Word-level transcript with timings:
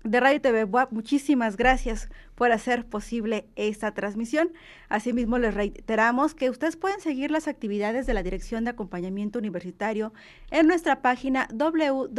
de 0.04 0.20
Radio 0.20 0.42
TV 0.42 0.66
WAP, 0.66 0.92
muchísimas 0.92 1.56
gracias 1.56 2.10
por 2.36 2.52
hacer 2.52 2.86
posible 2.86 3.48
esta 3.56 3.94
transmisión. 3.94 4.52
Asimismo, 4.90 5.38
les 5.38 5.54
reiteramos 5.54 6.36
que 6.36 6.50
ustedes 6.50 6.76
pueden 6.76 7.00
seguir 7.00 7.32
las 7.32 7.48
actividades 7.48 8.06
de 8.06 8.14
la 8.14 8.22
Dirección 8.22 8.66
de 8.66 8.72
Acompañamiento 8.72 9.40
Universitario 9.40 10.14
en 10.52 10.68
nuestra 10.68 11.02
página 11.02 11.48
www.dau.wap.mx 11.54 12.10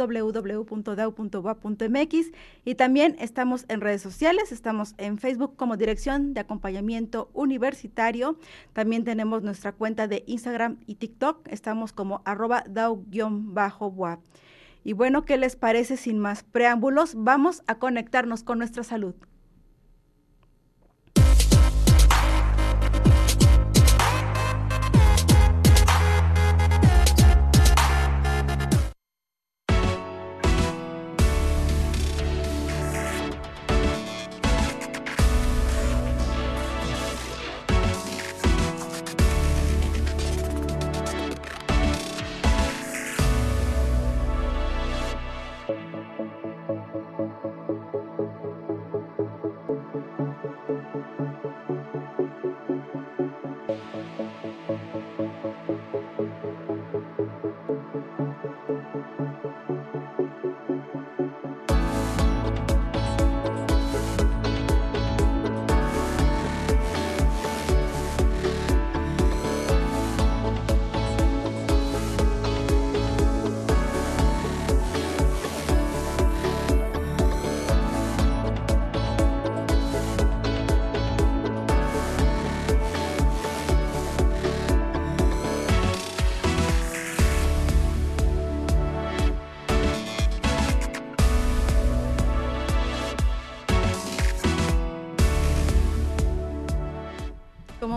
y 2.65 2.75
también 2.75 3.15
estamos 3.19 3.65
en 3.67 3.81
redes 3.81 4.01
sociales, 4.01 4.51
estamos 4.51 4.95
en 4.97 5.19
Facebook 5.19 5.55
como 5.55 5.77
Dirección 5.77 6.33
de 6.33 6.39
Acompañamiento 6.39 7.29
Universitario, 7.33 8.39
también 8.73 9.03
tenemos 9.03 9.43
nuestra 9.43 9.73
cuenta 9.73 10.07
de 10.07 10.23
Instagram 10.25 10.77
y 10.87 10.95
TikTok, 10.95 11.47
estamos 11.49 11.93
como 11.93 12.23
arroba 12.25 12.63
dau-wap. 12.67 14.21
Y 14.85 14.93
bueno, 14.93 15.25
¿qué 15.25 15.37
les 15.37 15.55
parece 15.55 15.97
sin 15.97 16.19
más 16.19 16.43
preámbulos? 16.43 17.15
Vamos 17.17 17.63
a 17.65 17.79
conectarnos 17.79 18.43
con 18.43 18.59
nuestra 18.59 18.83
salud. 18.83 19.15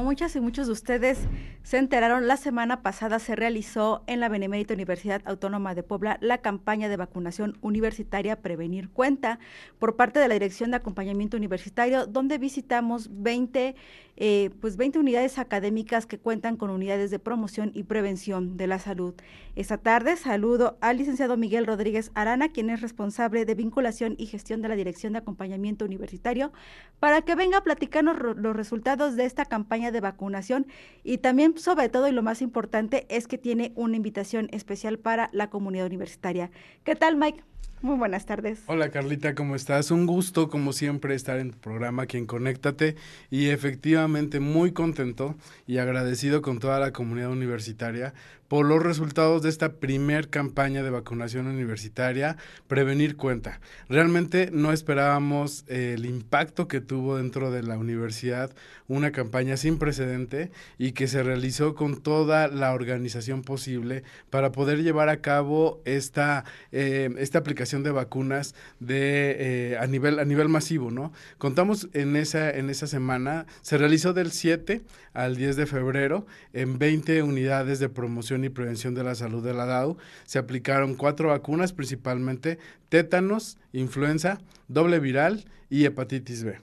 Muchas 0.09 0.35
y 0.37 0.41
muchos 0.41 0.69
de 0.69 0.73
ustedes 0.73 1.19
se 1.63 1.77
enteraron, 1.77 2.27
la 2.27 2.39
semana 2.39 2.81
pasada 2.81 3.19
se 3.19 3.37
realizó 3.37 4.05
en 4.07 4.21
la 4.21 4.31
Benemérita 4.31 4.73
Universidad 4.73 5.21
Autónoma 5.27 5.75
de 5.75 5.83
Puebla 5.83 6.17
la 6.23 6.39
campaña 6.39 6.89
de 6.89 6.97
vacunación 6.97 7.59
universitaria 7.61 8.41
Prevenir 8.41 8.89
Cuenta 8.89 9.39
por 9.79 9.97
parte 9.97 10.19
de 10.19 10.27
la 10.27 10.33
Dirección 10.33 10.71
de 10.71 10.79
Acompañamiento 10.79 11.37
Universitario, 11.37 12.07
donde 12.07 12.39
visitamos 12.39 13.11
20 13.23 13.77
eh, 14.21 14.51
pues 14.61 14.77
20 14.77 14.99
unidades 14.99 15.39
académicas 15.39 16.05
que 16.05 16.19
cuentan 16.19 16.56
con 16.56 16.71
unidades 16.71 17.12
de 17.12 17.21
promoción 17.21 17.71
y 17.73 17.84
prevención 17.84 18.56
de 18.56 18.67
la 18.67 18.81
salud. 18.81 19.15
Esta 19.55 19.79
tarde 19.79 20.17
saludo 20.17 20.77
al 20.81 20.99
licenciado 20.99 21.37
Miguel 21.37 21.67
Rodríguez 21.67 22.11
Arana, 22.15 22.49
quien 22.49 22.69
es 22.71 22.81
responsable 22.81 23.45
de 23.45 23.55
vinculación 23.55 24.17
y 24.19 24.27
gestión 24.27 24.61
de 24.61 24.69
la 24.69 24.75
Dirección 24.75 25.12
de 25.12 25.21
Acompañamiento 25.21 25.84
Universitario, 25.84 26.53
para 26.99 27.23
que 27.23 27.37
venga 27.37 27.59
a 27.59 27.62
platicarnos 27.62 28.17
los 28.37 28.56
resultados 28.56 29.15
de 29.15 29.25
esta 29.25 29.45
campaña 29.45 29.93
de 29.93 30.01
vacunación 30.01 30.67
y 31.05 31.19
también, 31.19 31.56
sobre 31.56 31.89
todo, 31.89 32.09
y 32.09 32.12
lo 32.12 32.25
más 32.25 32.43
importante, 32.43 33.06
es 33.09 33.29
que 33.29 33.39
tiene 33.39 33.71
una 33.77 33.97
invitación 33.97 34.49
especial 34.50 34.99
para 34.99 35.31
la 35.33 35.49
comunidad 35.49 35.87
universitaria. 35.87 36.50
¿Qué 36.83 36.97
tal, 36.97 37.15
Mike? 37.15 37.45
Muy 37.81 37.97
buenas 37.97 38.27
tardes. 38.27 38.61
Hola 38.67 38.91
Carlita, 38.91 39.37
¿cómo 39.37 39.55
estás? 39.55 39.93
Un 39.93 40.07
gusto, 40.07 40.51
como 40.51 40.73
siempre, 40.73 41.15
estar 41.15 41.39
en 41.39 41.53
tu 41.53 41.59
programa 41.59 42.07
Quien 42.07 42.27
Conéctate 42.27 42.97
y 43.31 43.51
efectivamente 43.51 44.41
muy 44.41 44.73
contento 44.73 45.37
y 45.67 45.79
agradecido 45.79 46.43
con 46.43 46.59
toda 46.59 46.81
la 46.81 46.93
comunidad 46.93 47.31
universitaria 47.31 48.15
por 48.49 48.65
los 48.65 48.83
resultados 48.83 49.43
de 49.43 49.51
esta 49.51 49.75
primer 49.75 50.29
campaña 50.31 50.83
de 50.83 50.91
vacunación 50.91 51.47
universitaria, 51.47 52.37
Prevenir 52.67 53.17
Cuenta. 53.17 53.61
Realmente 53.89 54.49
no 54.53 54.73
esperábamos 54.73 55.65
eh, 55.69 55.95
el 55.97 56.07
impacto 56.07 56.67
que 56.67 56.81
tuvo 56.81 57.17
dentro 57.19 57.51
de 57.51 57.63
la 57.63 57.77
universidad, 57.77 58.51
una 58.89 59.13
campaña 59.13 59.59
sin 59.59 59.79
precedente 59.79 60.51
y 60.79 60.93
que 60.93 61.09
se 61.09 61.23
realizó 61.23 61.75
con 61.75 62.01
toda 62.01 62.49
la 62.49 62.73
organización 62.73 63.43
posible 63.43 64.03
para 64.31 64.51
poder 64.51 64.83
llevar 64.83 65.11
a 65.11 65.21
cabo 65.21 65.83
esta, 65.85 66.45
eh, 66.73 67.11
esta 67.19 67.39
aplicación 67.39 67.83
de 67.83 67.91
vacunas 67.91 68.55
de, 68.81 69.37
eh, 69.39 69.79
a, 69.79 69.87
nivel, 69.87 70.19
a 70.19 70.25
nivel 70.25 70.49
masivo, 70.49 70.91
¿no? 70.91 71.13
Contamos 71.37 71.89
en 71.93 72.17
esa, 72.17 72.51
en 72.51 72.71
esa 72.71 72.87
semana, 72.87 73.45
se 73.61 73.77
realizó 73.77 74.15
del 74.15 74.33
7 74.33 74.81
al 75.13 75.37
10 75.37 75.57
de 75.57 75.67
febrero 75.67 76.27
en 76.55 76.79
20 76.79 77.23
unidades 77.23 77.79
de 77.79 77.89
promoción 77.89 78.38
y 78.44 78.49
Prevención 78.49 78.94
de 78.94 79.04
la 79.04 79.15
Salud 79.15 79.44
de 79.44 79.54
la 79.54 79.66
DAO, 79.66 79.97
se 80.25 80.38
aplicaron 80.38 80.94
cuatro 80.94 81.28
vacunas, 81.28 81.72
principalmente 81.72 82.59
tétanos, 82.88 83.59
influenza, 83.72 84.38
doble 84.69 84.99
viral 85.00 85.44
y 85.71 85.84
hepatitis 85.84 86.44
B 86.44 86.59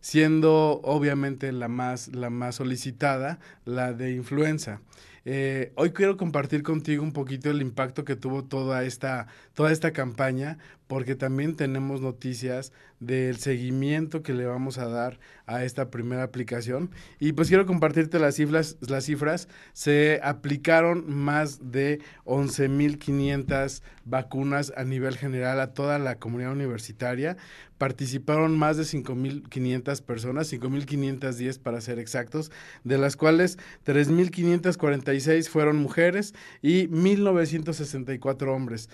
siendo 0.00 0.80
obviamente 0.82 1.52
la 1.52 1.68
más, 1.68 2.08
la 2.08 2.30
más 2.30 2.56
solicitada, 2.56 3.38
la 3.64 3.92
de 3.92 4.12
influenza. 4.12 4.80
Eh, 5.26 5.72
hoy 5.74 5.90
quiero 5.90 6.16
compartir 6.16 6.62
contigo 6.62 7.02
un 7.02 7.12
poquito 7.12 7.50
el 7.50 7.60
impacto 7.60 8.04
que 8.04 8.16
tuvo 8.16 8.44
toda 8.44 8.84
esta, 8.84 9.26
toda 9.52 9.70
esta 9.70 9.92
campaña, 9.92 10.58
porque 10.90 11.14
también 11.14 11.54
tenemos 11.54 12.00
noticias 12.00 12.72
del 12.98 13.36
seguimiento 13.36 14.24
que 14.24 14.34
le 14.34 14.44
vamos 14.44 14.76
a 14.76 14.88
dar 14.88 15.20
a 15.46 15.62
esta 15.64 15.88
primera 15.88 16.24
aplicación. 16.24 16.90
Y 17.20 17.30
pues 17.30 17.46
quiero 17.46 17.64
compartirte 17.64 18.18
las 18.18 18.34
cifras. 18.34 18.76
Las 18.80 19.04
cifras. 19.04 19.46
Se 19.72 20.18
aplicaron 20.24 21.08
más 21.08 21.70
de 21.70 22.00
11.500 22.24 23.82
vacunas 24.04 24.72
a 24.76 24.82
nivel 24.82 25.16
general 25.16 25.60
a 25.60 25.74
toda 25.74 26.00
la 26.00 26.16
comunidad 26.16 26.50
universitaria. 26.50 27.36
Participaron 27.78 28.58
más 28.58 28.76
de 28.76 28.82
5.500 28.82 30.02
personas, 30.02 30.52
5.510 30.52 31.60
para 31.60 31.80
ser 31.80 32.00
exactos, 32.00 32.50
de 32.82 32.98
las 32.98 33.14
cuales 33.14 33.58
3.546 33.86 35.48
fueron 35.48 35.76
mujeres 35.76 36.34
y 36.62 36.88
1.964 36.88 38.52
hombres. 38.52 38.88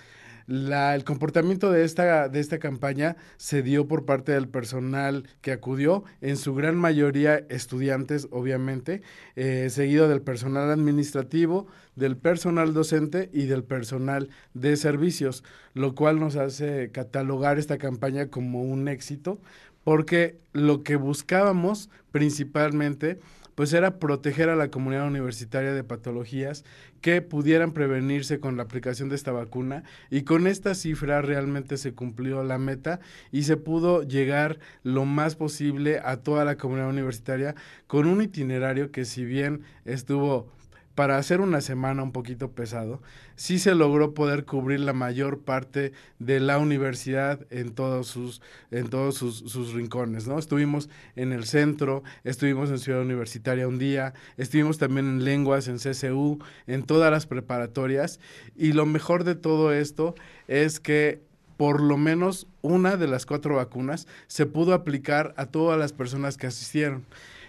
La, 0.47 0.95
el 0.95 1.03
comportamiento 1.03 1.73
de 1.73 1.83
esta, 1.83 2.29
de 2.29 2.39
esta 2.39 2.57
campaña 2.57 3.17
se 3.35 3.61
dio 3.61 3.85
por 3.85 4.05
parte 4.05 4.31
del 4.31 4.47
personal 4.47 5.27
que 5.41 5.51
acudió, 5.51 6.05
en 6.21 6.37
su 6.37 6.55
gran 6.55 6.77
mayoría 6.77 7.45
estudiantes, 7.49 8.29
obviamente, 8.31 9.01
eh, 9.35 9.69
seguido 9.69 10.07
del 10.07 10.21
personal 10.21 10.71
administrativo, 10.71 11.67
del 11.97 12.15
personal 12.15 12.73
docente 12.73 13.29
y 13.33 13.47
del 13.47 13.65
personal 13.65 14.29
de 14.53 14.77
servicios, 14.77 15.43
lo 15.73 15.95
cual 15.95 16.17
nos 16.17 16.37
hace 16.37 16.91
catalogar 16.93 17.59
esta 17.59 17.77
campaña 17.77 18.29
como 18.29 18.63
un 18.63 18.87
éxito, 18.87 19.41
porque 19.83 20.39
lo 20.53 20.81
que 20.81 20.95
buscábamos 20.95 21.89
principalmente 22.11 23.19
pues 23.57 23.73
era 23.73 23.97
proteger 23.97 24.49
a 24.49 24.55
la 24.55 24.69
comunidad 24.69 25.07
universitaria 25.07 25.73
de 25.73 25.83
patologías 25.83 26.63
que 27.01 27.23
pudieran 27.23 27.71
prevenirse 27.71 28.39
con 28.39 28.55
la 28.55 28.61
aplicación 28.61 29.09
de 29.09 29.15
esta 29.15 29.31
vacuna. 29.31 29.83
Y 30.11 30.21
con 30.21 30.45
esta 30.45 30.75
cifra 30.75 31.23
realmente 31.23 31.77
se 31.77 31.95
cumplió 31.95 32.43
la 32.43 32.59
meta 32.59 32.99
y 33.31 33.43
se 33.43 33.57
pudo 33.57 34.03
llegar 34.03 34.59
lo 34.83 35.05
más 35.05 35.35
posible 35.35 35.99
a 36.05 36.17
toda 36.17 36.45
la 36.45 36.55
comunidad 36.55 36.89
universitaria 36.89 37.55
con 37.87 38.05
un 38.05 38.21
itinerario 38.21 38.91
que 38.91 39.05
si 39.05 39.25
bien 39.25 39.63
estuvo 39.85 40.51
para 40.97 41.19
hacer 41.19 41.41
una 41.41 41.61
semana 41.61 42.01
un 42.01 42.11
poquito 42.11 42.53
pesado, 42.53 43.03
sí 43.35 43.59
se 43.59 43.75
logró 43.75 44.15
poder 44.15 44.45
cubrir 44.45 44.79
la 44.79 44.93
mayor 44.93 45.41
parte 45.41 45.91
de 46.17 46.39
la 46.39 46.57
universidad 46.57 47.45
en 47.51 47.75
todos 47.75 48.07
sus, 48.07 48.41
en 48.71 48.89
todos 48.89 49.13
sus, 49.15 49.73
rincones, 49.73 50.27
¿no? 50.27 50.39
Estuvimos 50.39 50.89
en 51.15 51.33
el 51.33 51.45
centro, 51.45 52.01
estuvimos 52.23 52.71
en 52.71 52.79
Ciudad 52.79 53.03
Universitaria 53.03 53.67
un 53.67 53.77
día, 53.77 54.15
estuvimos 54.37 54.79
también 54.79 55.05
en 55.05 55.23
lenguas, 55.23 55.67
en 55.67 55.77
CCU, 55.77 56.39
en 56.65 56.81
todas 56.81 57.11
las 57.11 57.27
preparatorias, 57.27 58.19
y 58.55 58.73
lo 58.73 58.87
mejor 58.87 59.23
de 59.23 59.35
todo 59.35 59.73
esto 59.73 60.15
es 60.47 60.79
que 60.79 61.21
por 61.57 61.79
lo 61.79 61.97
menos 61.97 62.47
una 62.63 62.97
de 62.97 63.05
las 63.05 63.27
cuatro 63.27 63.57
vacunas 63.57 64.07
se 64.25 64.47
pudo 64.47 64.73
aplicar 64.73 65.35
a 65.37 65.45
todas 65.45 65.77
las 65.77 65.93
personas 65.93 66.37
que 66.37 66.47
asistieron. 66.47 67.05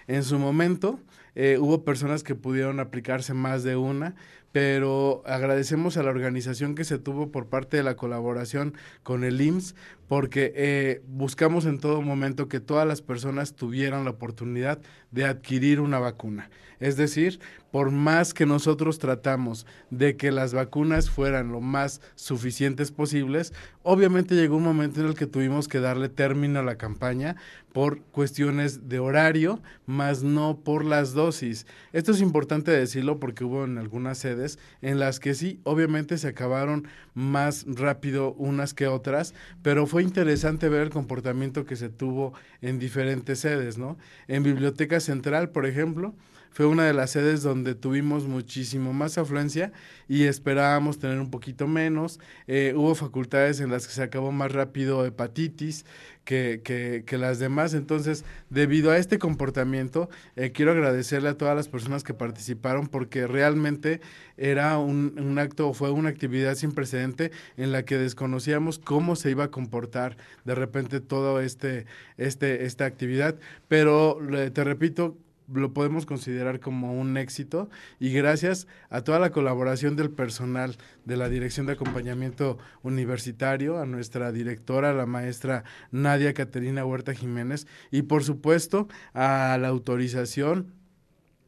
En 0.06 0.22
su 0.22 0.38
momento, 0.38 1.00
eh, 1.40 1.56
hubo 1.60 1.84
personas 1.84 2.24
que 2.24 2.34
pudieron 2.34 2.80
aplicarse 2.80 3.32
más 3.32 3.62
de 3.62 3.76
una, 3.76 4.16
pero 4.50 5.22
agradecemos 5.24 5.96
a 5.96 6.02
la 6.02 6.10
organización 6.10 6.74
que 6.74 6.82
se 6.82 6.98
tuvo 6.98 7.30
por 7.30 7.46
parte 7.46 7.76
de 7.76 7.84
la 7.84 7.94
colaboración 7.94 8.74
con 9.04 9.22
el 9.22 9.40
IMSS, 9.40 9.76
porque 10.08 10.52
eh, 10.56 11.02
buscamos 11.06 11.66
en 11.66 11.78
todo 11.78 12.02
momento 12.02 12.48
que 12.48 12.60
todas 12.60 12.88
las 12.88 13.02
personas 13.02 13.54
tuvieran 13.54 14.04
la 14.04 14.10
oportunidad 14.10 14.80
de 15.10 15.26
adquirir 15.26 15.80
una 15.80 15.98
vacuna. 15.98 16.50
Es 16.80 16.96
decir, 16.96 17.40
por 17.70 17.90
más 17.90 18.32
que 18.32 18.46
nosotros 18.46 18.98
tratamos 18.98 19.66
de 19.90 20.16
que 20.16 20.30
las 20.30 20.54
vacunas 20.54 21.10
fueran 21.10 21.50
lo 21.50 21.60
más 21.60 22.00
suficientes 22.14 22.92
posibles, 22.92 23.52
obviamente 23.82 24.34
llegó 24.34 24.56
un 24.56 24.62
momento 24.62 25.00
en 25.00 25.08
el 25.08 25.14
que 25.14 25.26
tuvimos 25.26 25.68
que 25.68 25.80
darle 25.80 26.08
término 26.08 26.60
a 26.60 26.62
la 26.62 26.78
campaña 26.78 27.36
por 27.72 28.00
cuestiones 28.00 28.88
de 28.88 28.98
horario, 28.98 29.60
más 29.86 30.22
no 30.22 30.60
por 30.60 30.84
las 30.84 31.12
dosis. 31.12 31.66
Esto 31.92 32.12
es 32.12 32.20
importante 32.20 32.70
decirlo 32.70 33.20
porque 33.20 33.44
hubo 33.44 33.64
en 33.64 33.76
algunas 33.76 34.18
sedes 34.18 34.58
en 34.80 34.98
las 34.98 35.20
que 35.20 35.34
sí, 35.34 35.60
obviamente 35.64 36.16
se 36.16 36.28
acabaron 36.28 36.88
más 37.14 37.66
rápido 37.68 38.32
unas 38.34 38.72
que 38.72 38.86
otras, 38.86 39.34
pero 39.62 39.86
fue 39.86 39.97
interesante 40.04 40.68
ver 40.68 40.82
el 40.82 40.90
comportamiento 40.90 41.64
que 41.64 41.76
se 41.76 41.88
tuvo 41.88 42.32
en 42.60 42.78
diferentes 42.78 43.40
sedes, 43.40 43.78
¿no? 43.78 43.98
En 44.26 44.42
Biblioteca 44.42 45.00
Central, 45.00 45.50
por 45.50 45.66
ejemplo, 45.66 46.14
fue 46.58 46.66
una 46.66 46.86
de 46.86 46.92
las 46.92 47.12
sedes 47.12 47.44
donde 47.44 47.76
tuvimos 47.76 48.26
muchísimo 48.26 48.92
más 48.92 49.16
afluencia 49.16 49.70
y 50.08 50.24
esperábamos 50.24 50.98
tener 50.98 51.20
un 51.20 51.30
poquito 51.30 51.68
menos. 51.68 52.18
Eh, 52.48 52.72
hubo 52.74 52.96
facultades 52.96 53.60
en 53.60 53.70
las 53.70 53.86
que 53.86 53.92
se 53.92 54.02
acabó 54.02 54.32
más 54.32 54.50
rápido 54.50 55.06
hepatitis 55.06 55.84
que, 56.24 56.60
que, 57.06 57.16
las 57.16 57.38
demás. 57.38 57.74
Entonces, 57.74 58.24
debido 58.50 58.90
a 58.90 58.98
este 58.98 59.20
comportamiento, 59.20 60.10
eh, 60.34 60.50
quiero 60.50 60.72
agradecerle 60.72 61.28
a 61.28 61.38
todas 61.38 61.54
las 61.54 61.68
personas 61.68 62.02
que 62.02 62.12
participaron 62.12 62.88
porque 62.88 63.28
realmente 63.28 64.00
era 64.36 64.78
un, 64.78 65.14
un 65.16 65.38
acto, 65.38 65.72
fue 65.74 65.92
una 65.92 66.08
actividad 66.08 66.56
sin 66.56 66.72
precedente 66.72 67.30
en 67.56 67.70
la 67.70 67.84
que 67.84 67.98
desconocíamos 67.98 68.80
cómo 68.80 69.14
se 69.14 69.30
iba 69.30 69.44
a 69.44 69.50
comportar 69.52 70.16
de 70.44 70.56
repente 70.56 70.98
todo 70.98 71.40
este, 71.40 71.86
este, 72.16 72.64
esta 72.64 72.84
actividad. 72.84 73.36
Pero 73.68 74.18
te 74.52 74.64
repito, 74.64 75.16
lo 75.52 75.72
podemos 75.72 76.06
considerar 76.06 76.60
como 76.60 76.98
un 76.98 77.16
éxito 77.16 77.70
y 77.98 78.12
gracias 78.12 78.66
a 78.90 79.02
toda 79.02 79.18
la 79.18 79.30
colaboración 79.30 79.96
del 79.96 80.10
personal 80.10 80.76
de 81.04 81.16
la 81.16 81.28
Dirección 81.28 81.66
de 81.66 81.72
Acompañamiento 81.72 82.58
Universitario, 82.82 83.78
a 83.78 83.86
nuestra 83.86 84.32
directora, 84.32 84.92
la 84.92 85.06
maestra 85.06 85.64
Nadia 85.90 86.34
Caterina 86.34 86.84
Huerta 86.84 87.14
Jiménez 87.14 87.66
y 87.90 88.02
por 88.02 88.24
supuesto 88.24 88.88
a 89.14 89.56
la 89.60 89.68
autorización 89.68 90.72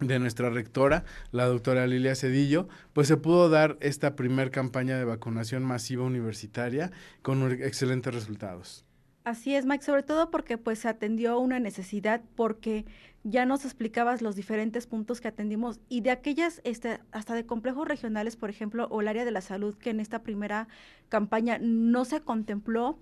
de 0.00 0.18
nuestra 0.18 0.48
rectora, 0.48 1.04
la 1.30 1.44
doctora 1.44 1.86
Lilia 1.86 2.14
Cedillo, 2.14 2.68
pues 2.94 3.06
se 3.06 3.18
pudo 3.18 3.50
dar 3.50 3.76
esta 3.80 4.16
primer 4.16 4.50
campaña 4.50 4.96
de 4.96 5.04
vacunación 5.04 5.62
masiva 5.62 6.04
universitaria 6.04 6.90
con 7.22 7.50
excelentes 7.52 8.14
resultados. 8.14 8.86
Así 9.24 9.54
es, 9.54 9.66
Mike, 9.66 9.84
sobre 9.84 10.02
todo 10.02 10.30
porque 10.30 10.56
pues 10.56 10.78
se 10.78 10.88
atendió 10.88 11.38
una 11.38 11.60
necesidad, 11.60 12.22
porque 12.36 12.86
ya 13.22 13.44
nos 13.44 13.66
explicabas 13.66 14.22
los 14.22 14.34
diferentes 14.34 14.86
puntos 14.86 15.20
que 15.20 15.28
atendimos 15.28 15.78
y 15.90 16.00
de 16.00 16.10
aquellas, 16.10 16.62
este, 16.64 17.00
hasta 17.12 17.34
de 17.34 17.44
complejos 17.44 17.86
regionales, 17.86 18.36
por 18.36 18.48
ejemplo, 18.48 18.88
o 18.90 19.02
el 19.02 19.08
área 19.08 19.26
de 19.26 19.30
la 19.30 19.42
salud, 19.42 19.76
que 19.76 19.90
en 19.90 20.00
esta 20.00 20.22
primera 20.22 20.68
campaña 21.10 21.58
no 21.60 22.06
se 22.06 22.22
contempló, 22.22 22.98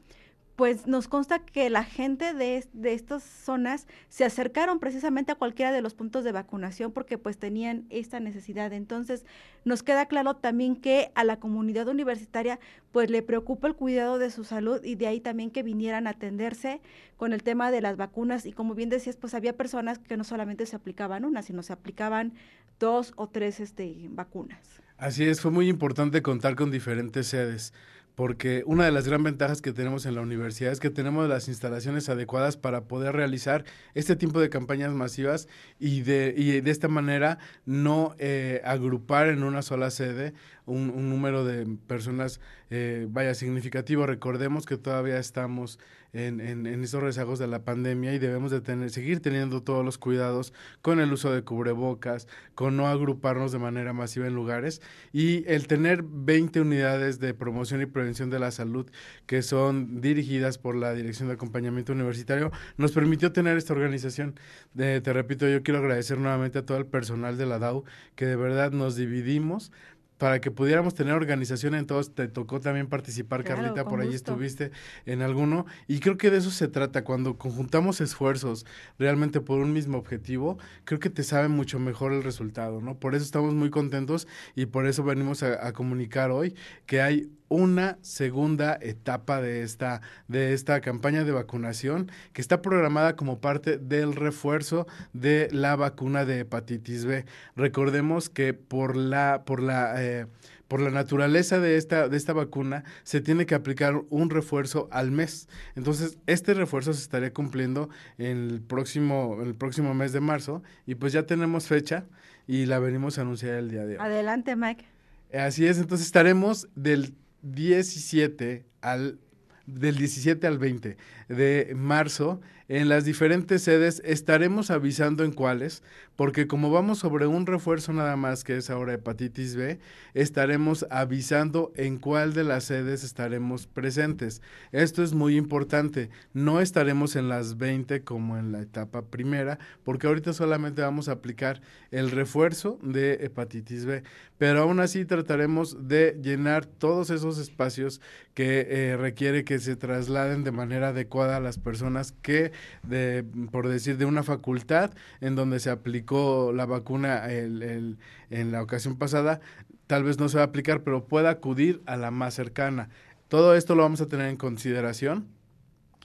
pues 0.58 0.88
nos 0.88 1.06
consta 1.06 1.38
que 1.38 1.70
la 1.70 1.84
gente 1.84 2.34
de, 2.34 2.66
de, 2.72 2.92
estas 2.92 3.22
zonas 3.22 3.86
se 4.08 4.24
acercaron 4.24 4.80
precisamente 4.80 5.30
a 5.30 5.36
cualquiera 5.36 5.70
de 5.70 5.80
los 5.80 5.94
puntos 5.94 6.24
de 6.24 6.32
vacunación 6.32 6.90
porque 6.90 7.16
pues 7.16 7.38
tenían 7.38 7.86
esta 7.90 8.18
necesidad. 8.18 8.72
Entonces, 8.72 9.24
nos 9.64 9.84
queda 9.84 10.06
claro 10.06 10.34
también 10.34 10.74
que 10.74 11.12
a 11.14 11.22
la 11.22 11.38
comunidad 11.38 11.86
universitaria 11.86 12.58
pues 12.90 13.08
le 13.08 13.22
preocupa 13.22 13.68
el 13.68 13.76
cuidado 13.76 14.18
de 14.18 14.32
su 14.32 14.42
salud 14.42 14.82
y 14.82 14.96
de 14.96 15.06
ahí 15.06 15.20
también 15.20 15.52
que 15.52 15.62
vinieran 15.62 16.08
a 16.08 16.10
atenderse 16.10 16.80
con 17.16 17.32
el 17.32 17.44
tema 17.44 17.70
de 17.70 17.80
las 17.80 17.96
vacunas 17.96 18.44
y 18.44 18.50
como 18.50 18.74
bien 18.74 18.88
decías, 18.88 19.14
pues 19.14 19.34
había 19.34 19.56
personas 19.56 20.00
que 20.00 20.16
no 20.16 20.24
solamente 20.24 20.66
se 20.66 20.74
aplicaban 20.74 21.24
una, 21.24 21.42
sino 21.42 21.62
se 21.62 21.72
aplicaban 21.72 22.32
dos 22.80 23.12
o 23.14 23.28
tres 23.28 23.60
este, 23.60 24.08
vacunas. 24.10 24.82
Así 24.96 25.22
es, 25.22 25.40
fue 25.40 25.52
muy 25.52 25.68
importante 25.68 26.20
contar 26.20 26.56
con 26.56 26.72
diferentes 26.72 27.28
sedes 27.28 27.72
porque 28.18 28.64
una 28.66 28.84
de 28.84 28.90
las 28.90 29.06
gran 29.06 29.22
ventajas 29.22 29.62
que 29.62 29.72
tenemos 29.72 30.04
en 30.04 30.16
la 30.16 30.22
universidad 30.22 30.72
es 30.72 30.80
que 30.80 30.90
tenemos 30.90 31.28
las 31.28 31.46
instalaciones 31.46 32.08
adecuadas 32.08 32.56
para 32.56 32.80
poder 32.88 33.14
realizar 33.14 33.64
este 33.94 34.16
tipo 34.16 34.40
de 34.40 34.50
campañas 34.50 34.92
masivas 34.92 35.46
y 35.78 36.00
de, 36.00 36.34
y 36.36 36.60
de 36.60 36.70
esta 36.72 36.88
manera 36.88 37.38
no 37.64 38.16
eh, 38.18 38.60
agrupar 38.64 39.28
en 39.28 39.44
una 39.44 39.62
sola 39.62 39.92
sede 39.92 40.34
un, 40.66 41.08
número 41.10 41.44
de 41.44 41.64
personas, 41.86 42.40
eh, 42.70 43.06
vaya, 43.08 43.34
significativo. 43.34 44.04
Recordemos 44.04 44.66
que 44.66 44.76
todavía 44.76 45.20
estamos 45.20 45.78
en, 46.12 46.40
en, 46.40 46.66
en, 46.66 46.82
estos 46.82 47.02
rezagos 47.02 47.38
de 47.38 47.46
la 47.46 47.64
pandemia 47.64 48.14
y 48.14 48.18
debemos 48.18 48.50
de 48.50 48.60
tener, 48.60 48.90
seguir 48.90 49.20
teniendo 49.20 49.62
todos 49.62 49.84
los 49.84 49.98
cuidados 49.98 50.52
con 50.80 51.00
el 51.00 51.12
uso 51.12 51.32
de 51.32 51.42
cubrebocas, 51.42 52.28
con 52.54 52.76
no 52.76 52.86
agruparnos 52.86 53.52
de 53.52 53.58
manera 53.58 53.92
masiva 53.92 54.26
en 54.26 54.34
lugares 54.34 54.80
y 55.12 55.44
el 55.46 55.66
tener 55.66 56.02
20 56.02 56.60
unidades 56.60 57.18
de 57.18 57.34
promoción 57.34 57.82
y 57.82 57.86
prevención 57.86 58.30
de 58.30 58.38
la 58.38 58.50
salud 58.50 58.90
que 59.26 59.42
son 59.42 60.00
dirigidas 60.00 60.58
por 60.58 60.76
la 60.76 60.94
Dirección 60.94 61.28
de 61.28 61.34
Acompañamiento 61.34 61.92
Universitario 61.92 62.50
nos 62.76 62.92
permitió 62.92 63.32
tener 63.32 63.56
esta 63.56 63.72
organización. 63.72 64.38
De, 64.74 65.00
te 65.00 65.12
repito, 65.12 65.48
yo 65.48 65.62
quiero 65.62 65.80
agradecer 65.80 66.18
nuevamente 66.18 66.58
a 66.58 66.66
todo 66.66 66.78
el 66.78 66.86
personal 66.86 67.36
de 67.36 67.46
la 67.46 67.58
DAO 67.58 67.84
que 68.16 68.26
de 68.26 68.36
verdad 68.36 68.72
nos 68.72 68.96
dividimos 68.96 69.72
para 70.18 70.40
que 70.40 70.50
pudiéramos 70.50 70.94
tener 70.94 71.14
organización 71.14 71.74
en 71.74 71.86
todos. 71.86 72.14
Te 72.14 72.28
tocó 72.28 72.60
también 72.60 72.88
participar, 72.88 73.44
Carlita, 73.44 73.84
por 73.84 74.00
ahí 74.00 74.12
estuviste 74.14 74.72
en 75.06 75.22
alguno. 75.22 75.66
Y 75.86 76.00
creo 76.00 76.18
que 76.18 76.30
de 76.30 76.38
eso 76.38 76.50
se 76.50 76.68
trata. 76.68 77.04
Cuando 77.04 77.38
conjuntamos 77.38 78.00
esfuerzos 78.00 78.66
realmente 78.98 79.40
por 79.40 79.60
un 79.60 79.72
mismo 79.72 79.96
objetivo, 79.96 80.58
creo 80.84 81.00
que 81.00 81.10
te 81.10 81.22
sabe 81.22 81.48
mucho 81.48 81.78
mejor 81.78 82.12
el 82.12 82.22
resultado, 82.22 82.80
¿no? 82.80 82.98
Por 82.98 83.14
eso 83.14 83.24
estamos 83.24 83.54
muy 83.54 83.70
contentos 83.70 84.26
y 84.54 84.66
por 84.66 84.86
eso 84.86 85.04
venimos 85.04 85.42
a, 85.42 85.66
a 85.66 85.72
comunicar 85.72 86.30
hoy 86.30 86.54
que 86.86 87.00
hay 87.00 87.30
una 87.48 87.98
segunda 88.02 88.78
etapa 88.80 89.40
de 89.40 89.62
esta, 89.62 90.00
de 90.28 90.52
esta 90.52 90.80
campaña 90.80 91.24
de 91.24 91.32
vacunación 91.32 92.10
que 92.32 92.40
está 92.40 92.62
programada 92.62 93.16
como 93.16 93.40
parte 93.40 93.78
del 93.78 94.14
refuerzo 94.14 94.86
de 95.12 95.48
la 95.52 95.76
vacuna 95.76 96.24
de 96.24 96.40
hepatitis 96.40 97.04
B. 97.04 97.24
Recordemos 97.56 98.28
que 98.28 98.54
por 98.54 98.96
la, 98.96 99.42
por 99.44 99.62
la 99.62 100.02
eh, 100.02 100.26
por 100.68 100.82
la 100.82 100.90
naturaleza 100.90 101.58
de 101.58 101.76
esta, 101.76 102.08
de 102.08 102.16
esta 102.16 102.34
vacuna, 102.34 102.84
se 103.02 103.22
tiene 103.22 103.46
que 103.46 103.54
aplicar 103.54 104.02
un 104.10 104.28
refuerzo 104.28 104.86
al 104.92 105.10
mes. 105.10 105.48
Entonces, 105.74 106.18
este 106.26 106.54
refuerzo 106.54 106.92
se 106.92 107.00
estaría 107.00 107.32
cumpliendo 107.32 107.88
en 108.18 108.50
el 108.50 108.60
próximo, 108.60 109.38
el 109.42 109.54
próximo 109.54 109.94
mes 109.94 110.12
de 110.12 110.20
marzo 110.20 110.62
y 110.86 110.94
pues 110.94 111.14
ya 111.14 111.24
tenemos 111.24 111.66
fecha 111.66 112.04
y 112.46 112.66
la 112.66 112.78
venimos 112.78 113.18
a 113.18 113.22
anunciar 113.22 113.54
el 113.54 113.70
día 113.70 113.86
de 113.86 113.94
hoy. 113.94 114.04
Adelante, 114.04 114.54
Mike. 114.56 114.84
Así 115.32 115.66
es, 115.66 115.78
entonces 115.78 116.06
estaremos 116.06 116.68
del 116.74 117.14
17 117.42 118.66
al 118.80 119.18
del 119.66 119.96
17 119.96 120.46
al 120.46 120.58
20 120.58 120.96
de 121.28 121.72
marzo 121.76 122.40
en 122.68 122.90
las 122.90 123.06
diferentes 123.06 123.62
sedes 123.62 124.02
estaremos 124.04 124.70
avisando 124.70 125.24
en 125.24 125.32
cuáles, 125.32 125.82
porque 126.16 126.46
como 126.46 126.70
vamos 126.70 126.98
sobre 126.98 127.26
un 127.26 127.46
refuerzo 127.46 127.94
nada 127.94 128.16
más 128.16 128.44
que 128.44 128.58
es 128.58 128.68
ahora 128.68 128.92
hepatitis 128.92 129.56
B, 129.56 129.78
estaremos 130.12 130.86
avisando 130.90 131.72
en 131.76 131.98
cuál 131.98 132.34
de 132.34 132.44
las 132.44 132.64
sedes 132.64 133.04
estaremos 133.04 133.66
presentes. 133.66 134.42
Esto 134.70 135.02
es 135.02 135.14
muy 135.14 135.36
importante. 135.36 136.10
No 136.34 136.60
estaremos 136.60 137.16
en 137.16 137.30
las 137.30 137.56
20 137.56 138.02
como 138.04 138.36
en 138.36 138.52
la 138.52 138.60
etapa 138.60 139.02
primera, 139.06 139.58
porque 139.82 140.06
ahorita 140.06 140.34
solamente 140.34 140.82
vamos 140.82 141.08
a 141.08 141.12
aplicar 141.12 141.62
el 141.90 142.10
refuerzo 142.10 142.78
de 142.82 143.14
hepatitis 143.24 143.86
B, 143.86 144.02
pero 144.36 144.60
aún 144.60 144.80
así 144.80 145.06
trataremos 145.06 145.88
de 145.88 146.18
llenar 146.22 146.66
todos 146.66 147.08
esos 147.08 147.38
espacios 147.38 148.02
que 148.34 148.66
eh, 148.68 148.96
requiere 148.96 149.44
que 149.44 149.58
se 149.58 149.74
trasladen 149.74 150.44
de 150.44 150.52
manera 150.52 150.88
adecuada 150.88 151.38
a 151.38 151.40
las 151.40 151.58
personas 151.58 152.12
que 152.12 152.52
de, 152.82 153.24
por 153.50 153.68
decir, 153.68 153.96
de 153.98 154.04
una 154.04 154.22
facultad 154.22 154.92
en 155.20 155.34
donde 155.34 155.60
se 155.60 155.70
aplicó 155.70 156.52
la 156.54 156.66
vacuna 156.66 157.32
en 157.32 157.96
la 158.30 158.62
ocasión 158.62 158.96
pasada, 158.96 159.40
tal 159.86 160.04
vez 160.04 160.18
no 160.18 160.28
se 160.28 160.36
va 160.36 160.44
a 160.44 160.46
aplicar, 160.46 160.82
pero 160.82 161.06
pueda 161.06 161.30
acudir 161.30 161.82
a 161.86 161.96
la 161.96 162.10
más 162.10 162.34
cercana. 162.34 162.88
Todo 163.28 163.54
esto 163.54 163.74
lo 163.74 163.82
vamos 163.82 164.00
a 164.00 164.08
tener 164.08 164.28
en 164.28 164.36
consideración 164.36 165.26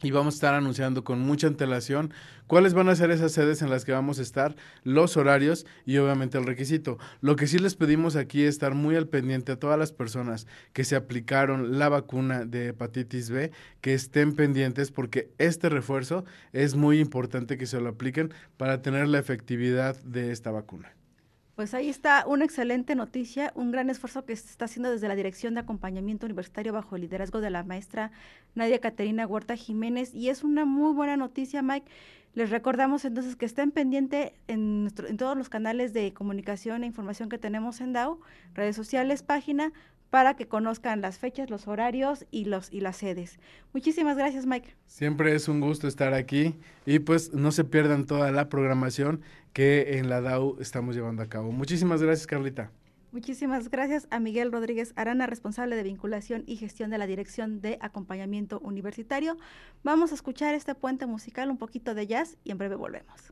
y 0.04 0.12
vamos 0.12 0.36
a 0.36 0.38
estar 0.38 0.54
anunciando 0.54 1.04
con 1.04 1.20
mucha 1.20 1.48
antelación 1.48 2.14
cuáles 2.46 2.74
van 2.74 2.90
a 2.90 2.96
ser 2.96 3.10
esas 3.10 3.32
sedes 3.32 3.62
en 3.62 3.70
las 3.70 3.86
que 3.86 3.94
vamos 3.94 4.20
a 4.20 4.22
estar, 4.22 4.56
los 4.84 5.18
horarios 5.18 5.66
y 5.86 5.98
obviamente 5.98 6.38
el 6.38 6.46
requisito. 6.46 7.00
Lo 7.22 7.36
que 7.36 7.48
sí 7.48 7.58
les 7.58 7.76
pedimos 7.76 8.16
aquí 8.16 8.44
es 8.44 8.50
estar 8.50 8.76
muy 8.76 8.96
al 8.96 9.08
pendiente 9.08 9.54
a 9.54 9.60
todas 9.60 9.80
las 9.80 9.92
personas 9.92 10.46
que 10.74 10.84
se 10.84 10.96
aplicaron 10.96 11.80
la 11.80 11.90
vacuna 11.90 12.46
de 12.46 12.68
hepatitis 12.68 13.30
B, 13.30 13.52
que 13.82 13.94
estén 13.94 14.36
pendientes 14.36 14.92
porque 14.92 15.32
este 15.38 15.70
refuerzo 15.70 16.26
es 16.52 16.76
muy 16.76 17.00
importante 17.00 17.58
que 17.58 17.66
se 17.66 17.80
lo 17.80 17.90
apliquen 17.90 18.34
para 18.58 18.82
tener 18.82 19.08
la 19.08 19.20
efectividad 19.20 19.96
de 20.04 20.32
esta 20.32 20.52
vacuna. 20.52 20.94
Pues 21.56 21.76
ahí 21.76 21.88
está 21.88 22.26
una 22.26 22.46
excelente 22.46 22.96
noticia, 22.96 23.52
un 23.54 23.72
gran 23.72 23.92
esfuerzo 23.92 24.26
que 24.26 24.36
se 24.36 24.50
está 24.50 24.66
haciendo 24.66 24.90
desde 24.90 25.08
la 25.08 25.16
Dirección 25.16 25.54
de 25.54 25.60
Acompañamiento 25.60 26.26
Universitario 26.26 26.74
bajo 26.74 26.96
el 26.96 27.04
liderazgo 27.04 27.42
de 27.42 27.52
la 27.52 27.64
maestra 27.64 28.12
Nadia 28.56 28.80
Caterina 28.80 29.28
Huerta 29.28 29.56
Jiménez 29.56 30.16
y 30.16 30.30
es 30.30 30.44
una 30.44 30.66
muy 30.66 30.94
buena 30.94 31.16
noticia, 31.16 31.62
Mike. 31.62 31.92
Les 32.34 32.50
recordamos 32.50 33.06
entonces 33.06 33.36
que 33.36 33.46
estén 33.46 33.70
pendientes 33.70 34.32
en, 34.48 34.92
en 35.08 35.18
todos 35.18 35.38
los 35.38 35.50
canales 35.50 35.94
de 35.94 36.12
comunicación 36.12 36.84
e 36.84 36.88
información 36.88 37.30
que 37.30 37.38
tenemos 37.38 37.82
en 37.82 37.94
DAO, 37.94 38.20
redes 38.56 38.76
sociales, 38.76 39.22
página, 39.22 39.74
para 40.14 40.36
que 40.36 40.48
conozcan 40.48 41.02
las 41.02 41.18
fechas, 41.18 41.50
los 41.50 41.68
horarios 41.68 42.28
y 42.30 42.46
los 42.46 42.72
y 42.72 42.82
las 42.82 42.98
sedes. 42.98 43.40
Muchísimas 43.74 44.16
gracias, 44.16 44.46
Mike. 44.46 44.76
Siempre 44.86 45.34
es 45.34 45.48
un 45.48 45.60
gusto 45.60 45.88
estar 45.88 46.14
aquí 46.14 46.56
y 46.86 47.00
pues 47.00 47.34
no 47.34 47.52
se 47.52 47.64
pierdan 47.64 48.06
toda 48.06 48.32
la 48.32 48.48
programación 48.48 49.22
que 49.54 49.98
en 49.98 50.10
la 50.10 50.22
DAU 50.22 50.58
estamos 50.60 50.96
llevando 50.96 51.24
a 51.24 51.30
cabo. 51.30 51.52
Muchísimas 51.52 52.02
gracias, 52.02 52.28
Carlita. 52.28 52.72
Muchísimas 53.12 53.70
gracias 53.70 54.08
a 54.10 54.20
Miguel 54.20 54.52
Rodríguez 54.52 54.92
Arana, 54.96 55.28
responsable 55.28 55.76
de 55.76 55.84
vinculación 55.84 56.44
y 56.48 56.56
gestión 56.56 56.90
de 56.90 56.98
la 56.98 57.06
Dirección 57.06 57.62
de 57.62 57.78
Acompañamiento 57.80 58.60
Universitario. 58.60 59.38
Vamos 59.84 60.12
a 60.12 60.16
escuchar 60.16 60.56
este 60.56 60.74
puente 60.74 61.06
musical, 61.06 61.52
un 61.52 61.60
poquito 61.60 61.94
de 61.94 62.08
jazz 62.08 62.38
y 62.44 62.50
en 62.50 62.58
breve 62.58 62.76
volvemos. 62.76 63.32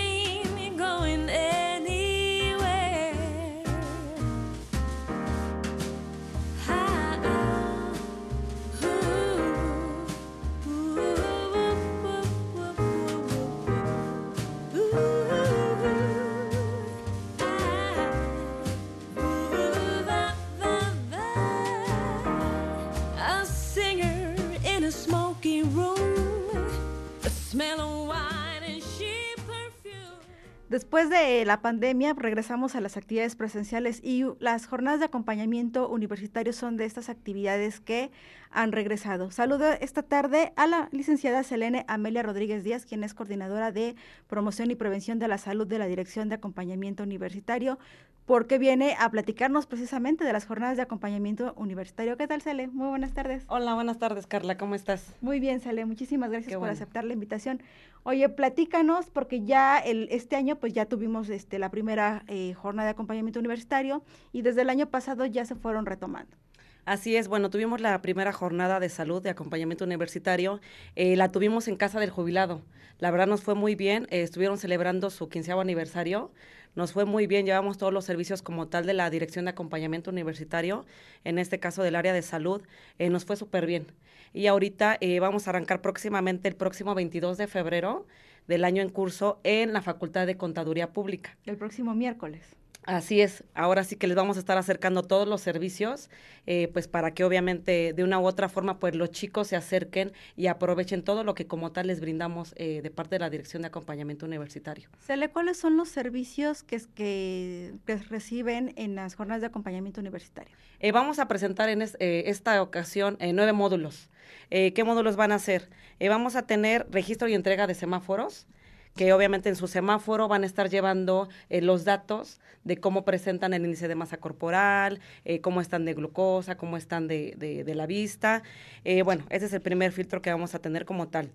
Después 30.71 31.09
de 31.09 31.43
la 31.43 31.61
pandemia, 31.61 32.13
regresamos 32.13 32.75
a 32.75 32.79
las 32.79 32.95
actividades 32.95 33.35
presenciales 33.35 33.99
y 34.01 34.23
las 34.39 34.67
jornadas 34.67 35.01
de 35.01 35.07
acompañamiento 35.07 35.89
universitario 35.89 36.53
son 36.53 36.77
de 36.77 36.85
estas 36.85 37.09
actividades 37.09 37.81
que 37.81 38.09
han 38.51 38.71
regresado. 38.71 39.31
Saludo 39.31 39.71
esta 39.79 40.03
tarde 40.03 40.53
a 40.55 40.67
la 40.67 40.89
licenciada 40.91 41.43
Selene 41.43 41.85
Amelia 41.87 42.23
Rodríguez 42.23 42.63
Díaz, 42.63 42.85
quien 42.85 43.03
es 43.03 43.13
coordinadora 43.13 43.71
de 43.71 43.95
promoción 44.27 44.71
y 44.71 44.75
prevención 44.75 45.19
de 45.19 45.27
la 45.27 45.37
salud 45.37 45.67
de 45.67 45.79
la 45.79 45.87
Dirección 45.87 46.29
de 46.29 46.35
Acompañamiento 46.35 47.03
Universitario, 47.03 47.79
porque 48.25 48.59
viene 48.59 48.95
a 48.99 49.09
platicarnos 49.09 49.65
precisamente 49.65 50.23
de 50.23 50.33
las 50.33 50.45
jornadas 50.45 50.77
de 50.77 50.83
acompañamiento 50.83 51.53
universitario. 51.57 52.17
¿Qué 52.17 52.27
tal, 52.27 52.41
Sele? 52.41 52.67
Muy 52.67 52.87
buenas 52.87 53.13
tardes. 53.13 53.43
Hola, 53.47 53.73
buenas 53.73 53.97
tardes, 53.97 54.27
Carla, 54.27 54.57
¿cómo 54.57 54.75
estás? 54.75 55.15
Muy 55.21 55.39
bien, 55.39 55.59
Sale, 55.59 55.85
muchísimas 55.85 56.29
gracias 56.29 56.49
Qué 56.49 56.55
por 56.55 56.61
bueno. 56.61 56.73
aceptar 56.73 57.03
la 57.03 57.13
invitación. 57.13 57.61
Oye, 58.03 58.27
platícanos, 58.29 59.09
porque 59.09 59.43
ya 59.43 59.77
el, 59.77 60.07
este 60.11 60.35
año 60.35 60.55
pues 60.57 60.73
ya 60.73 60.85
tuvimos 60.85 61.29
este, 61.29 61.59
la 61.59 61.69
primera 61.71 62.23
eh, 62.27 62.53
jornada 62.53 62.87
de 62.87 62.91
acompañamiento 62.91 63.39
universitario 63.39 64.03
y 64.31 64.41
desde 64.41 64.61
el 64.61 64.69
año 64.69 64.87
pasado 64.87 65.25
ya 65.25 65.45
se 65.45 65.55
fueron 65.55 65.85
retomando. 65.85 66.35
Así 66.85 67.15
es, 67.15 67.27
bueno, 67.27 67.49
tuvimos 67.49 67.79
la 67.79 68.01
primera 68.01 68.33
jornada 68.33 68.79
de 68.79 68.89
salud 68.89 69.21
de 69.21 69.29
acompañamiento 69.29 69.85
universitario, 69.85 70.59
eh, 70.95 71.15
la 71.15 71.31
tuvimos 71.31 71.67
en 71.67 71.75
Casa 71.75 71.99
del 71.99 72.09
Jubilado. 72.09 72.61
La 72.99 73.11
verdad 73.11 73.27
nos 73.27 73.41
fue 73.41 73.55
muy 73.55 73.75
bien, 73.75 74.07
eh, 74.09 74.21
estuvieron 74.21 74.57
celebrando 74.57 75.09
su 75.09 75.29
quinceavo 75.29 75.61
aniversario, 75.61 76.31
nos 76.73 76.93
fue 76.93 77.05
muy 77.05 77.27
bien, 77.27 77.45
llevamos 77.45 77.77
todos 77.77 77.91
los 77.91 78.05
servicios 78.05 78.41
como 78.41 78.67
tal 78.67 78.85
de 78.85 78.93
la 78.93 79.09
Dirección 79.09 79.45
de 79.45 79.51
Acompañamiento 79.51 80.09
Universitario, 80.09 80.85
en 81.25 81.37
este 81.37 81.59
caso 81.59 81.83
del 81.83 81.95
área 81.95 82.13
de 82.13 82.21
salud, 82.21 82.61
eh, 82.97 83.09
nos 83.09 83.25
fue 83.25 83.35
súper 83.35 83.65
bien. 83.65 83.87
Y 84.33 84.47
ahorita 84.47 84.97
eh, 85.01 85.19
vamos 85.19 85.45
a 85.45 85.49
arrancar 85.49 85.81
próximamente 85.81 86.47
el 86.47 86.55
próximo 86.55 86.95
22 86.95 87.37
de 87.37 87.47
febrero 87.47 88.07
del 88.47 88.63
año 88.63 88.81
en 88.81 88.89
curso 88.89 89.39
en 89.43 89.73
la 89.73 89.81
Facultad 89.81 90.25
de 90.25 90.37
Contaduría 90.37 90.93
Pública. 90.93 91.37
El 91.45 91.57
próximo 91.57 91.93
miércoles. 91.93 92.60
Así 92.83 93.21
es, 93.21 93.43
ahora 93.53 93.83
sí 93.83 93.95
que 93.95 94.07
les 94.07 94.17
vamos 94.17 94.37
a 94.37 94.39
estar 94.39 94.57
acercando 94.57 95.03
todos 95.03 95.27
los 95.27 95.41
servicios, 95.41 96.09
eh, 96.47 96.67
pues 96.73 96.87
para 96.87 97.13
que 97.13 97.23
obviamente 97.23 97.93
de 97.93 98.03
una 98.03 98.19
u 98.19 98.25
otra 98.25 98.49
forma 98.49 98.79
pues 98.79 98.95
los 98.95 99.11
chicos 99.11 99.49
se 99.49 99.55
acerquen 99.55 100.13
y 100.35 100.47
aprovechen 100.47 101.03
todo 101.03 101.23
lo 101.23 101.35
que 101.35 101.45
como 101.45 101.71
tal 101.71 101.85
les 101.87 101.99
brindamos 102.01 102.53
eh, 102.57 102.81
de 102.81 102.89
parte 102.89 103.15
de 103.15 103.19
la 103.19 103.29
Dirección 103.29 103.61
de 103.61 103.67
Acompañamiento 103.67 104.25
Universitario. 104.25 104.89
Sele, 105.05 105.29
¿cuáles 105.29 105.57
son 105.57 105.77
los 105.77 105.89
servicios 105.89 106.63
que, 106.63 106.81
que, 106.95 107.75
que 107.85 107.97
reciben 107.97 108.73
en 108.77 108.95
las 108.95 109.13
jornadas 109.13 109.41
de 109.41 109.47
acompañamiento 109.47 110.01
universitario? 110.01 110.57
Eh, 110.79 110.91
vamos 110.91 111.19
a 111.19 111.27
presentar 111.27 111.69
en 111.69 111.83
es- 111.83 111.95
esta 111.99 112.59
ocasión 112.63 113.15
nueve 113.33 113.53
módulos. 113.53 114.09
¿Qué 114.49 114.83
módulos 114.83 115.15
van 115.15 115.31
a 115.31 115.39
ser? 115.39 115.69
Vamos 115.99 116.35
a 116.35 116.41
tener 116.47 116.85
registro 116.89 117.27
y 117.29 117.35
entrega 117.35 117.67
de 117.67 117.73
semáforos, 117.75 118.47
que 118.95 119.13
obviamente 119.13 119.49
en 119.49 119.55
su 119.55 119.67
semáforo 119.67 120.27
van 120.27 120.43
a 120.43 120.45
estar 120.45 120.69
llevando 120.69 121.29
eh, 121.49 121.61
los 121.61 121.85
datos 121.85 122.39
de 122.63 122.77
cómo 122.77 123.03
presentan 123.05 123.53
el 123.53 123.63
índice 123.63 123.87
de 123.87 123.95
masa 123.95 124.17
corporal, 124.17 124.99
eh, 125.25 125.41
cómo 125.41 125.61
están 125.61 125.85
de 125.85 125.93
glucosa, 125.93 126.57
cómo 126.57 126.77
están 126.77 127.07
de, 127.07 127.33
de- 127.37 127.75
la 127.75 127.87
vista. 127.87 128.43
Eh, 128.83 129.01
bueno, 129.01 129.25
ese 129.29 129.45
es 129.45 129.53
el 129.53 129.61
primer 129.61 129.91
filtro 129.93 130.21
que 130.21 130.29
vamos 130.31 130.53
a 130.55 130.59
tener 130.59 130.85
como 130.85 131.07
tal. 131.07 131.31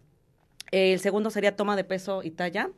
El 0.70 0.98
segundo 1.00 1.30
sería 1.30 1.56
toma 1.56 1.76
de 1.76 1.84
peso 1.84 2.22
y 2.22 2.30
talla. 2.30 2.70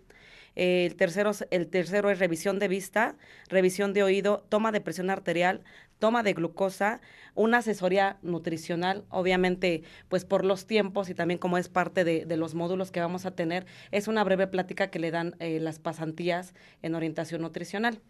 El, 0.55 0.97
tercero, 0.97 1.31
el 1.51 1.69
tercero 1.69 2.11
es 2.11 2.19
revisión 2.19 2.59
de 2.59 2.69
vista, 2.69 3.17
revisión 3.49 3.93
de 3.93 4.03
oído, 4.03 4.45
toma 4.49 4.73
de 4.73 4.81
presión 4.81 5.09
arterial, 5.11 5.63
toma 5.99 6.23
de 6.23 6.33
glucosa, 6.33 7.01
una 7.35 7.59
asesoría 7.59 8.19
nutricional, 8.23 9.05
obviamente, 9.11 9.83
pues 10.09 10.25
por 10.25 10.45
los 10.45 10.67
tiempos 10.67 11.09
y 11.09 11.15
también 11.15 11.39
como 11.39 11.59
es 11.59 11.69
parte 11.69 12.05
de, 12.05 12.37
los 12.37 12.55
módulos 12.55 12.91
que 12.91 13.01
vamos 13.01 13.27
a 13.27 13.33
tener, 13.33 13.67
es 13.91 14.09
una 14.09 14.25
breve 14.25 14.47
plática 14.47 14.89
que 14.91 14.99
le 14.99 15.11
dan 15.11 15.35
eh, 15.41 15.61
las 15.61 15.79
pasantías 15.79 16.55
en 16.83 16.95
orientación 16.95 17.43
nutricional. 17.43 18.01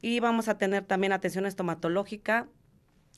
Y 0.00 0.20
vamos 0.20 0.48
a 0.48 0.58
tener 0.58 0.84
también 0.84 1.12
atención 1.12 1.46
estomatológica 1.46 2.48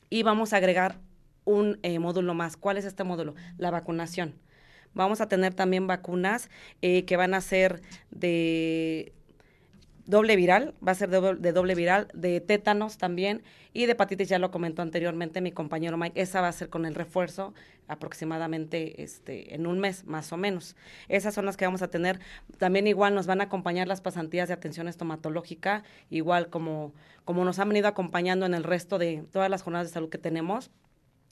y 0.08 0.22
vamos 0.22 0.52
a 0.52 0.56
agregar 0.56 0.98
un 1.44 1.78
eh, 1.82 1.98
módulo 1.98 2.34
más. 2.34 2.56
¿Cuál 2.56 2.78
es 2.78 2.84
este 2.84 3.04
módulo? 3.04 3.34
La 3.58 3.70
vacunación. 3.70 4.34
Vamos 4.92 5.20
a 5.20 5.28
tener 5.28 5.54
también 5.54 5.86
vacunas 5.86 6.50
eh, 6.82 7.04
que 7.04 7.16
van 7.16 7.34
a 7.34 7.40
ser 7.40 7.80
de 8.10 9.12
doble 10.10 10.36
viral, 10.36 10.74
va 10.86 10.92
a 10.92 10.94
ser 10.94 11.08
de, 11.08 11.20
doble- 11.54 11.74
viral, 11.74 12.08
de 12.12 12.40
tétanos 12.40 12.98
también 12.98 13.42
y 13.72 13.86
de 13.86 13.92
hepatitis, 13.92 14.28
ya 14.28 14.38
lo 14.38 14.50
comentó 14.50 14.82
anteriormente 14.82 15.40
mi 15.40 15.52
compañero 15.52 15.96
Mike, 15.96 16.20
esa 16.20 16.40
va 16.40 16.48
a 16.48 16.52
ser 16.52 16.68
con 16.68 16.84
el 16.84 16.94
refuerzo 16.94 17.54
aproximadamente 17.88 19.02
este, 19.02 19.54
en 19.54 19.66
un 19.66 19.78
mes 19.78 20.04
más 20.04 20.32
o 20.32 20.36
menos. 20.36 20.76
Esas 21.08 21.34
son 21.34 21.46
las 21.46 21.56
que 21.56 21.64
vamos 21.64 21.82
a 21.82 21.88
tener. 21.88 22.20
También 22.58 22.86
igual 22.86 23.14
nos 23.14 23.26
van 23.26 23.40
a 23.40 23.44
acompañar 23.44 23.88
las 23.88 24.00
pasantías 24.00 24.48
de 24.48 24.54
atención 24.54 24.86
estomatológica, 24.88 25.82
igual 26.10 26.50
como, 26.50 26.92
como 27.24 27.44
nos 27.44 27.58
han 27.58 27.68
venido 27.68 27.88
acompañando 27.88 28.46
en 28.46 28.54
el 28.54 28.64
resto 28.64 28.98
de 28.98 29.24
todas 29.32 29.50
las 29.50 29.62
jornadas 29.62 29.88
de 29.88 29.94
salud 29.94 30.08
que 30.10 30.18
tenemos. 30.18 30.70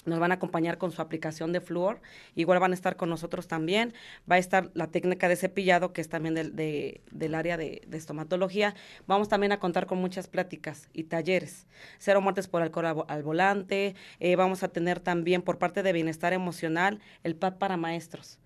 Nos 0.06 0.20
van 0.20 0.30
a 0.30 0.36
acompañar 0.36 0.78
con 0.78 0.90
su 0.90 1.02
aplicación 1.02 1.52
de 1.52 1.60
flúor. 1.60 2.00
Igual 2.34 2.60
van 2.60 2.70
a 2.70 2.74
estar 2.74 2.96
con 2.96 3.10
nosotros 3.10 3.46
también. 3.48 3.92
Va 4.30 4.36
a 4.36 4.38
estar 4.38 4.70
la 4.74 4.86
técnica 4.86 5.28
de 5.28 5.36
cepillado, 5.36 5.92
que 5.92 6.00
es 6.00 6.08
también 6.08 6.34
del, 6.34 6.56
de- 6.56 7.02
del 7.10 7.34
área 7.34 7.56
de, 7.56 7.82
de 7.86 7.98
estomatología. 7.98 8.74
Vamos 9.06 9.28
también 9.28 9.52
a 9.52 9.58
contar 9.60 9.86
con 9.86 9.98
muchas 9.98 10.28
pláticas 10.28 10.88
y 10.94 11.04
talleres. 11.04 11.66
Cero 11.98 12.20
muertes 12.20 12.48
por 12.48 12.62
alcohol 12.62 12.86
al, 12.86 12.94
vo- 12.94 13.04
al 13.08 13.22
volante. 13.22 13.94
Eh, 14.20 14.36
vamos 14.36 14.62
a 14.62 14.68
tener 14.68 15.00
también 15.00 15.42
por 15.42 15.58
parte 15.58 15.82
de 15.82 15.92
bienestar 15.92 16.32
emocional 16.32 17.00
el 17.24 17.34
PAP 17.36 17.58
para 17.58 17.76
maestros. 17.76 18.38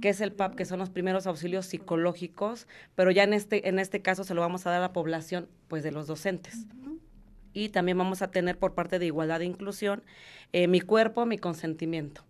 ¿Qué 0.00 0.08
es 0.08 0.20
el 0.22 0.32
PAP? 0.32 0.54
Que 0.54 0.64
son 0.64 0.78
los 0.78 0.88
primeros 0.90 1.26
auxilios 1.26 1.66
psicológicos, 1.66 2.66
pero 2.94 3.10
ya 3.10 3.24
en 3.24 3.34
este, 3.34 3.68
en 3.68 3.78
este 3.78 4.00
caso 4.00 4.24
se 4.24 4.32
lo 4.32 4.40
vamos 4.40 4.66
a 4.66 4.70
dar 4.70 4.78
a 4.78 4.82
la 4.82 4.92
población 4.94 5.48
pues 5.68 5.82
de 5.82 5.92
los 5.92 6.06
docentes 6.06 6.66
y 7.56 7.70
también 7.70 7.96
vamos 7.96 8.20
a 8.20 8.30
tener 8.30 8.58
por 8.58 8.74
parte 8.74 8.98
de 8.98 9.06
igualdad 9.06 9.40
e 9.40 9.46
inclusión 9.46 10.02
eh, 10.52 10.68
mi 10.68 10.82
cuerpo, 10.82 11.24
mi 11.24 11.38
consentimiento. 11.38 12.22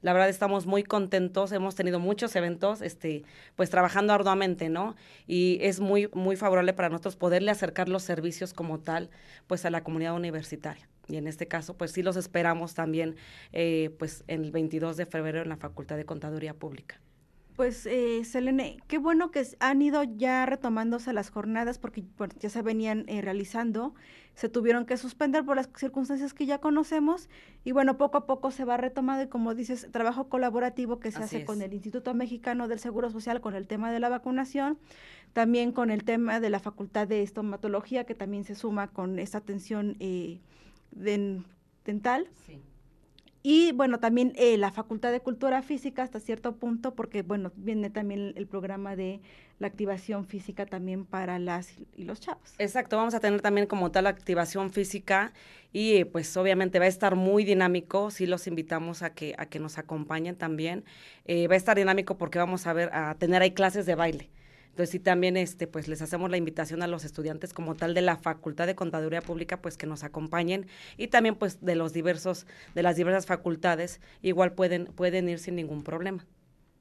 La 0.00 0.14
verdad 0.14 0.30
estamos 0.30 0.64
muy 0.64 0.82
contentos, 0.84 1.52
hemos 1.52 1.74
tenido 1.74 2.00
muchos 2.00 2.34
eventos, 2.34 2.80
este, 2.80 3.24
pues 3.56 3.68
trabajando 3.68 4.14
arduamente, 4.14 4.70
¿no? 4.70 4.96
Y 5.26 5.58
es 5.60 5.80
muy, 5.80 6.08
muy 6.14 6.36
favorable 6.36 6.72
para 6.72 6.88
nosotros 6.88 7.16
poderle 7.16 7.50
acercar 7.50 7.90
los 7.90 8.02
servicios 8.02 8.54
como 8.54 8.80
tal, 8.80 9.10
pues 9.46 9.66
a 9.66 9.70
la 9.70 9.84
comunidad 9.84 10.14
universitaria. 10.14 10.88
Y 11.08 11.16
en 11.16 11.26
este 11.26 11.46
caso, 11.46 11.76
pues 11.76 11.92
sí 11.92 12.02
los 12.02 12.16
esperamos 12.16 12.72
también, 12.72 13.16
eh, 13.52 13.94
pues 13.98 14.24
el 14.28 14.50
22 14.50 14.96
de 14.96 15.04
febrero 15.04 15.42
en 15.42 15.50
la 15.50 15.58
Facultad 15.58 15.98
de 15.98 16.06
Contaduría 16.06 16.54
Pública. 16.54 16.98
Pues, 17.60 17.84
eh, 17.84 18.24
Selene, 18.24 18.78
qué 18.88 18.96
bueno 18.96 19.30
que 19.30 19.46
han 19.58 19.82
ido 19.82 20.02
ya 20.02 20.46
retomándose 20.46 21.12
las 21.12 21.28
jornadas 21.28 21.78
porque 21.78 22.02
bueno, 22.16 22.32
ya 22.40 22.48
se 22.48 22.62
venían 22.62 23.04
eh, 23.06 23.20
realizando, 23.20 23.94
se 24.34 24.48
tuvieron 24.48 24.86
que 24.86 24.96
suspender 24.96 25.44
por 25.44 25.56
las 25.56 25.68
circunstancias 25.76 26.32
que 26.32 26.46
ya 26.46 26.56
conocemos 26.58 27.28
y 27.62 27.72
bueno, 27.72 27.98
poco 27.98 28.16
a 28.16 28.24
poco 28.26 28.50
se 28.50 28.64
va 28.64 28.78
retomando 28.78 29.24
y 29.24 29.28
como 29.28 29.54
dices, 29.54 29.88
trabajo 29.92 30.30
colaborativo 30.30 31.00
que 31.00 31.10
se 31.10 31.18
Así 31.18 31.36
hace 31.36 31.44
con 31.44 31.60
el 31.60 31.74
Instituto 31.74 32.14
Mexicano 32.14 32.66
del 32.66 32.78
Seguro 32.78 33.10
Social 33.10 33.42
con 33.42 33.54
el 33.54 33.66
tema 33.66 33.92
de 33.92 34.00
la 34.00 34.08
vacunación, 34.08 34.78
también 35.34 35.72
con 35.72 35.90
el 35.90 36.02
tema 36.04 36.40
de 36.40 36.48
la 36.48 36.60
Facultad 36.60 37.06
de 37.08 37.22
Estomatología 37.22 38.04
que 38.04 38.14
también 38.14 38.44
se 38.44 38.54
suma 38.54 38.88
con 38.88 39.18
esta 39.18 39.36
atención 39.36 39.96
eh, 40.00 40.40
den- 40.92 41.44
dental. 41.84 42.26
Sí. 42.46 42.62
Y 43.42 43.72
bueno, 43.72 43.98
también 44.00 44.32
eh, 44.36 44.58
la 44.58 44.70
Facultad 44.70 45.12
de 45.12 45.20
Cultura 45.20 45.62
Física 45.62 46.02
hasta 46.02 46.20
cierto 46.20 46.56
punto, 46.56 46.94
porque 46.94 47.22
bueno, 47.22 47.52
viene 47.56 47.88
también 47.88 48.34
el 48.36 48.46
programa 48.46 48.96
de 48.96 49.20
la 49.58 49.66
activación 49.66 50.26
física 50.26 50.66
también 50.66 51.06
para 51.06 51.38
las 51.38 51.78
y- 51.96 52.04
los 52.04 52.20
chavos. 52.20 52.54
Exacto, 52.58 52.96
vamos 52.98 53.14
a 53.14 53.20
tener 53.20 53.40
también 53.40 53.66
como 53.66 53.90
tal 53.90 54.06
activación 54.06 54.70
física 54.70 55.32
y 55.72 55.96
eh, 55.96 56.06
pues 56.06 56.36
obviamente 56.36 56.78
va 56.78 56.84
a 56.84 56.88
estar 56.88 57.16
muy 57.16 57.44
dinámico, 57.44 58.10
sí 58.10 58.26
los 58.26 58.46
invitamos 58.46 59.02
a 59.02 59.14
que, 59.14 59.34
a 59.38 59.46
que 59.46 59.58
nos 59.58 59.78
acompañen 59.78 60.36
también. 60.36 60.84
Eh, 61.24 61.48
va 61.48 61.54
a 61.54 61.56
estar 61.56 61.76
dinámico 61.76 62.18
porque 62.18 62.38
vamos 62.38 62.66
a 62.66 62.72
ver, 62.74 62.90
a 62.92 63.14
tener 63.14 63.40
ahí 63.42 63.52
clases 63.52 63.86
de 63.86 63.94
baile. 63.94 64.30
Entonces 64.70 64.90
sí 64.90 64.98
también 64.98 65.36
este 65.36 65.66
pues 65.66 65.88
les 65.88 66.02
hacemos 66.02 66.30
la 66.30 66.36
invitación 66.36 66.82
a 66.82 66.86
los 66.86 67.04
estudiantes 67.04 67.52
como 67.52 67.74
tal 67.74 67.94
de 67.94 68.02
la 68.02 68.16
Facultad 68.16 68.66
de 68.66 68.74
Contaduría 68.74 69.20
Pública 69.20 69.60
pues 69.60 69.76
que 69.76 69.86
nos 69.86 70.04
acompañen 70.04 70.66
y 70.96 71.08
también 71.08 71.34
pues 71.34 71.64
de 71.64 71.74
los 71.74 71.92
diversos 71.92 72.46
de 72.74 72.82
las 72.82 72.96
diversas 72.96 73.26
facultades 73.26 74.00
igual 74.22 74.52
pueden 74.52 74.86
pueden 74.86 75.28
ir 75.28 75.38
sin 75.38 75.56
ningún 75.56 75.82
problema. 75.82 76.26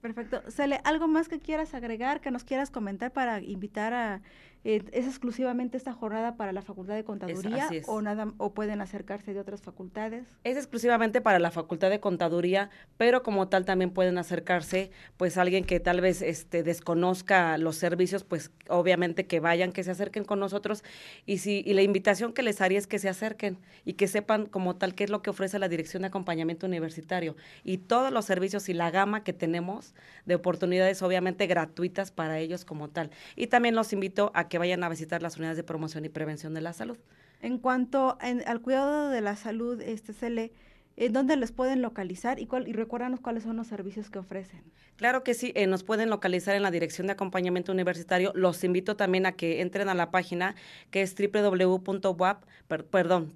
Perfecto. 0.01 0.41
Cele, 0.49 0.79
¿algo 0.85 1.07
más 1.07 1.27
que 1.27 1.39
quieras 1.39 1.73
agregar, 1.73 2.21
que 2.21 2.31
nos 2.31 2.45
quieras 2.45 2.71
comentar 2.71 3.11
para 3.11 3.41
invitar 3.41 3.93
a... 3.93 4.21
eh, 4.65 4.83
¿Es 4.91 5.07
exclusivamente 5.07 5.77
esta 5.77 5.93
jornada 5.93 6.35
para 6.35 6.51
la 6.51 6.61
Facultad 6.61 6.95
de 6.95 7.05
Contaduría 7.05 7.69
es. 7.71 7.87
o, 7.87 8.01
nada, 8.01 8.33
o 8.37 8.53
pueden 8.53 8.81
acercarse 8.81 9.33
de 9.33 9.39
otras 9.39 9.61
facultades? 9.61 10.25
Es 10.43 10.57
exclusivamente 10.57 11.21
para 11.21 11.39
la 11.39 11.49
Facultad 11.49 11.89
de 11.89 12.01
Contaduría, 12.01 12.69
pero 12.97 13.23
como 13.23 13.47
tal 13.47 13.63
también 13.63 13.91
pueden 13.91 14.17
acercarse, 14.17 14.91
pues 15.15 15.37
alguien 15.37 15.63
que 15.63 15.79
tal 15.79 16.01
vez 16.01 16.21
este 16.21 16.63
desconozca 16.63 17.57
los 17.57 17.77
servicios, 17.77 18.25
pues 18.25 18.51
obviamente 18.67 19.27
que 19.27 19.39
vayan, 19.39 19.71
que 19.71 19.83
se 19.83 19.91
acerquen 19.91 20.25
con 20.25 20.41
nosotros 20.41 20.83
y 21.25 21.37
si 21.37 21.63
y 21.65 21.73
la 21.73 21.81
invitación 21.81 22.33
que 22.33 22.43
les 22.43 22.59
haría 22.59 22.79
es 22.79 22.87
que 22.87 22.99
se 22.99 23.07
acerquen 23.07 23.57
y 23.85 23.93
que 23.93 24.07
sepan 24.07 24.45
como 24.45 24.75
tal 24.75 24.93
qué 24.93 25.05
es 25.05 25.09
lo 25.09 25.21
que 25.21 25.29
ofrece 25.29 25.57
la 25.57 25.69
Dirección 25.69 26.01
de 26.01 26.07
Acompañamiento 26.07 26.67
Universitario 26.67 27.37
y 27.63 27.77
todos 27.77 28.11
los 28.11 28.25
servicios 28.25 28.67
y 28.67 28.73
la 28.73 28.91
gama 28.91 29.23
que 29.23 29.31
tenemos 29.31 29.93
de 30.25 30.35
oportunidades 30.35 31.01
obviamente 31.01 31.47
gratuitas 31.47 32.11
para 32.11 32.39
ellos 32.39 32.65
como 32.65 32.89
tal. 32.89 33.09
Y 33.37 33.47
también 33.47 33.75
los 33.75 33.93
invito 33.93 34.31
a 34.33 34.48
que 34.49 34.57
vayan 34.57 34.83
a 34.83 34.89
visitar 34.89 35.21
las 35.21 35.37
unidades 35.37 35.57
de 35.57 35.63
promoción 35.63 36.03
y 36.05 36.09
prevención 36.09 36.53
de 36.53 36.61
la 36.61 36.73
salud. 36.73 36.97
En 37.41 37.57
cuanto 37.59 38.17
en- 38.21 38.43
al 38.47 38.61
cuidado 38.61 39.09
de 39.09 39.21
la 39.21 39.35
salud, 39.37 39.81
este 39.81 40.11
Cele, 40.13 40.51
¿en 40.97 41.13
dónde 41.13 41.37
les 41.37 41.53
pueden 41.53 41.81
localizar 41.81 42.39
y, 42.39 42.45
cuál, 42.47 42.67
y 42.67 42.73
recuérdanos 42.73 43.21
cuáles 43.21 43.43
son 43.43 43.55
los 43.55 43.67
servicios 43.67 44.09
que 44.09 44.19
ofrecen? 44.19 44.61
Claro 44.97 45.23
que 45.23 45.33
sí, 45.33 45.53
eh, 45.55 45.65
nos 45.65 45.85
pueden 45.85 46.09
localizar 46.09 46.55
en 46.57 46.61
la 46.63 46.71
Dirección 46.71 47.07
de 47.07 47.13
Acompañamiento 47.13 47.71
Universitario. 47.71 48.33
Los 48.35 48.61
invito 48.65 48.97
también 48.97 49.25
a 49.25 49.31
que 49.31 49.61
entren 49.61 49.87
a 49.87 49.93
la 49.93 50.11
página 50.11 50.55
que 50.91 51.01
es 51.01 51.15
www.wap, 51.15 52.43
per- 52.67 52.85
perdón, 52.85 53.33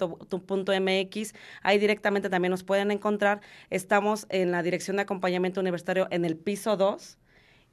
www.dao.mx. 0.00 1.34
Ahí 1.62 1.78
directamente 1.78 2.30
también 2.30 2.50
nos 2.50 2.64
pueden 2.64 2.90
encontrar. 2.90 3.40
Estamos 3.70 4.26
en 4.30 4.50
la 4.52 4.62
Dirección 4.62 4.96
de 4.96 5.02
Acompañamiento 5.02 5.60
Universitario 5.60 6.08
en 6.10 6.24
el 6.24 6.36
piso 6.36 6.76
2 6.78 7.18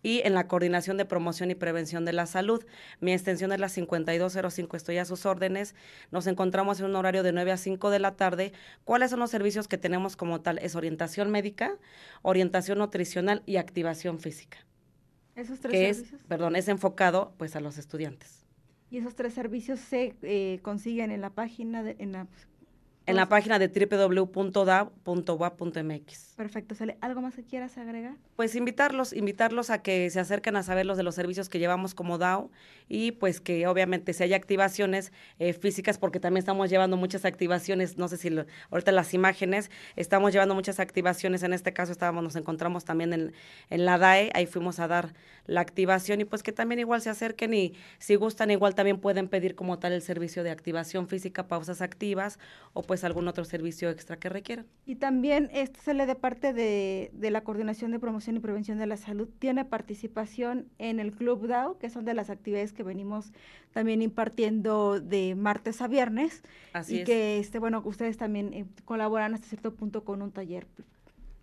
y 0.01 0.21
en 0.25 0.33
la 0.33 0.47
Coordinación 0.47 0.97
de 0.97 1.05
Promoción 1.05 1.51
y 1.51 1.55
Prevención 1.55 2.05
de 2.05 2.13
la 2.13 2.25
Salud. 2.25 2.65
Mi 3.01 3.13
extensión 3.13 3.51
es 3.51 3.59
la 3.59 3.69
5205, 3.69 4.77
estoy 4.77 4.97
a 4.97 5.05
sus 5.05 5.25
órdenes. 5.25 5.75
Nos 6.11 6.27
encontramos 6.27 6.79
en 6.79 6.85
un 6.87 6.95
horario 6.95 7.23
de 7.23 7.31
9 7.31 7.51
a 7.51 7.57
5 7.57 7.89
de 7.89 7.99
la 7.99 8.15
tarde. 8.15 8.53
¿Cuáles 8.83 9.11
son 9.11 9.19
los 9.19 9.31
servicios 9.31 9.67
que 9.67 9.77
tenemos 9.77 10.15
como 10.15 10.41
tal? 10.41 10.57
Es 10.59 10.75
orientación 10.75 11.31
médica, 11.31 11.77
orientación 12.21 12.77
nutricional 12.79 13.43
y 13.45 13.57
activación 13.57 14.19
física, 14.19 14.57
Esos 15.35 15.59
tres 15.59 15.71
que 15.71 15.89
es, 15.89 15.97
servicios. 15.97 16.21
perdón, 16.27 16.55
es 16.55 16.67
enfocado 16.67 17.33
pues 17.37 17.55
a 17.55 17.59
los 17.59 17.77
estudiantes. 17.77 18.45
Y 18.91 18.97
esos 18.97 19.15
tres 19.15 19.33
servicios 19.33 19.79
se 19.79 20.15
eh, 20.23 20.59
consiguen 20.63 21.11
en 21.11 21.21
la 21.21 21.29
página, 21.29 21.83
de, 21.83 21.95
en 21.99 22.11
la... 22.11 22.27
En 23.09 23.15
la 23.15 23.23
todos- 23.25 23.29
página 23.29 23.59
de 23.59 23.67
www.da.wa.mx. 25.17 26.33
Perfecto, 26.35 26.75
Cele. 26.75 26.97
¿Algo 27.01 27.21
más 27.21 27.35
que 27.35 27.43
quieras 27.43 27.77
agregar? 27.77 28.13
Pues 28.35 28.55
invitarlos, 28.55 29.11
invitarlos 29.13 29.69
a 29.69 29.81
que 29.81 30.09
se 30.09 30.19
acerquen 30.21 30.55
a 30.55 30.63
saber 30.63 30.85
los 30.85 30.95
de 30.97 31.03
los 31.03 31.15
servicios 31.15 31.49
que 31.49 31.59
llevamos 31.59 31.93
como 31.93 32.17
DAO 32.17 32.49
y 32.87 33.11
pues 33.11 33.41
que 33.41 33.67
obviamente 33.67 34.13
si 34.13 34.23
hay 34.23 34.33
activaciones 34.33 35.11
eh, 35.39 35.51
físicas, 35.53 35.97
porque 35.97 36.19
también 36.21 36.39
estamos 36.39 36.69
llevando 36.69 36.95
muchas 36.97 37.25
activaciones, 37.25 37.97
no 37.97 38.07
sé 38.07 38.15
si 38.17 38.29
lo- 38.29 38.45
ahorita 38.71 38.91
las 38.93 39.13
imágenes, 39.13 39.69
estamos 39.97 40.31
llevando 40.31 40.55
muchas 40.55 40.79
activaciones, 40.79 41.43
en 41.43 41.51
este 41.53 41.73
caso 41.73 41.91
estábamos, 41.91 42.23
nos 42.23 42.35
encontramos 42.37 42.85
también 42.85 43.11
en, 43.13 43.33
en 43.69 43.85
la 43.85 43.97
DAE, 43.97 44.29
ahí 44.33 44.45
fuimos 44.45 44.79
a 44.79 44.87
dar 44.87 45.13
la 45.45 45.59
activación 45.61 46.21
y 46.21 46.25
pues 46.25 46.41
que 46.43 46.51
también 46.53 46.79
igual 46.79 47.01
se 47.01 47.09
acerquen 47.09 47.53
y 47.53 47.73
si 47.97 48.15
gustan 48.15 48.49
igual 48.51 48.75
también 48.75 48.99
pueden 48.99 49.27
pedir 49.27 49.55
como 49.55 49.77
tal 49.79 49.91
el 49.93 50.01
servicio 50.01 50.43
de 50.43 50.51
activación 50.51 51.07
física, 51.07 51.47
pausas 51.47 51.81
activas 51.81 52.39
o 52.73 52.81
pues 52.83 52.98
algún 53.03 53.27
otro 53.27 53.45
servicio 53.45 53.89
extra 53.89 54.17
que 54.17 54.29
requieran. 54.29 54.65
Y 54.85 54.95
también 54.95 55.49
este 55.53 55.79
Cele 55.79 56.05
de 56.05 56.15
parte 56.15 56.53
de, 56.53 57.11
de 57.13 57.31
la 57.31 57.41
Coordinación 57.41 57.91
de 57.91 57.99
Promoción 57.99 58.37
y 58.37 58.39
Prevención 58.39 58.77
de 58.77 58.87
la 58.87 58.97
Salud 58.97 59.29
tiene 59.39 59.65
participación 59.65 60.67
en 60.77 60.99
el 60.99 61.11
Club 61.11 61.47
DAO, 61.47 61.77
que 61.77 61.89
son 61.89 62.05
de 62.05 62.13
las 62.13 62.29
actividades 62.29 62.73
que 62.73 62.83
venimos 62.83 63.31
también 63.71 64.01
impartiendo 64.01 64.99
de 64.99 65.35
martes 65.35 65.81
a 65.81 65.87
viernes 65.87 66.43
Así 66.73 66.97
y 66.97 66.99
es. 66.99 67.05
que 67.05 67.39
este 67.39 67.59
bueno 67.59 67.81
ustedes 67.85 68.17
también 68.17 68.53
eh, 68.53 68.65
colaboran 68.85 69.33
hasta 69.33 69.47
cierto 69.47 69.73
punto 69.73 70.03
con 70.03 70.21
un 70.21 70.31
taller. 70.31 70.67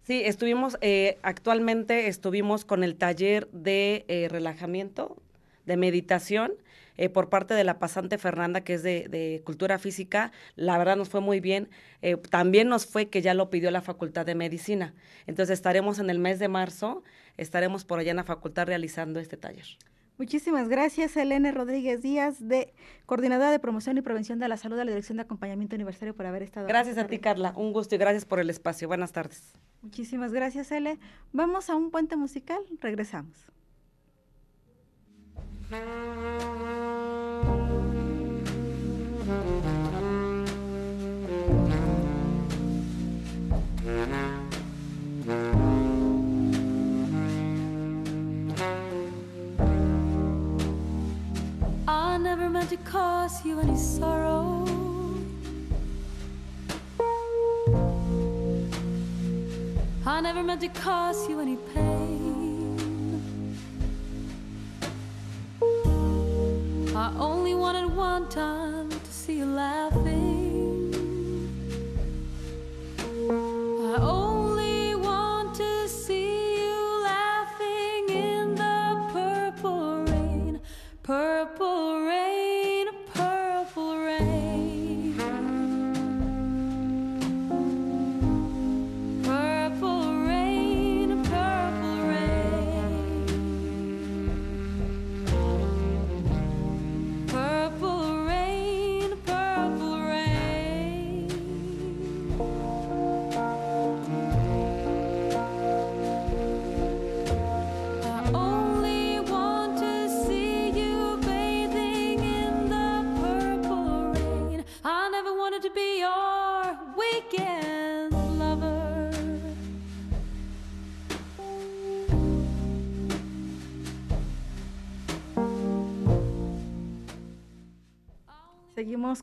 Sí, 0.03 0.23
estuvimos, 0.25 0.79
eh, 0.83 1.19
actualmente 1.23 2.07
estuvimos 2.07 2.65
con 2.65 2.85
el 2.85 2.95
taller 2.95 3.49
de 3.51 4.05
eh, 4.07 4.29
relajamiento, 4.31 5.17
de 5.65 5.77
meditación, 5.77 6.53
eh, 6.97 7.09
por 7.09 7.29
parte 7.29 7.55
de 7.55 7.65
la 7.65 7.79
pasante 7.79 8.19
Fernanda, 8.19 8.63
que 8.63 8.75
es 8.75 8.83
de, 8.83 9.09
de 9.09 9.43
cultura 9.45 9.79
física. 9.79 10.33
La 10.55 10.79
verdad 10.79 10.97
nos 10.97 11.09
fue 11.09 11.21
muy 11.21 11.41
bien. 11.41 11.69
Eh, 12.03 12.17
también 12.17 12.69
nos 12.69 12.87
fue 12.87 13.09
que 13.09 13.23
ya 13.23 13.35
lo 13.35 13.51
pidió 13.51 13.71
la 13.71 13.83
Facultad 13.83 14.27
de 14.27 14.35
Medicina. 14.35 14.95
Entonces 15.27 15.55
estaremos 15.55 15.99
en 15.99 16.11
el 16.11 16.19
mes 16.19 16.39
de 16.39 16.49
marzo, 16.49 17.03
estaremos 17.37 17.85
por 17.85 17.99
allá 17.99 18.11
en 18.11 18.17
la 18.17 18.25
facultad 18.25 18.67
realizando 18.67 19.21
este 19.21 19.37
taller. 19.37 19.67
Muchísimas 20.19 20.71
gracias, 20.71 21.15
Elena 21.19 21.53
Rodríguez 21.53 22.01
Díaz, 22.01 22.37
de 22.41 22.73
Coordinadora 23.05 23.51
de 23.51 23.59
Promoción 23.59 23.99
y 23.99 24.01
Prevención 24.01 24.39
de 24.39 24.49
la 24.49 24.57
Salud 24.57 24.79
de 24.79 24.87
la 24.87 24.91
Dirección 24.91 25.17
de 25.17 25.25
Acompañamiento 25.25 25.77
Universitario, 25.77 26.15
por 26.15 26.25
haber 26.25 26.43
estado. 26.43 26.67
Gracias 26.67 26.97
a 26.97 27.07
ti. 27.07 27.19
Carla. 27.19 27.53
Un 27.55 27.75
gusto 27.75 27.95
y 27.97 27.99
gracias 27.99 28.25
por 28.25 28.41
el 28.41 28.49
espacio. 28.49 28.89
Buenas 28.89 29.13
tardes. 29.13 29.53
Muchísimas 29.83 30.33
gracias, 30.33 30.73
Ele. 30.73 30.99
Vamos 31.33 31.69
a 31.69 31.77
un 31.77 31.91
puente 31.91 32.17
musical, 32.17 32.63
regresamos. 32.81 33.53
I 35.69 35.79
never 52.19 52.49
meant 52.49 52.71
to 52.71 52.77
cause 52.77 53.45
you 53.45 53.59
any 53.59 53.77
sorrow. 53.77 54.65
I 60.07 60.21
never 60.21 60.45
meant 60.45 60.61
to 60.61 60.69
cause 60.69 61.29
you 61.29 61.41
any 61.41 61.57
pain. 61.75 61.96
on 68.17 68.27
time 68.31 68.89
to 68.89 69.13
see 69.13 69.37
you 69.37 69.45
laugh. 69.45 70.06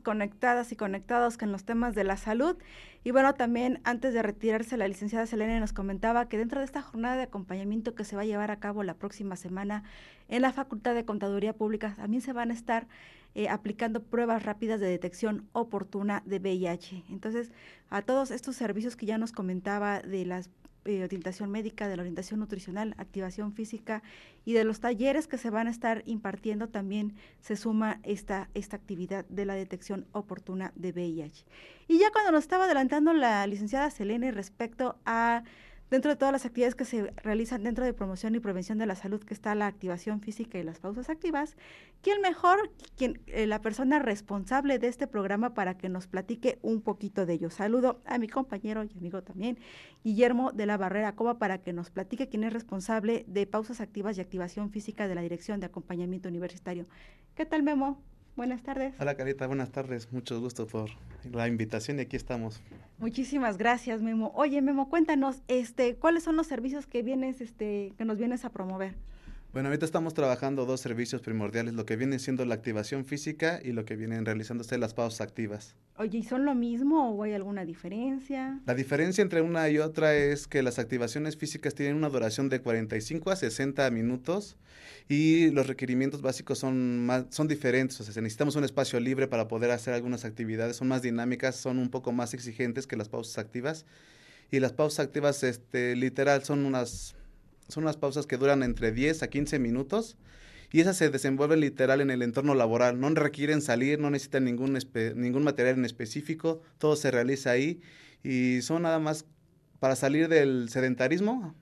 Conectadas 0.02 0.72
y 0.72 0.76
conectados 0.76 1.38
con 1.38 1.52
los 1.52 1.65
temas 1.65 1.93
de 1.93 2.04
la 2.04 2.17
salud. 2.17 2.58
Y 3.04 3.12
bueno, 3.12 3.34
también 3.34 3.82
antes 3.84 4.13
de 4.13 4.22
retirarse, 4.22 4.78
la 4.78 4.88
licenciada 4.88 5.26
Selene 5.26 5.60
nos 5.60 5.74
comentaba 5.74 6.30
que 6.30 6.38
dentro 6.38 6.60
de 6.60 6.65
esta 6.65 6.82
jornada 6.82 7.17
de 7.17 7.24
acompañamiento 7.24 7.96
que 7.96 8.06
se 8.06 8.15
va 8.15 8.22
a 8.22 8.26
llevar 8.26 8.50
a 8.50 8.60
cabo 8.60 8.84
la 8.84 8.93
próxima 8.93 9.36
semana 9.36 9.84
en 10.30 10.41
la 10.41 10.54
Facultad 10.54 10.96
de 10.96 11.06
Contaduría 11.06 11.54
Pública, 11.54 11.93
también 11.98 12.22
se 12.22 12.32
van 12.32 12.52
a 12.52 12.54
estar 12.54 12.88
eh, 13.36 13.50
aplicando 13.50 14.04
pruebas 14.04 14.43
rápidas 14.43 14.80
de 14.80 14.88
detección 14.88 15.50
oportuna 15.52 16.24
de 16.26 16.39
VIH. 16.39 17.04
Entonces, 17.10 17.52
a 17.89 18.02
todos 18.02 18.32
estos 18.32 18.56
servicios 18.56 18.96
que 18.96 19.06
ya 19.06 19.17
nos 19.17 19.32
comentaba 19.32 20.02
de 20.02 20.26
las 20.26 20.50
eh, 20.86 21.04
orientación 21.04 21.50
médica, 21.50 21.88
de 21.88 21.96
la 21.96 22.02
orientación 22.02 22.39
nutricional, 22.39 22.96
activación 22.98 23.54
física 23.54 24.04
y 24.46 24.54
de 24.54 24.63
los 24.63 24.80
talleres 24.80 25.28
que 25.28 25.38
se 25.38 25.50
van 25.50 25.67
a 25.67 25.72
estar 25.72 26.04
impartiendo 26.06 26.69
también 26.69 27.15
se 27.39 27.56
suma 27.56 28.00
esta, 28.04 28.50
esta 28.54 28.76
actividad 28.76 29.26
de 29.30 29.46
la 29.46 29.56
detección 29.56 30.06
oportuna 30.12 30.72
de 30.76 30.91
VIH. 30.91 31.46
Y 31.88 32.00
ya 32.00 32.12
cuando 32.12 32.32
nos 32.32 32.43
estaba 32.43 32.65
adelantando 32.65 33.13
la 33.13 33.46
licenciada 33.48 33.89
Selene 33.89 34.32
respecto 34.32 34.98
a 35.06 35.43
dentro 35.94 36.10
de 36.10 36.18
todas 36.18 36.32
las 36.32 36.44
actividades 36.48 36.74
que 36.74 36.86
se 36.86 37.14
realizan 37.18 37.62
dentro 37.62 37.86
de 37.86 37.94
promoción 37.94 38.34
y 38.34 38.40
prevención 38.40 38.80
de 38.80 38.88
la 38.88 38.96
salud, 38.96 39.24
que 39.24 39.36
está 39.36 39.54
la 39.54 39.68
activación 39.68 40.22
física 40.22 40.58
y 40.58 40.64
las 40.64 40.80
pausas 40.80 41.08
activas, 41.08 41.56
¿quién 42.02 42.20
mejor, 42.20 42.72
eh, 42.98 43.46
la 43.46 43.62
persona 43.62 44.00
responsable 44.00 44.80
de 44.80 44.88
este 44.88 45.06
programa 45.06 45.54
para 45.54 45.78
que 45.78 45.90
nos 45.90 46.08
platique 46.08 46.58
un 46.64 46.82
poquito 46.82 47.28
de 47.28 47.34
ello? 47.34 47.52
Saludo 47.52 48.02
a 48.08 48.18
mi 48.18 48.28
compañero 48.28 48.84
y 48.84 48.98
amigo 48.98 49.22
también, 49.22 49.60
Guillermo 50.04 50.52
de 50.52 50.66
la 50.66 50.78
Barrera 50.78 51.16
Cova, 51.16 51.38
para 51.38 51.60
que 51.60 51.74
nos 51.74 51.92
platique 51.92 52.28
quién 52.28 52.44
es 52.44 52.54
responsable 52.54 53.24
de 53.28 53.46
pausas 53.46 53.80
activas 53.80 54.18
y 54.18 54.22
activación 54.22 54.72
física 54.72 55.08
de 55.08 55.14
la 55.14 55.22
Dirección 55.22 55.60
de 55.60 55.68
Acompañamiento 55.68 56.28
Universitario. 56.28 56.88
¿Qué 57.36 57.46
tal, 57.46 57.62
Memo? 57.62 58.02
Buenas 58.36 58.63
tardes. 58.63 58.96
Hola 59.00 59.15
Carita, 59.15 59.46
buenas 59.46 59.72
tardes. 59.72 60.12
Mucho 60.12 60.39
gusto 60.39 60.65
por 60.65 60.89
la 61.32 61.48
invitación 61.48 62.00
y 62.00 62.02
aquí 62.02 62.15
estamos. 62.15 62.62
Muchísimas 62.98 63.58
gracias, 63.58 64.02
Memo. 64.02 64.32
Oye, 64.34 64.62
Memo, 64.62 64.89
cuéntanos, 64.89 65.43
este, 65.48 65.96
¿cuáles 65.96 66.24
son 66.24 66.36
los 66.36 66.48
servicios 66.48 66.88
que 66.88 67.04
vienes, 67.04 67.41
este, 67.41 67.93
que 67.96 68.06
nos 68.06 68.17
vienes 68.17 68.43
a 68.43 68.50
promover? 68.50 68.96
Bueno, 69.54 69.70
ahorita 69.70 69.86
estamos 69.86 70.16
trabajando 70.16 70.66
dos 70.66 70.82
servicios 70.82 71.22
primordiales, 71.22 71.76
lo 71.76 71.86
que 71.86 71.96
viene 71.96 72.18
siendo 72.18 72.44
la 72.44 72.56
activación 72.56 73.06
física 73.06 73.60
y 73.63 73.72
lo 73.72 73.86
que 73.86 73.96
vienen 73.96 74.26
realizándose 74.26 74.80
las 74.80 74.96
pausas 74.96 75.22
activas. 75.22 75.76
Oye, 75.96 76.18
¿y 76.18 76.24
son 76.24 76.44
lo 76.44 76.56
mismo 76.56 77.12
o 77.12 77.22
hay 77.22 77.34
alguna 77.34 77.63
diferencia? 77.63 78.60
La 78.66 78.74
diferencia 78.74 79.22
entre 79.22 79.44
una 79.44 79.70
y 79.70 79.78
otra 79.78 80.16
es 80.16 80.48
que 80.48 80.63
las 80.63 80.80
activaciones 80.80 81.38
físicas 81.38 81.76
tienen 81.76 81.96
una 81.96 82.10
duración 82.10 82.50
de 82.50 82.62
45 82.62 83.30
a 83.30 83.36
60 83.36 83.92
minutos 83.92 84.58
y 85.08 85.52
los 85.52 85.68
requerimientos 85.68 86.24
básicos 86.24 86.58
son 86.58 87.06
más, 87.06 87.26
son 87.30 87.48
diferentes, 87.48 88.02
o 88.02 88.04
sea, 88.04 88.24
necesitamos 88.24 88.56
un 88.56 88.63
espacio 88.63 89.00
libre 89.00 89.28
para 89.28 89.48
poder 89.48 89.70
hacer 89.70 89.94
algunas 89.94 90.26
actividades, 90.26 90.78
son 90.78 90.88
más 90.88 91.04
dinámicas, 91.04 91.58
son 91.58 91.78
un 91.78 91.92
poco 91.92 92.12
más 92.12 92.34
exigentes 92.34 92.88
que 92.88 92.96
las 92.96 93.08
pausas 93.08 93.38
activas 93.38 93.86
y 94.50 94.60
las 94.62 94.74
pausas 94.74 95.06
activas 95.06 95.44
este 95.44 95.96
literal 95.96 96.44
son 96.44 96.66
unas 96.66 97.16
son 97.67 97.84
unas 97.84 97.97
pausas 97.97 98.28
que 98.28 98.38
duran 98.38 98.63
entre 98.63 98.91
10 98.91 99.23
a 99.23 99.28
15 99.28 99.60
minutos 99.60 100.17
y 100.71 100.82
esas 100.82 100.97
se 100.97 101.10
desenvuelven 101.10 101.60
literal 101.60 102.02
en 102.02 102.10
el 102.10 102.23
entorno 102.23 102.56
laboral. 102.56 102.99
No 102.99 103.10
requieren 103.10 103.62
salir, 103.62 103.99
no 103.99 104.10
necesitan 104.10 104.45
ningún, 104.45 104.78
ningún 105.15 105.43
material 105.43 105.78
en 105.78 105.86
específico, 105.86 106.62
todo 106.80 106.95
se 106.95 107.12
realiza 107.12 107.52
ahí 107.52 107.80
y 108.23 108.62
son 108.62 108.82
nada 108.82 108.99
más 108.99 109.26
para 109.80 109.95
salir 109.95 110.30
del 110.30 110.69
sedentarismo 110.69 111.56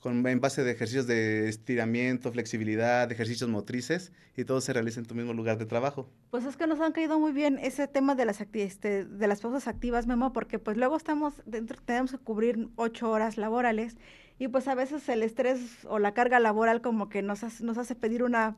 con, 0.00 0.26
en 0.26 0.40
base 0.40 0.64
de 0.64 0.72
ejercicios 0.72 1.06
de 1.06 1.48
estiramiento, 1.48 2.32
flexibilidad, 2.32 3.10
ejercicios 3.10 3.50
motrices 3.50 4.12
y 4.36 4.44
todo 4.44 4.60
se 4.60 4.72
realiza 4.72 5.00
en 5.00 5.06
tu 5.06 5.14
mismo 5.14 5.32
lugar 5.32 5.58
de 5.58 5.66
trabajo. 5.66 6.08
Pues 6.30 6.44
es 6.44 6.56
que 6.56 6.66
nos 6.66 6.80
han 6.80 6.92
caído 6.92 7.18
muy 7.18 7.32
bien 7.32 7.58
ese 7.60 7.88
tema 7.88 8.14
de 8.14 8.24
las 8.24 8.40
este, 8.40 9.04
de 9.04 9.26
las 9.26 9.40
pausas 9.40 9.66
activas, 9.66 10.06
Memo, 10.06 10.32
porque 10.32 10.58
pues 10.58 10.76
luego 10.76 10.96
estamos 10.96 11.42
dentro, 11.46 11.80
tenemos 11.84 12.12
que 12.12 12.18
cubrir 12.18 12.68
ocho 12.76 13.10
horas 13.10 13.36
laborales 13.36 13.96
y 14.38 14.48
pues 14.48 14.68
a 14.68 14.74
veces 14.74 15.08
el 15.08 15.22
estrés 15.22 15.84
o 15.86 15.98
la 15.98 16.14
carga 16.14 16.40
laboral 16.40 16.80
como 16.80 17.08
que 17.08 17.22
nos 17.22 17.44
hace, 17.44 17.64
nos 17.64 17.78
hace 17.78 17.94
pedir 17.94 18.22
una 18.22 18.56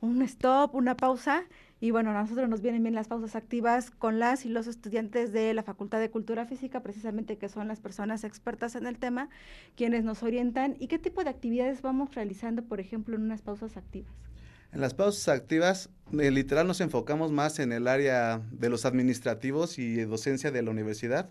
un 0.00 0.22
stop, 0.22 0.74
una 0.74 0.96
pausa 0.96 1.44
y 1.80 1.90
bueno, 1.90 2.10
a 2.10 2.14
nosotros 2.14 2.48
nos 2.48 2.60
vienen 2.60 2.82
bien 2.82 2.94
las 2.94 3.08
pausas 3.08 3.36
activas 3.36 3.90
con 3.90 4.18
las 4.18 4.44
y 4.46 4.48
los 4.48 4.66
estudiantes 4.66 5.32
de 5.32 5.52
la 5.54 5.62
Facultad 5.62 6.00
de 6.00 6.10
Cultura 6.10 6.46
Física, 6.46 6.82
precisamente 6.82 7.36
que 7.36 7.48
son 7.48 7.68
las 7.68 7.80
personas 7.80 8.24
expertas 8.24 8.74
en 8.74 8.86
el 8.86 8.98
tema, 8.98 9.28
quienes 9.76 10.04
nos 10.04 10.22
orientan 10.22 10.76
y 10.78 10.86
qué 10.86 10.98
tipo 10.98 11.24
de 11.24 11.30
actividades 11.30 11.82
vamos 11.82 12.14
realizando, 12.14 12.64
por 12.64 12.80
ejemplo, 12.80 13.16
en 13.16 13.22
unas 13.22 13.42
pausas 13.42 13.76
activas. 13.76 14.12
En 14.72 14.80
las 14.80 14.94
pausas 14.94 15.28
activas, 15.28 15.90
eh, 16.18 16.30
literal 16.30 16.66
nos 16.66 16.80
enfocamos 16.80 17.32
más 17.32 17.58
en 17.58 17.72
el 17.72 17.86
área 17.86 18.42
de 18.50 18.68
los 18.70 18.84
administrativos 18.86 19.78
y 19.78 19.96
docencia 20.02 20.50
de 20.50 20.62
la 20.62 20.70
universidad 20.70 21.30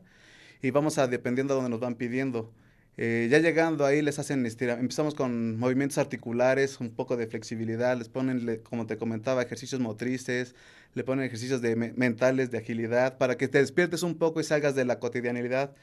y 0.62 0.72
vamos 0.72 0.98
a 0.98 1.08
dependiendo 1.08 1.54
de 1.54 1.62
donde 1.62 1.72
nos 1.72 1.80
van 1.80 1.96
pidiendo. 1.96 2.54
Eh, 2.98 3.28
ya 3.32 3.40
llegando 3.40 3.86
ahí 3.86 4.02
les 4.04 4.20
hacen 4.20 4.46
estira, 4.46 4.80
empezamos 4.80 5.16
con 5.16 5.58
movimientos 5.58 5.98
articulares, 5.98 6.80
un 6.80 6.92
poco 6.92 7.18
de 7.18 7.26
flexibilidad, 7.26 7.98
les 7.98 8.08
ponen, 8.08 8.62
como 8.64 8.86
te 8.86 8.98
comentaba, 8.98 9.42
ejercicios 9.42 9.82
motrices, 9.82 10.56
le 10.94 11.04
ponen 11.04 11.26
ejercicios 11.26 11.62
de 11.62 11.76
me- 11.76 11.94
mentales, 11.94 12.52
de 12.52 12.60
agilidad, 12.60 13.18
para 13.18 13.36
que 13.36 13.48
te 13.48 13.58
despiertes 13.58 14.04
un 14.04 14.16
poco 14.16 14.40
y 14.40 14.44
salgas 14.44 14.76
de 14.76 14.86
la 14.86 15.00
cotidianidad. 15.00 15.74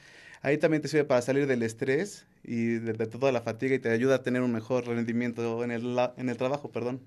Ahí 0.43 0.57
también 0.57 0.83
te 0.83 0.89
sirve 0.89 1.05
para 1.05 1.21
salir 1.21 1.47
del 1.49 1.63
estrés 1.65 2.27
y 2.45 2.67
de, 2.79 2.93
de 2.93 3.07
toda 3.07 3.33
la 3.33 3.43
fatiga 3.43 3.75
y 3.75 3.79
te 3.81 3.91
ayuda 3.91 4.17
a 4.17 4.23
tener 4.23 4.43
un 4.43 4.53
mejor 4.53 4.87
rendimiento 4.87 5.65
en 5.65 5.73
el, 5.73 5.99
en 6.17 6.29
el 6.29 6.37
trabajo, 6.37 6.71
perdón. 6.71 7.01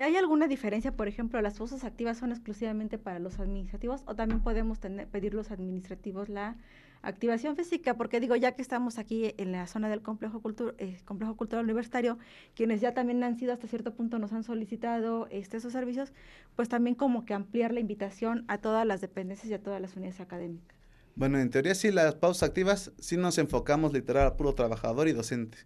¿Hay 0.00 0.16
alguna 0.16 0.48
diferencia, 0.48 0.90
por 0.90 1.06
ejemplo, 1.06 1.40
las 1.40 1.58
pausas 1.58 1.84
activas 1.84 2.18
son 2.18 2.32
exclusivamente 2.32 2.98
para 2.98 3.20
los 3.20 3.38
administrativos 3.38 4.02
o 4.06 4.16
también 4.16 4.40
podemos 4.42 4.80
tener, 4.80 5.06
pedir 5.06 5.34
los 5.34 5.52
administrativos 5.52 6.28
la 6.28 6.56
activación 7.04 7.56
física? 7.56 7.96
Porque 7.96 8.20
digo, 8.20 8.36
ya 8.36 8.52
que 8.52 8.62
estamos 8.62 8.98
aquí 8.98 9.34
en 9.36 9.52
la 9.52 9.66
zona 9.66 9.88
del 9.88 10.02
complejo, 10.02 10.42
eh, 10.78 10.96
complejo 11.04 11.36
cultural 11.36 11.64
universitario, 11.64 12.18
quienes 12.54 12.80
ya 12.80 12.94
también 12.94 13.22
han 13.22 13.38
sido 13.38 13.52
hasta 13.52 13.66
cierto 13.68 13.94
punto 13.94 14.18
nos 14.18 14.32
han 14.32 14.42
solicitado 14.42 15.28
este, 15.30 15.56
esos 15.56 15.72
servicios, 15.72 16.12
pues 16.56 16.68
también 16.68 16.94
como 16.94 17.24
que 17.24 17.34
ampliar 17.34 17.72
la 17.72 17.80
invitación 17.80 18.44
a 18.48 18.58
todas 18.58 18.86
las 18.86 19.00
dependencias 19.00 19.50
y 19.50 19.54
a 19.54 19.62
todas 19.62 19.80
las 19.80 19.96
unidades 19.96 20.20
académicas. 20.20 20.76
Bueno, 21.16 21.38
en 21.38 21.50
teoría 21.50 21.74
sí, 21.74 21.92
las 21.92 22.16
pausas 22.16 22.48
activas 22.48 22.92
sí 22.98 23.16
nos 23.16 23.38
enfocamos 23.38 23.92
literal 23.92 24.26
a 24.26 24.36
puro 24.36 24.54
trabajador 24.54 25.06
y 25.06 25.12
docente, 25.12 25.58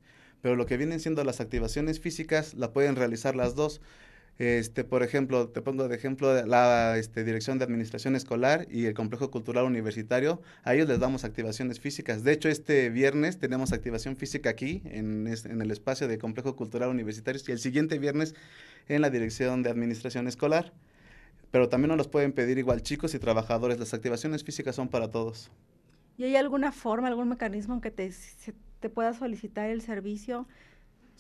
pero 0.43 0.57
lo 0.57 0.67
que 0.67 0.77
vienen 0.77 1.01
siendo 1.01 1.25
las 1.25 1.41
activaciones 1.41 2.01
físicas 2.01 2.55
la 2.55 2.73
pueden 2.73 2.97
realizar 2.97 3.35
las 3.35 3.55
dos. 3.55 3.81
Este, 4.39 4.85
por 4.85 5.03
ejemplo, 5.03 5.49
te 5.49 5.61
pongo 5.63 5.89
de 5.89 5.97
ejemplo 5.97 6.47
la 6.47 6.97
este, 6.97 7.25
Dirección 7.25 7.59
de 7.59 7.65
Administración 7.65 8.15
Escolar 8.15 8.69
y 8.71 8.85
el 8.85 8.95
Complejo 8.95 9.33
Cultural 9.33 9.65
Universitario. 9.65 10.41
A 10.63 10.75
ellos 10.75 10.89
les 10.89 11.01
damos 11.01 11.25
activaciones 11.25 11.81
físicas. 11.81 12.23
De 12.23 12.33
hecho, 12.33 12.49
este 12.49 12.89
viernes 12.89 13.41
tenemos 13.41 13.73
activación 13.73 14.17
física 14.17 14.51
aquí, 14.51 14.81
en, 14.85 15.27
el 15.27 15.71
espacio 15.73 16.07
de 16.07 16.19
Complejo 16.19 16.55
Cultural 16.55 16.89
Universitario, 16.89 17.43
y 17.49 17.51
el 17.51 17.59
siguiente 17.59 17.99
viernes 17.99 18.37
en 18.87 19.03
la 19.03 19.11
Dirección 19.11 19.65
de 19.65 19.71
Administración 19.71 20.29
Escolar. 20.29 20.73
Pero 21.51 21.69
también 21.69 21.89
nos 21.89 21.99
los 21.99 22.09
pueden 22.09 22.33
pedir 22.33 22.59
igual 22.59 22.83
chicos 22.83 23.15
y 23.15 23.19
trabajadores. 23.19 23.81
Las 23.81 23.93
activaciones 23.93 24.45
físicas 24.45 24.77
son 24.77 24.89
para 24.89 25.11
todos. 25.11 25.51
¿Y 26.17 26.25
hay 26.25 26.37
alguna 26.37 26.71
forma, 26.71 27.09
algún 27.09 27.29
mecanismo 27.29 27.81
que 27.81 27.91
te 27.91 28.89
pueda 28.89 29.15
solicitar 29.15 29.69
el 29.69 29.81
servicio? 29.83 30.47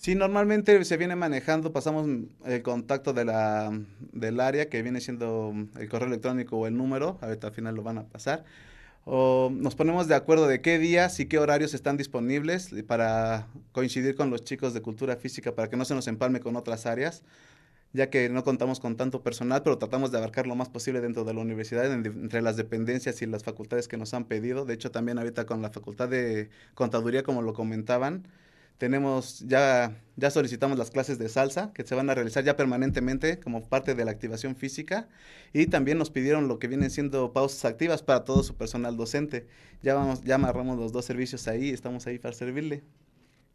Sí, 0.00 0.14
normalmente 0.14 0.84
se 0.84 0.96
viene 0.96 1.16
manejando, 1.16 1.72
pasamos 1.72 2.06
mm, 2.06 2.24
el 2.46 2.62
contacto 2.62 3.12
de 3.12 3.24
la, 3.24 3.72
del 4.12 4.38
área 4.40 4.68
que 4.68 4.80
viene 4.82 5.00
siendo 5.00 5.50
mm, 5.52 5.78
el 5.78 5.88
correo 5.88 6.06
electrónico 6.06 6.56
o 6.56 6.66
el 6.68 6.76
número, 6.76 7.18
ahorita 7.20 7.48
al 7.48 7.52
final 7.52 7.74
lo 7.74 7.82
van 7.82 7.98
a 7.98 8.04
pasar, 8.06 8.44
o 9.04 9.50
nos 9.52 9.74
ponemos 9.76 10.08
de 10.08 10.14
acuerdo 10.16 10.48
de 10.48 10.60
qué 10.62 10.78
días 10.78 11.20
y 11.20 11.26
qué 11.26 11.38
horarios 11.38 11.74
están 11.74 11.96
disponibles 11.96 12.70
para 12.86 13.48
coincidir 13.72 14.16
con 14.16 14.30
los 14.30 14.44
chicos 14.44 14.74
de 14.74 14.82
cultura 14.82 15.16
física 15.16 15.54
para 15.54 15.68
que 15.70 15.76
no 15.76 15.84
se 15.84 15.94
nos 15.96 16.08
empalme 16.08 16.40
con 16.40 16.56
otras 16.56 16.86
áreas, 16.86 17.24
ya 17.92 18.10
que 18.10 18.28
no 18.28 18.44
contamos 18.44 18.80
con 18.80 18.96
tanto 18.96 19.22
personal, 19.22 19.62
pero 19.62 19.78
tratamos 19.78 20.10
de 20.12 20.18
abarcar 20.18 20.46
lo 20.46 20.54
más 20.54 20.68
posible 20.68 21.00
dentro 21.00 21.24
de 21.24 21.34
la 21.34 21.40
universidad, 21.40 21.90
en- 21.92 22.04
entre 22.06 22.42
las 22.42 22.56
dependencias 22.56 23.22
y 23.22 23.26
las 23.26 23.44
facultades 23.44 23.88
que 23.88 23.96
nos 23.96 24.12
han 24.14 24.24
pedido. 24.26 24.64
De 24.66 24.74
hecho, 24.74 24.90
también 24.90 25.18
ahorita 25.18 25.46
con 25.46 25.62
la 25.62 25.70
facultad 25.70 26.08
de 26.08 26.50
contaduría, 26.74 27.22
como 27.22 27.42
lo 27.42 27.54
comentaban, 27.54 28.28
tenemos 28.78 29.40
ya, 29.40 30.00
ya 30.16 30.30
solicitamos 30.30 30.78
las 30.78 30.90
clases 30.90 31.18
de 31.18 31.28
salsa 31.28 31.72
que 31.74 31.84
se 31.84 31.94
van 31.94 32.08
a 32.10 32.14
realizar 32.14 32.44
ya 32.44 32.56
permanentemente 32.56 33.40
como 33.40 33.68
parte 33.68 33.94
de 33.94 34.04
la 34.04 34.12
activación 34.12 34.56
física 34.56 35.08
y 35.52 35.66
también 35.66 35.98
nos 35.98 36.10
pidieron 36.10 36.48
lo 36.48 36.58
que 36.58 36.68
vienen 36.68 36.90
siendo 36.90 37.32
pausas 37.32 37.64
activas 37.64 38.02
para 38.02 38.24
todo 38.24 38.42
su 38.42 38.54
personal 38.56 38.96
docente. 38.96 39.46
Ya 39.82 39.94
vamos, 39.94 40.22
ya 40.22 40.36
amarramos 40.36 40.78
los 40.78 40.92
dos 40.92 41.04
servicios 41.04 41.48
ahí, 41.48 41.70
estamos 41.70 42.06
ahí 42.06 42.18
para 42.18 42.34
servirle. 42.34 42.84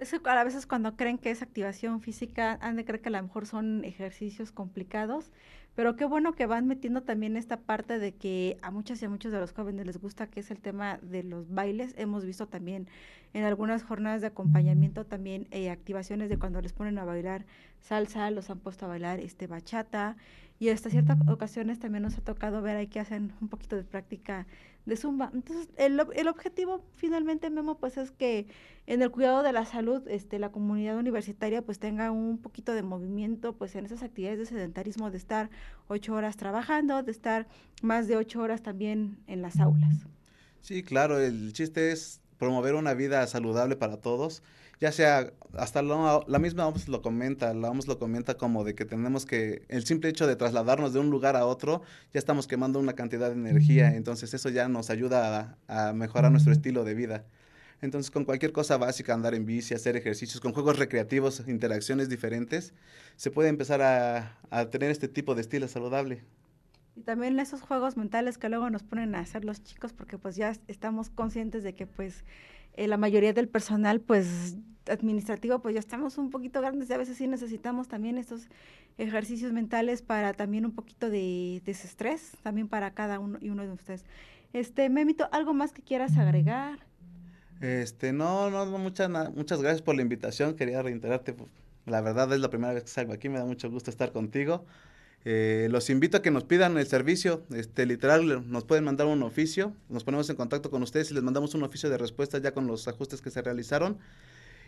Es 0.03 0.13
a 0.13 0.43
veces 0.43 0.65
cuando 0.65 0.97
creen 0.97 1.17
que 1.17 1.31
es 1.31 1.41
activación 1.41 2.01
física, 2.01 2.57
han 2.59 2.75
de 2.75 2.83
creer 2.83 2.99
que 2.99 3.07
a 3.07 3.13
lo 3.13 3.23
mejor 3.23 3.45
son 3.45 3.85
ejercicios 3.85 4.51
complicados, 4.51 5.31
pero 5.75 5.95
qué 5.95 6.03
bueno 6.03 6.33
que 6.33 6.45
van 6.45 6.67
metiendo 6.67 7.03
también 7.03 7.37
esta 7.37 7.61
parte 7.61 7.99
de 7.99 8.13
que 8.13 8.57
a 8.61 8.69
muchas 8.69 9.01
y 9.01 9.05
a 9.05 9.09
muchos 9.09 9.31
de 9.31 9.39
los 9.39 9.53
jóvenes 9.53 9.85
les 9.85 10.01
gusta, 10.01 10.27
que 10.27 10.41
es 10.41 10.51
el 10.51 10.59
tema 10.59 10.99
de 11.01 11.23
los 11.23 11.53
bailes. 11.53 11.95
Hemos 11.97 12.25
visto 12.25 12.47
también 12.47 12.89
en 13.33 13.45
algunas 13.45 13.83
jornadas 13.83 14.19
de 14.19 14.27
acompañamiento 14.27 15.05
también 15.05 15.47
eh, 15.51 15.69
activaciones 15.69 16.27
de 16.27 16.37
cuando 16.37 16.59
les 16.59 16.73
ponen 16.73 16.97
a 16.97 17.05
bailar 17.05 17.45
salsa, 17.79 18.29
los 18.29 18.49
han 18.49 18.59
puesto 18.59 18.83
a 18.85 18.89
bailar 18.89 19.21
este 19.21 19.47
bachata 19.47 20.17
y 20.63 20.69
hasta 20.69 20.89
ciertas 20.89 21.17
ocasiones 21.27 21.77
también 21.77 22.03
nos 22.03 22.17
ha 22.17 22.21
tocado 22.21 22.61
ver 22.61 22.77
ahí 22.77 22.87
que 22.87 23.01
hacen 23.01 23.33
un 23.41 23.49
poquito 23.49 23.75
de 23.75 23.83
práctica 23.83 24.47
de 24.85 24.95
zumba. 24.95 25.29
Entonces, 25.33 25.67
el, 25.75 26.01
el 26.15 26.27
objetivo 26.29 26.85
finalmente, 26.95 27.49
Memo, 27.49 27.77
pues 27.77 27.97
es 27.97 28.11
que 28.11 28.47
en 28.87 29.01
el 29.01 29.11
cuidado 29.11 29.43
de 29.43 29.51
la 29.51 29.65
salud, 29.65 30.07
este, 30.07 30.39
la 30.39 30.53
comunidad 30.53 30.97
universitaria 30.97 31.61
pues 31.61 31.79
tenga 31.79 32.11
un 32.11 32.37
poquito 32.37 32.73
de 32.73 32.81
movimiento 32.81 33.57
pues 33.57 33.75
en 33.75 33.85
esas 33.85 34.03
actividades 34.03 34.39
de 34.39 34.45
sedentarismo, 34.45 35.11
de 35.11 35.17
estar 35.17 35.49
ocho 35.89 36.13
horas 36.13 36.37
trabajando, 36.37 37.03
de 37.03 37.11
estar 37.11 37.45
más 37.81 38.07
de 38.07 38.15
ocho 38.15 38.39
horas 38.39 38.61
también 38.61 39.17
en 39.27 39.41
las 39.41 39.59
aulas. 39.59 40.05
Sí, 40.61 40.81
claro, 40.81 41.19
el 41.19 41.51
chiste 41.51 41.91
es 41.91 42.21
promover 42.37 42.75
una 42.75 42.93
vida 42.93 43.27
saludable 43.27 43.75
para 43.75 43.97
todos, 43.97 44.43
ya 44.83 44.91
sea, 44.91 45.31
hasta 45.57 45.81
lo- 45.81 46.25
la 46.27 46.39
misma 46.39 46.67
OMS 46.67 46.91
lo 46.91 47.01
comenta, 47.01 47.53
la 47.53 47.69
OMS 47.69 47.87
lo 47.87 47.97
comenta 47.99 48.35
como 48.35 48.63
de 48.65 48.75
que 48.75 48.85
tenemos 48.85 49.25
que, 49.25 49.65
el 49.69 49.85
simple 49.85 50.09
hecho 50.09 50.27
de 50.27 50.35
trasladarnos 50.35 50.91
de 50.93 50.99
un 50.99 51.09
lugar 51.09 51.35
a 51.37 51.45
otro, 51.45 51.81
ya 52.13 52.19
estamos 52.19 52.47
quemando 52.47 52.79
una 52.79 52.93
cantidad 52.93 53.29
de 53.29 53.35
energía, 53.35 53.95
entonces 53.95 54.33
eso 54.33 54.49
ya 54.49 54.67
nos 54.67 54.89
ayuda 54.89 55.57
a, 55.67 55.89
a 55.89 55.93
mejorar 55.93 56.31
nuestro 56.31 56.51
estilo 56.51 56.83
de 56.83 56.93
vida. 56.95 57.25
Entonces, 57.81 58.11
con 58.11 58.25
cualquier 58.25 58.51
cosa 58.51 58.77
básica, 58.77 59.13
andar 59.13 59.33
en 59.35 59.45
bici, 59.45 59.73
hacer 59.73 59.95
ejercicios, 59.97 60.39
con 60.41 60.53
juegos 60.53 60.77
recreativos, 60.79 61.43
interacciones 61.47 62.09
diferentes, 62.09 62.73
se 63.15 63.31
puede 63.31 63.49
empezar 63.49 63.81
a, 63.81 64.37
a 64.49 64.65
tener 64.69 64.89
este 64.91 65.07
tipo 65.07 65.35
de 65.35 65.41
estilo 65.41 65.67
saludable. 65.67 66.23
Y 66.95 67.01
también 67.01 67.39
esos 67.39 67.61
juegos 67.61 67.97
mentales 67.97 68.37
que 68.37 68.49
luego 68.49 68.69
nos 68.69 68.83
ponen 68.83 69.15
a 69.15 69.19
hacer 69.19 69.43
los 69.45 69.63
chicos, 69.63 69.93
porque 69.93 70.17
pues 70.17 70.35
ya 70.35 70.53
estamos 70.67 71.09
conscientes 71.09 71.63
de 71.63 71.73
que 71.73 71.87
pues 71.87 72.23
eh, 72.73 72.87
la 72.87 72.97
mayoría 72.97 73.33
del 73.33 73.47
personal 73.47 74.01
pues 74.01 74.57
administrativo 74.89 75.59
pues 75.59 75.73
ya 75.73 75.79
estamos 75.79 76.17
un 76.17 76.29
poquito 76.29 76.59
grandes 76.61 76.89
y 76.89 76.93
a 76.93 76.97
veces 76.97 77.17
sí 77.17 77.27
necesitamos 77.27 77.87
también 77.87 78.17
estos 78.17 78.49
ejercicios 78.97 79.53
mentales 79.53 80.01
para 80.01 80.33
también 80.33 80.65
un 80.65 80.73
poquito 80.73 81.09
de 81.09 81.61
desestrés, 81.65 82.31
también 82.43 82.67
para 82.67 82.93
cada 82.93 83.19
uno 83.19 83.37
y 83.41 83.49
uno 83.49 83.63
de 83.63 83.71
ustedes. 83.71 84.05
Este, 84.51 84.89
Memito, 84.89 85.27
¿algo 85.31 85.53
más 85.53 85.71
que 85.71 85.81
quieras 85.81 86.17
agregar? 86.17 86.79
Este, 87.61 88.11
no, 88.13 88.49
no, 88.49 88.65
no, 88.65 88.77
muchas, 88.77 89.09
muchas 89.33 89.61
gracias 89.61 89.81
por 89.81 89.95
la 89.95 90.01
invitación. 90.01 90.55
Quería 90.55 90.81
reiterarte, 90.81 91.33
pues, 91.33 91.49
la 91.85 92.01
verdad 92.01 92.31
es 92.33 92.39
la 92.39 92.49
primera 92.49 92.73
vez 92.73 92.83
que 92.83 92.89
salgo 92.89 93.13
aquí, 93.13 93.29
me 93.29 93.39
da 93.39 93.45
mucho 93.45 93.71
gusto 93.71 93.89
estar 93.89 94.11
contigo. 94.11 94.65
Eh, 95.25 95.67
los 95.71 95.89
invito 95.89 96.17
a 96.17 96.21
que 96.21 96.31
nos 96.31 96.43
pidan 96.43 96.77
el 96.77 96.85
servicio, 96.85 97.43
este, 97.55 97.85
literal, 97.85 98.49
nos 98.51 98.65
pueden 98.65 98.83
mandar 98.83 99.07
un 99.07 99.23
oficio, 99.23 99.73
nos 99.89 100.03
ponemos 100.03 100.29
en 100.29 100.35
contacto 100.35 100.69
con 100.69 100.83
ustedes 100.83 101.11
y 101.11 101.13
les 101.13 101.23
mandamos 101.23 101.53
un 101.55 101.63
oficio 101.63 101.89
de 101.89 101.97
respuesta 101.97 102.39
ya 102.39 102.53
con 102.53 102.67
los 102.67 102.87
ajustes 102.89 103.21
que 103.21 103.29
se 103.29 103.41
realizaron 103.41 103.97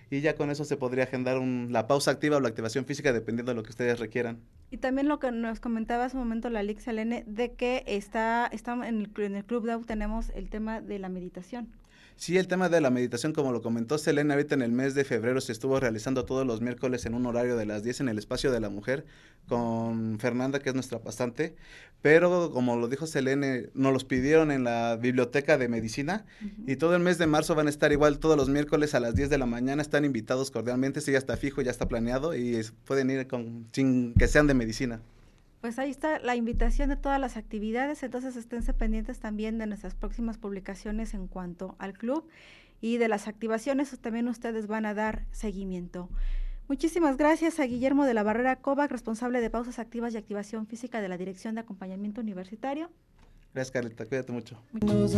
y 0.09 0.21
ya 0.21 0.35
con 0.35 0.51
eso 0.51 0.63
se 0.63 0.77
podría 0.77 1.05
agendar 1.05 1.41
la 1.41 1.87
pausa 1.87 2.11
activa 2.11 2.37
o 2.37 2.39
la 2.39 2.47
activación 2.47 2.85
física 2.85 3.11
dependiendo 3.11 3.51
de 3.51 3.55
lo 3.55 3.63
que 3.63 3.71
ustedes 3.71 3.99
requieran. 3.99 4.37
Y 4.71 4.77
también 4.77 5.09
lo 5.09 5.19
que 5.19 5.31
nos 5.31 5.59
comentaba 5.59 6.05
hace 6.05 6.15
un 6.15 6.23
momento 6.23 6.49
la 6.49 6.63
Selene, 6.79 7.23
de 7.27 7.53
que 7.53 7.83
está, 7.87 8.47
está 8.51 8.73
en, 8.87 9.01
el, 9.01 9.13
cl- 9.13 9.25
en 9.25 9.35
el 9.35 9.43
Club 9.43 9.65
DAO 9.65 9.81
tenemos 9.81 10.29
el 10.35 10.49
tema 10.49 10.79
de 10.79 10.99
la 10.99 11.09
meditación. 11.09 11.67
Sí, 12.17 12.37
el 12.37 12.47
tema 12.47 12.69
de 12.69 12.79
la 12.79 12.89
meditación, 12.89 13.33
como 13.33 13.51
lo 13.51 13.61
comentó 13.61 13.97
Selena, 13.97 14.35
ahorita 14.35 14.55
en 14.55 14.61
el 14.61 14.71
mes 14.71 14.95
de 14.95 15.03
febrero 15.03 15.41
se 15.41 15.51
estuvo 15.51 15.79
realizando 15.81 16.23
todos 16.23 16.47
los 16.47 16.61
miércoles 16.61 17.05
en 17.05 17.13
un 17.13 17.25
horario 17.25 17.57
de 17.57 17.65
las 17.65 17.83
10 17.83 18.01
en 18.01 18.09
el 18.09 18.17
espacio 18.17 18.53
de 18.53 18.61
la 18.61 18.69
mujer 18.69 19.05
con 19.49 20.17
Fernanda, 20.19 20.59
que 20.59 20.69
es 20.69 20.75
nuestra 20.75 20.99
pasante. 20.99 21.55
Pero 22.01 22.51
como 22.51 22.77
lo 22.77 22.87
dijo 22.87 23.05
Selene, 23.05 23.69
nos 23.73 23.91
los 23.91 24.05
pidieron 24.05 24.51
en 24.51 24.63
la 24.63 24.95
biblioteca 24.95 25.57
de 25.57 25.67
medicina 25.67 26.25
y 26.65 26.77
todo 26.77 26.95
el 26.95 27.01
mes 27.01 27.17
de 27.17 27.27
marzo 27.27 27.53
van 27.53 27.67
a 27.67 27.69
estar 27.69 27.91
igual 27.91 28.19
todos 28.19 28.37
los 28.37 28.47
miércoles 28.47 28.95
a 28.95 29.01
las 29.01 29.15
10 29.15 29.29
de 29.29 29.37
la 29.37 29.45
mañana. 29.45 29.81
Están 29.81 30.05
invitados 30.05 30.51
cordialmente, 30.51 31.01
sí, 31.01 31.11
ya 31.11 31.17
está 31.17 31.35
fijo, 31.35 31.61
ya 31.61 31.71
está 31.71 31.87
planeado 31.89 32.33
y 32.33 32.61
pueden 32.85 33.09
ir 33.09 33.27
con, 33.27 33.67
sin 33.73 34.13
que 34.13 34.27
sean 34.29 34.47
de 34.47 34.53
medicina. 34.53 35.01
Pues 35.65 35.79
ahí 35.79 35.89
está 35.89 36.19
la 36.19 36.35
invitación 36.35 36.89
de 36.89 36.95
todas 36.95 37.19
las 37.19 37.37
actividades, 37.37 38.03
entonces 38.03 38.35
esténse 38.35 38.71
pendientes 38.75 39.19
también 39.19 39.57
de 39.57 39.65
nuestras 39.65 39.95
próximas 39.95 40.37
publicaciones 40.37 41.15
en 41.15 41.25
cuanto 41.25 41.75
al 41.79 41.93
club 41.93 42.29
y 42.81 42.97
de 42.97 43.07
las 43.07 43.27
activaciones, 43.27 43.97
también 43.99 44.27
ustedes 44.27 44.67
van 44.67 44.85
a 44.85 44.93
dar 44.93 45.25
seguimiento. 45.31 46.07
Muchísimas 46.67 47.17
gracias 47.17 47.59
a 47.59 47.63
Guillermo 47.63 48.05
de 48.05 48.13
la 48.13 48.21
Barrera 48.21 48.57
Kovac, 48.57 48.91
responsable 48.91 49.41
de 49.41 49.49
pausas 49.49 49.79
activas 49.79 50.13
y 50.13 50.17
activación 50.17 50.67
física 50.67 51.01
de 51.01 51.09
la 51.09 51.17
Dirección 51.17 51.55
de 51.55 51.61
Acompañamiento 51.61 52.21
Universitario. 52.21 52.91
Gracias, 53.55 53.71
Carlita, 53.71 54.05
cuídate 54.05 54.33
mucho. 54.33 54.61
Knows 54.71 55.15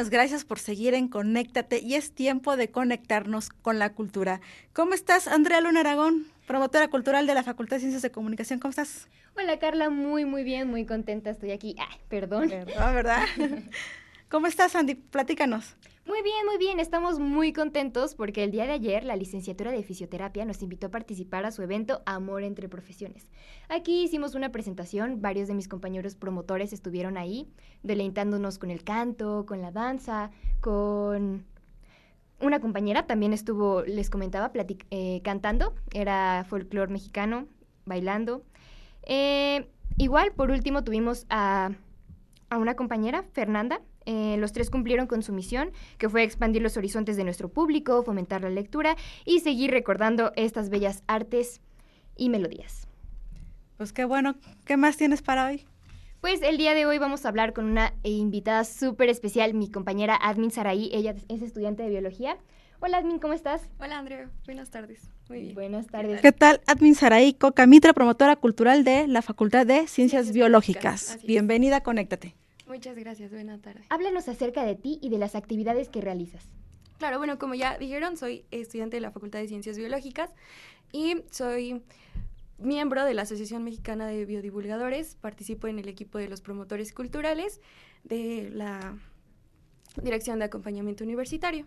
Muchísimas 0.00 0.18
gracias 0.18 0.44
por 0.46 0.58
seguir 0.58 0.94
en 0.94 1.08
Conéctate 1.08 1.78
y 1.80 1.94
es 1.94 2.12
tiempo 2.14 2.56
de 2.56 2.70
conectarnos 2.70 3.50
con 3.50 3.78
la 3.78 3.92
cultura. 3.92 4.40
¿Cómo 4.72 4.94
estás, 4.94 5.28
Andrea 5.28 5.60
Luna 5.60 5.80
Aragón, 5.80 6.24
promotora 6.46 6.88
cultural 6.88 7.26
de 7.26 7.34
la 7.34 7.42
Facultad 7.42 7.76
de 7.76 7.80
Ciencias 7.80 8.00
de 8.00 8.10
Comunicación? 8.10 8.60
¿Cómo 8.60 8.70
estás? 8.70 9.08
Hola 9.36 9.58
Carla, 9.58 9.90
muy 9.90 10.24
muy 10.24 10.42
bien, 10.42 10.70
muy 10.70 10.86
contenta 10.86 11.28
estoy 11.28 11.50
aquí. 11.50 11.76
Ay, 11.78 11.98
perdón. 12.08 12.50
Ah, 12.78 12.92
¿verdad? 12.92 13.26
¿Cómo 14.30 14.46
estás, 14.46 14.74
Andy? 14.74 14.94
Platícanos. 14.94 15.76
Muy 16.10 16.22
bien, 16.22 16.44
muy 16.44 16.58
bien, 16.58 16.80
estamos 16.80 17.20
muy 17.20 17.52
contentos 17.52 18.16
porque 18.16 18.42
el 18.42 18.50
día 18.50 18.66
de 18.66 18.72
ayer 18.72 19.04
la 19.04 19.14
licenciatura 19.14 19.70
de 19.70 19.84
fisioterapia 19.84 20.44
nos 20.44 20.60
invitó 20.60 20.88
a 20.88 20.90
participar 20.90 21.44
a 21.46 21.52
su 21.52 21.62
evento 21.62 22.02
Amor 22.04 22.42
entre 22.42 22.68
Profesiones. 22.68 23.30
Aquí 23.68 24.02
hicimos 24.02 24.34
una 24.34 24.50
presentación, 24.50 25.22
varios 25.22 25.46
de 25.46 25.54
mis 25.54 25.68
compañeros 25.68 26.16
promotores 26.16 26.72
estuvieron 26.72 27.16
ahí, 27.16 27.48
deleitándonos 27.84 28.58
con 28.58 28.72
el 28.72 28.82
canto, 28.82 29.46
con 29.46 29.62
la 29.62 29.70
danza, 29.70 30.32
con... 30.60 31.46
Una 32.40 32.58
compañera 32.58 33.06
también 33.06 33.32
estuvo, 33.32 33.82
les 33.82 34.10
comentaba, 34.10 34.50
eh, 34.90 35.20
cantando, 35.22 35.76
era 35.94 36.44
folclore 36.48 36.92
mexicano, 36.92 37.46
bailando. 37.86 38.42
Eh, 39.04 39.70
igual, 39.96 40.32
por 40.32 40.50
último, 40.50 40.82
tuvimos 40.82 41.24
a 41.30 41.70
una 42.50 42.74
compañera, 42.74 43.22
Fernanda. 43.32 43.80
Eh, 44.12 44.36
los 44.38 44.52
tres 44.52 44.70
cumplieron 44.70 45.06
con 45.06 45.22
su 45.22 45.32
misión, 45.32 45.70
que 45.96 46.08
fue 46.08 46.24
expandir 46.24 46.62
los 46.62 46.76
horizontes 46.76 47.16
de 47.16 47.22
nuestro 47.22 47.48
público, 47.48 48.02
fomentar 48.02 48.42
la 48.42 48.50
lectura 48.50 48.96
y 49.24 49.38
seguir 49.38 49.70
recordando 49.70 50.32
estas 50.34 50.68
bellas 50.68 51.04
artes 51.06 51.60
y 52.16 52.28
melodías. 52.28 52.88
Pues 53.76 53.92
qué 53.92 54.04
bueno. 54.04 54.34
¿Qué 54.64 54.76
más 54.76 54.96
tienes 54.96 55.22
para 55.22 55.46
hoy? 55.46 55.64
Pues 56.20 56.42
el 56.42 56.58
día 56.58 56.74
de 56.74 56.86
hoy 56.86 56.98
vamos 56.98 57.24
a 57.24 57.28
hablar 57.28 57.52
con 57.52 57.66
una 57.66 57.94
eh, 58.02 58.10
invitada 58.10 58.64
súper 58.64 59.08
especial, 59.10 59.54
mi 59.54 59.70
compañera 59.70 60.16
Admin 60.20 60.50
Saraí. 60.50 60.90
Ella 60.92 61.14
es 61.28 61.40
estudiante 61.40 61.84
de 61.84 61.90
biología. 61.90 62.36
Hola 62.80 62.96
Admin, 62.96 63.20
¿cómo 63.20 63.32
estás? 63.32 63.62
Hola 63.78 64.00
Andrea, 64.00 64.28
buenas 64.44 64.70
tardes. 64.70 65.08
Muy 65.28 65.40
bien. 65.40 65.54
Buenas 65.54 65.86
tardes. 65.86 66.20
¿Qué 66.20 66.32
tal? 66.32 66.60
Admin 66.66 66.96
Saraí 66.96 67.32
Coca 67.32 67.64
Mitra, 67.64 67.92
promotora 67.92 68.34
cultural 68.34 68.82
de 68.82 69.06
la 69.06 69.22
Facultad 69.22 69.66
de 69.66 69.86
Ciencias 69.86 70.24
Ciencias 70.24 70.32
Biológicas. 70.32 71.18
Bienvenida, 71.24 71.82
conéctate. 71.84 72.39
Muchas 72.70 72.96
gracias, 72.96 73.32
buena 73.32 73.58
tarde. 73.58 73.80
Háblanos 73.88 74.28
acerca 74.28 74.64
de 74.64 74.76
ti 74.76 75.00
y 75.02 75.08
de 75.08 75.18
las 75.18 75.34
actividades 75.34 75.88
que 75.88 76.00
realizas. 76.00 76.46
Claro, 76.98 77.18
bueno, 77.18 77.36
como 77.36 77.56
ya 77.56 77.76
dijeron, 77.76 78.16
soy 78.16 78.44
estudiante 78.52 78.96
de 78.96 79.00
la 79.00 79.10
Facultad 79.10 79.40
de 79.40 79.48
Ciencias 79.48 79.76
Biológicas 79.76 80.30
y 80.92 81.24
soy 81.32 81.82
miembro 82.58 83.04
de 83.04 83.12
la 83.14 83.22
Asociación 83.22 83.64
Mexicana 83.64 84.06
de 84.06 84.24
Biodivulgadores. 84.24 85.16
Participo 85.16 85.66
en 85.66 85.80
el 85.80 85.88
equipo 85.88 86.18
de 86.18 86.28
los 86.28 86.42
promotores 86.42 86.92
culturales 86.92 87.60
de 88.04 88.50
la 88.52 88.96
Dirección 90.00 90.38
de 90.38 90.44
Acompañamiento 90.44 91.02
Universitario. 91.02 91.66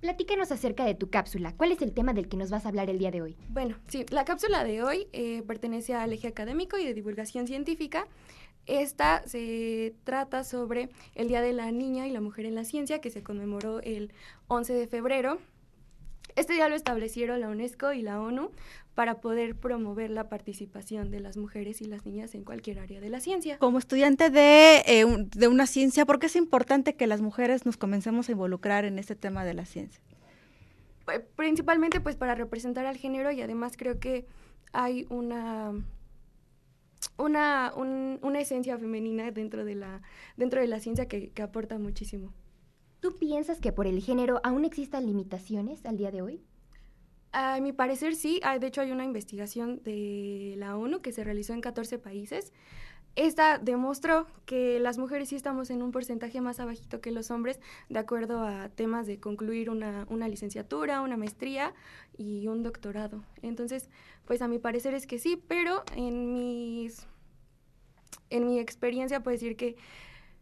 Platícanos 0.00 0.52
acerca 0.52 0.84
de 0.84 0.94
tu 0.94 1.08
cápsula. 1.08 1.54
¿Cuál 1.56 1.72
es 1.72 1.80
el 1.80 1.92
tema 1.92 2.12
del 2.12 2.28
que 2.28 2.36
nos 2.36 2.50
vas 2.50 2.66
a 2.66 2.68
hablar 2.68 2.90
el 2.90 2.98
día 2.98 3.10
de 3.10 3.22
hoy? 3.22 3.36
Bueno, 3.48 3.76
sí, 3.88 4.04
la 4.10 4.26
cápsula 4.26 4.62
de 4.62 4.82
hoy 4.82 5.08
eh, 5.12 5.42
pertenece 5.46 5.94
al 5.94 6.12
eje 6.12 6.28
académico 6.28 6.76
y 6.76 6.84
de 6.84 6.92
divulgación 6.92 7.46
científica. 7.46 8.06
Esta 8.68 9.26
se 9.26 9.94
trata 10.04 10.44
sobre 10.44 10.90
el 11.14 11.28
Día 11.28 11.40
de 11.40 11.54
la 11.54 11.72
Niña 11.72 12.06
y 12.06 12.10
la 12.10 12.20
Mujer 12.20 12.44
en 12.44 12.54
la 12.54 12.64
Ciencia, 12.64 13.00
que 13.00 13.08
se 13.08 13.22
conmemoró 13.22 13.80
el 13.80 14.12
11 14.48 14.74
de 14.74 14.86
febrero. 14.86 15.38
Este 16.36 16.52
día 16.52 16.68
lo 16.68 16.76
establecieron 16.76 17.40
la 17.40 17.48
UNESCO 17.48 17.94
y 17.94 18.02
la 18.02 18.20
ONU 18.20 18.50
para 18.94 19.22
poder 19.22 19.56
promover 19.56 20.10
la 20.10 20.28
participación 20.28 21.10
de 21.10 21.20
las 21.20 21.38
mujeres 21.38 21.80
y 21.80 21.86
las 21.86 22.04
niñas 22.04 22.34
en 22.34 22.44
cualquier 22.44 22.78
área 22.78 23.00
de 23.00 23.08
la 23.08 23.20
ciencia. 23.20 23.56
Como 23.58 23.78
estudiante 23.78 24.28
de, 24.28 24.82
eh, 24.86 25.04
de 25.34 25.48
una 25.48 25.66
ciencia, 25.66 26.04
¿por 26.04 26.18
qué 26.18 26.26
es 26.26 26.36
importante 26.36 26.94
que 26.94 27.06
las 27.06 27.22
mujeres 27.22 27.64
nos 27.64 27.78
comencemos 27.78 28.28
a 28.28 28.32
involucrar 28.32 28.84
en 28.84 28.98
este 28.98 29.16
tema 29.16 29.46
de 29.46 29.54
la 29.54 29.64
ciencia? 29.64 30.02
Eh, 31.10 31.20
Principalmente 31.36 32.00
pues 32.02 32.16
para 32.16 32.34
representar 32.34 32.84
al 32.84 32.98
género 32.98 33.30
y 33.32 33.40
además 33.40 33.78
creo 33.78 33.98
que 33.98 34.26
hay 34.72 35.06
una 35.08 35.72
una, 37.18 37.72
un- 37.76 38.18
una 38.22 38.40
esencia 38.40 38.78
femenina 38.78 39.30
dentro 39.30 39.64
de 39.64 39.74
la, 39.74 40.02
dentro 40.36 40.60
de 40.60 40.66
la 40.68 40.80
ciencia 40.80 41.06
que, 41.08 41.30
que 41.30 41.42
aporta 41.42 41.78
muchísimo. 41.78 42.32
¿Tú 43.00 43.16
piensas 43.16 43.60
que 43.60 43.72
por 43.72 43.86
el 43.86 44.00
género 44.02 44.40
aún 44.42 44.64
existan 44.64 45.06
limitaciones 45.06 45.84
al 45.86 45.96
día 45.96 46.10
de 46.10 46.22
hoy? 46.22 46.42
A 47.32 47.60
mi 47.60 47.72
parecer 47.72 48.14
sí, 48.16 48.40
hay- 48.42 48.58
de 48.58 48.68
hecho 48.68 48.80
hay 48.80 48.90
una 48.90 49.04
investigación 49.04 49.82
de 49.84 50.54
la 50.56 50.76
ONU 50.76 51.00
que 51.02 51.12
se 51.12 51.24
realizó 51.24 51.52
en 51.52 51.60
14 51.60 51.98
países. 51.98 52.52
Esta 53.16 53.58
demostró 53.58 54.26
que 54.46 54.78
las 54.78 54.96
mujeres 54.96 55.28
sí 55.30 55.36
estamos 55.36 55.70
en 55.70 55.82
un 55.82 55.90
porcentaje 55.90 56.40
más 56.40 56.60
abajito 56.60 57.00
que 57.00 57.10
los 57.10 57.30
hombres 57.32 57.58
de 57.88 57.98
acuerdo 57.98 58.42
a 58.44 58.68
temas 58.68 59.06
de 59.08 59.18
concluir 59.18 59.70
una, 59.70 60.06
una 60.08 60.28
licenciatura, 60.28 61.00
una 61.02 61.16
maestría 61.16 61.74
y 62.16 62.46
un 62.46 62.62
doctorado. 62.62 63.24
Entonces, 63.42 63.90
pues 64.28 64.42
a 64.42 64.46
mi 64.46 64.58
parecer 64.58 64.92
es 64.92 65.06
que 65.06 65.18
sí, 65.18 65.42
pero 65.48 65.82
en 65.96 66.34
mis 66.34 67.06
en 68.28 68.46
mi 68.46 68.58
experiencia 68.58 69.22
puedo 69.22 69.34
decir 69.34 69.56
que 69.56 69.76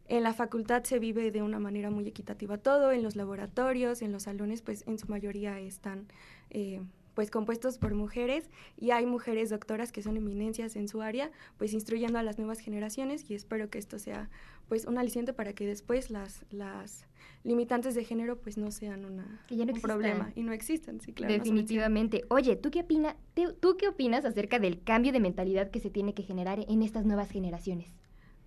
en 0.09 0.25
la 0.25 0.35
facultad 0.35 0.83
se 0.83 0.99
vive 0.99 1.31
de 1.31 1.41
una 1.41 1.61
manera 1.61 1.89
muy 1.91 2.09
equitativa 2.09 2.59
todo, 2.59 2.91
en 2.91 3.05
los 3.05 3.15
laboratorios, 3.15 4.03
en 4.03 4.11
los 4.11 4.25
salones, 4.25 4.61
pues 4.61 4.83
en 4.89 4.99
su 4.99 5.07
mayoría 5.07 5.61
están 5.61 6.09
eh, 6.51 6.83
pues 7.17 7.31
compuestos 7.31 7.79
por 7.79 7.95
mujeres 7.95 8.51
y 8.77 8.91
hay 8.91 9.07
mujeres 9.07 9.49
doctoras 9.49 9.91
que 9.91 10.03
son 10.03 10.19
eminencias 10.19 10.77
en 10.77 10.87
su 10.87 11.01
área, 11.01 11.31
pues 11.57 11.73
instruyendo 11.73 12.19
a 12.19 12.23
las 12.23 12.37
nuevas 12.39 12.61
generaciones 12.61 13.29
y 13.31 13.35
espero 13.35 13.71
que 13.71 13.79
esto 13.79 13.99
sea 13.99 14.29
pues 14.69 14.85
un 14.85 14.99
aliciente 14.99 15.33
para 15.33 15.55
que 15.55 15.67
después 15.67 16.11
las, 16.11 16.45
las 16.51 17.07
limitantes 17.43 17.95
de 17.95 18.05
género 18.05 18.37
pues 18.39 18.59
no 18.59 18.71
sean 18.71 19.07
una, 19.07 19.43
Que 19.49 19.57
ya 19.57 19.65
no 19.65 19.73
un 19.73 19.77
existan. 19.79 19.91
problema 19.99 20.33
y 20.37 20.43
no 20.43 20.53
existan, 20.53 21.01
sí, 21.01 21.15
claro. 21.15 21.33
no 21.33 21.39
Definitivamente. 21.43 22.25
Oye, 22.29 22.55
¿tú 22.55 22.71
qué, 22.71 22.81
opina, 22.81 23.17
te- 23.33 23.55
¿tú 23.55 23.79
qué 23.79 23.89
opinas 23.89 24.27
acerca 24.27 24.59
del 24.59 24.83
cambio 24.83 25.11
de 25.13 25.21
mentalidad 25.21 25.71
que 25.71 25.81
se 25.81 25.89
tiene 25.89 26.13
que 26.13 26.23
generar 26.23 26.67
en 26.69 26.83
estas 26.83 27.07
nuevas 27.07 27.31
generaciones? 27.31 27.95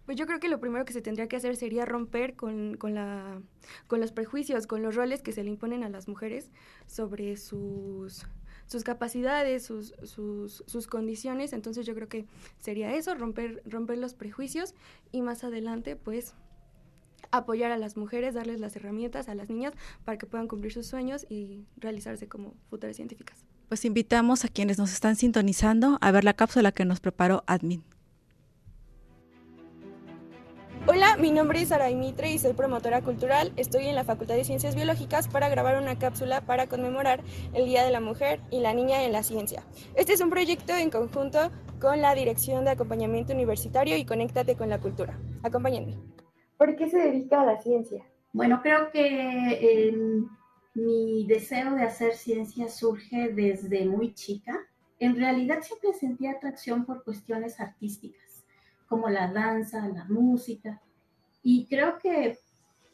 Pues 0.06 0.16
yo 0.18 0.26
creo 0.28 0.40
que 0.40 0.48
lo 0.50 0.60
primero 0.60 0.86
que 0.86 0.94
se 0.94 1.02
tendría 1.02 1.28
que 1.28 1.36
hacer 1.38 1.56
sería 1.56 1.86
romper 1.86 2.36
con, 2.36 2.78
con, 2.78 2.94
la, 2.96 3.42
con 3.88 4.00
los 4.00 4.12
prejuicios, 4.12 4.68
con 4.68 4.82
los 4.84 4.96
roles 4.96 5.22
que 5.24 5.32
se 5.32 5.44
le 5.44 5.50
imponen 5.50 5.84
a 5.84 5.90
las 5.90 6.08
mujeres 6.08 6.52
sobre 6.88 7.38
sus, 7.38 8.26
sus 8.70 8.84
capacidades, 8.84 9.66
sus, 9.66 9.96
sus, 10.04 10.64
sus 10.68 10.88
condiciones. 10.88 11.54
Entonces 11.54 11.86
yo 11.86 11.96
creo 11.96 12.08
que 12.08 12.26
sería 12.60 12.94
eso, 12.94 13.16
romper, 13.16 13.64
romper 13.66 13.98
los 13.98 14.14
prejuicios 14.14 14.76
y 15.12 15.22
más 15.22 15.44
adelante 15.44 15.96
pues 15.96 16.36
apoyar 17.32 17.72
a 17.72 17.78
las 17.78 17.98
mujeres, 17.98 18.36
darles 18.36 18.60
las 18.60 18.76
herramientas 18.76 19.28
a 19.28 19.36
las 19.36 19.50
niñas 19.50 19.74
para 20.06 20.18
que 20.18 20.28
puedan 20.28 20.48
cumplir 20.48 20.72
sus 20.72 20.86
sueños 20.86 21.26
y 21.30 21.66
realizarse 21.78 22.28
como 22.28 22.54
futuras 22.70 22.96
científicas. 22.96 23.44
Pues 23.68 23.86
invitamos 23.86 24.46
a 24.46 24.48
quienes 24.48 24.78
nos 24.78 24.94
están 24.94 25.16
sintonizando 25.16 25.98
a 26.02 26.12
ver 26.12 26.24
la 26.24 26.34
cápsula 26.34 26.72
que 26.72 26.86
nos 26.86 27.00
preparó 27.00 27.44
Admin. 27.48 27.84
Hola, 30.92 31.18
mi 31.18 31.30
nombre 31.30 31.62
es 31.62 31.72
Aray 31.72 31.94
Mitre 31.94 32.32
y 32.32 32.40
soy 32.40 32.54
promotora 32.54 33.04
cultural. 33.04 33.54
Estoy 33.58 33.86
en 33.86 33.94
la 33.94 34.04
Facultad 34.04 34.34
de 34.34 34.44
Ciencias 34.44 34.74
Biológicas 34.74 35.28
para 35.28 35.48
grabar 35.48 35.80
una 35.80 36.00
cápsula 36.00 36.42
para 36.42 36.66
conmemorar 36.66 37.22
el 37.54 37.66
Día 37.66 37.84
de 37.84 37.92
la 37.92 38.00
Mujer 38.00 38.42
y 38.50 38.60
la 38.60 38.74
Niña 38.74 39.04
en 39.04 39.12
la 39.12 39.22
Ciencia. 39.22 39.64
Este 39.94 40.14
es 40.14 40.22
un 40.22 40.32
proyecto 40.32 40.74
en 40.76 40.90
conjunto 40.90 41.52
con 41.80 42.02
la 42.02 42.16
Dirección 42.16 42.66
de 42.66 42.72
Acompañamiento 42.72 43.34
Universitario 43.34 43.98
y 43.98 44.04
Conéctate 44.04 44.56
con 44.56 44.70
la 44.70 44.80
Cultura. 44.80 45.16
Acompáñenme. 45.44 45.96
¿Por 46.58 46.76
qué 46.76 46.90
se 46.90 46.98
dedica 46.98 47.42
a 47.42 47.46
la 47.46 47.62
ciencia? 47.62 48.04
Bueno, 48.34 48.60
creo 48.64 48.90
que 48.90 49.60
eh, 49.62 49.94
mi 50.74 51.28
deseo 51.28 51.76
de 51.76 51.84
hacer 51.84 52.14
ciencia 52.16 52.68
surge 52.68 53.30
desde 53.30 53.86
muy 53.86 54.16
chica. 54.16 54.58
En 54.98 55.16
realidad 55.18 55.60
siempre 55.62 55.94
sentí 55.94 56.26
atracción 56.26 56.84
por 56.84 57.04
cuestiones 57.04 57.60
artísticas, 57.60 58.29
como 58.90 59.10
la 59.10 59.32
danza, 59.32 59.88
la 59.88 60.06
música. 60.06 60.82
Y 61.44 61.68
creo 61.68 62.00
que, 62.00 62.38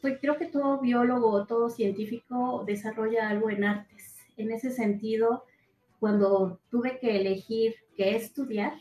pues 0.00 0.18
creo 0.20 0.36
que 0.36 0.46
todo 0.46 0.80
biólogo, 0.80 1.46
todo 1.46 1.70
científico 1.70 2.62
desarrolla 2.66 3.28
algo 3.28 3.50
en 3.50 3.64
artes. 3.64 4.14
En 4.36 4.52
ese 4.52 4.70
sentido, 4.70 5.44
cuando 5.98 6.60
tuve 6.70 6.98
que 7.00 7.16
elegir 7.16 7.74
qué 7.96 8.14
estudiar, 8.14 8.74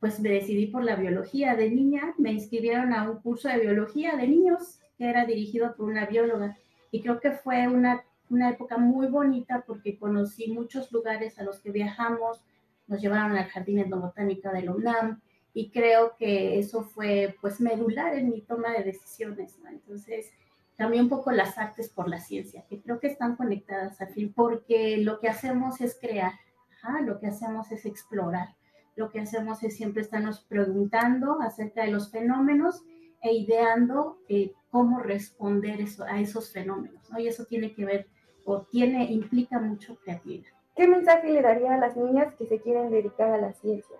pues 0.00 0.18
me 0.18 0.30
decidí 0.30 0.66
por 0.66 0.82
la 0.82 0.96
biología. 0.96 1.54
De 1.54 1.70
niña 1.70 2.14
me 2.18 2.32
inscribieron 2.32 2.92
a 2.92 3.08
un 3.08 3.18
curso 3.20 3.48
de 3.48 3.60
biología 3.60 4.16
de 4.16 4.26
niños 4.26 4.80
que 4.98 5.08
era 5.08 5.26
dirigido 5.26 5.76
por 5.76 5.88
una 5.88 6.06
bióloga 6.06 6.56
y 6.90 7.00
creo 7.00 7.20
que 7.20 7.32
fue 7.32 7.66
una, 7.68 8.04
una 8.28 8.50
época 8.50 8.78
muy 8.78 9.06
bonita 9.06 9.64
porque 9.66 9.98
conocí 9.98 10.48
muchos 10.52 10.92
lugares 10.92 11.38
a 11.38 11.42
los 11.42 11.60
que 11.60 11.70
viajamos, 11.70 12.44
nos 12.86 13.00
llevaron 13.00 13.36
al 13.36 13.48
Jardín 13.48 13.78
Etnobotánica 13.78 14.52
de 14.52 14.62
la 14.62 14.72
UNAM 14.72 15.20
y 15.54 15.70
creo 15.70 16.16
que 16.16 16.58
eso 16.58 16.82
fue 16.82 17.36
pues 17.40 17.60
medular 17.60 18.14
en 18.14 18.30
mi 18.30 18.42
toma 18.42 18.72
de 18.72 18.84
decisiones. 18.84 19.58
Entonces 19.70 20.30
cambié 20.76 21.00
un 21.00 21.08
poco 21.08 21.30
las 21.30 21.58
artes 21.58 21.88
por 21.88 22.08
la 22.08 22.20
ciencia, 22.20 22.64
que 22.68 22.80
creo 22.80 22.98
que 22.98 23.08
están 23.08 23.36
conectadas 23.36 24.00
al 24.00 24.08
fin, 24.08 24.32
porque 24.34 24.96
lo 24.98 25.20
que 25.20 25.28
hacemos 25.28 25.80
es 25.80 25.98
crear, 26.00 26.32
ajá, 26.70 27.00
lo 27.02 27.20
que 27.20 27.26
hacemos 27.26 27.70
es 27.70 27.84
explorar 27.84 28.48
lo 28.94 29.10
que 29.10 29.20
hacemos 29.20 29.62
es 29.62 29.76
siempre 29.76 30.02
estarnos 30.02 30.40
preguntando 30.40 31.40
acerca 31.40 31.82
de 31.82 31.90
los 31.90 32.10
fenómenos 32.10 32.84
e 33.22 33.32
ideando 33.32 34.18
eh, 34.28 34.52
cómo 34.70 34.98
responder 34.98 35.80
eso, 35.80 36.04
a 36.04 36.20
esos 36.20 36.52
fenómenos, 36.52 37.10
¿no? 37.10 37.18
Y 37.18 37.28
eso 37.28 37.44
tiene 37.44 37.74
que 37.74 37.84
ver 37.84 38.06
o 38.44 38.62
tiene, 38.62 39.04
implica 39.10 39.60
mucho 39.60 39.96
creatividad. 39.96 40.50
¿Qué 40.74 40.88
mensaje 40.88 41.30
le 41.30 41.42
daría 41.42 41.74
a 41.74 41.78
las 41.78 41.96
niñas 41.96 42.34
que 42.34 42.46
se 42.46 42.60
quieren 42.60 42.90
dedicar 42.90 43.30
a 43.30 43.38
la 43.38 43.52
ciencia? 43.52 43.96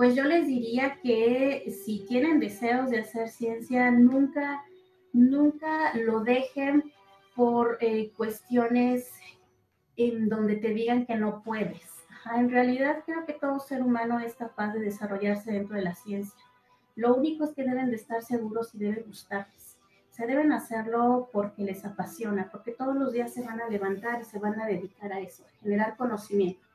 Pues 0.00 0.14
yo 0.14 0.24
les 0.24 0.46
diría 0.46 0.98
que 1.02 1.70
si 1.84 2.06
tienen 2.06 2.40
deseos 2.40 2.88
de 2.88 3.00
hacer 3.00 3.28
ciencia, 3.28 3.90
nunca, 3.90 4.64
nunca 5.12 5.94
lo 5.94 6.20
dejen 6.20 6.90
por 7.36 7.76
eh, 7.82 8.10
cuestiones 8.16 9.12
en 9.98 10.30
donde 10.30 10.56
te 10.56 10.70
digan 10.70 11.04
que 11.04 11.16
no 11.16 11.42
puedes. 11.42 11.82
En 12.34 12.48
realidad 12.48 13.02
creo 13.04 13.26
que 13.26 13.34
todo 13.34 13.60
ser 13.60 13.82
humano 13.82 14.20
es 14.20 14.36
capaz 14.36 14.72
de 14.72 14.80
desarrollarse 14.80 15.52
dentro 15.52 15.76
de 15.76 15.82
la 15.82 15.94
ciencia. 15.94 16.40
Lo 16.96 17.14
único 17.14 17.44
es 17.44 17.50
que 17.50 17.64
deben 17.64 17.90
de 17.90 17.96
estar 17.96 18.22
seguros 18.22 18.74
y 18.74 18.78
debe 18.78 19.02
gustarles. 19.02 19.76
Se 20.08 20.26
deben 20.26 20.50
hacerlo 20.52 21.28
porque 21.30 21.62
les 21.62 21.84
apasiona, 21.84 22.48
porque 22.50 22.72
todos 22.72 22.96
los 22.96 23.12
días 23.12 23.34
se 23.34 23.42
van 23.42 23.60
a 23.60 23.68
levantar 23.68 24.22
y 24.22 24.24
se 24.24 24.38
van 24.38 24.58
a 24.62 24.66
dedicar 24.66 25.12
a 25.12 25.20
eso, 25.20 25.44
a 25.44 25.60
generar 25.60 25.98
conocimiento. 25.98 26.69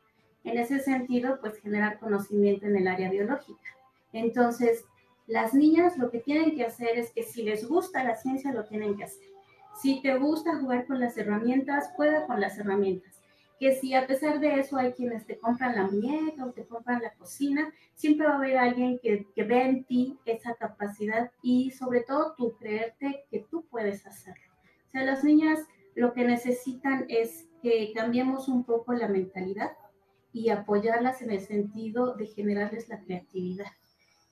En 0.46 0.60
ese 0.60 0.80
sentido, 0.80 1.40
pues 1.42 1.60
generar 1.60 2.00
conocimiento 2.00 2.68
en 2.68 2.78
el 2.78 2.88
área 2.88 3.10
biológica. 3.10 3.76
Entonces, 4.14 4.86
las 5.28 5.56
niñas 5.56 5.98
lo 5.98 6.12
que 6.12 6.20
tienen 6.20 6.56
que 6.56 6.64
hacer 6.64 7.00
es 7.00 7.12
que 7.12 7.24
si 7.24 7.42
les 7.42 7.68
gusta 7.68 8.04
la 8.04 8.16
ciencia, 8.16 8.54
lo 8.54 8.64
tienen 8.66 8.96
que 8.96 9.06
hacer. 9.06 9.28
Si 9.82 10.02
te 10.02 10.16
gusta 10.18 10.60
jugar 10.60 10.86
con 10.86 11.00
las 11.00 11.18
herramientas, 11.18 11.92
juega 11.96 12.28
con 12.28 12.40
las 12.40 12.58
herramientas. 12.60 13.12
Que 13.60 13.76
si 13.76 13.96
a 13.96 14.06
pesar 14.06 14.40
de 14.40 14.60
eso 14.60 14.78
hay 14.78 14.94
quienes 14.94 15.26
te 15.26 15.40
compran 15.40 15.76
la 15.76 15.88
muñeca 15.88 16.46
o 16.46 16.52
te 16.52 16.66
compran 16.66 17.02
la 17.02 17.14
cocina, 17.14 17.74
siempre 17.96 18.28
va 18.28 18.34
a 18.34 18.38
haber 18.38 18.58
alguien 18.58 19.00
que, 19.00 19.26
que 19.34 19.44
vea 19.44 19.68
en 19.68 19.84
ti 19.86 20.20
esa 20.26 20.54
capacidad 20.54 21.32
y 21.42 21.72
sobre 21.72 22.02
todo 22.02 22.36
tú 22.38 22.56
creerte 22.60 23.26
que 23.32 23.40
tú 23.50 23.66
puedes 23.72 24.06
hacerlo. 24.06 24.44
O 24.90 24.92
sea, 24.92 25.04
las 25.04 25.24
niñas 25.24 25.60
lo 25.96 26.14
que 26.14 26.24
necesitan 26.24 27.06
es 27.10 27.48
que 27.64 27.92
cambiemos 27.96 28.48
un 28.48 28.64
poco 28.64 28.94
la 28.94 29.08
mentalidad 29.08 29.72
y 30.36 30.50
apoyarlas 30.50 31.22
en 31.22 31.32
el 31.32 31.40
sentido 31.40 32.14
de 32.14 32.28
generarles 32.28 32.90
la 32.90 33.00
creatividad. 33.00 33.72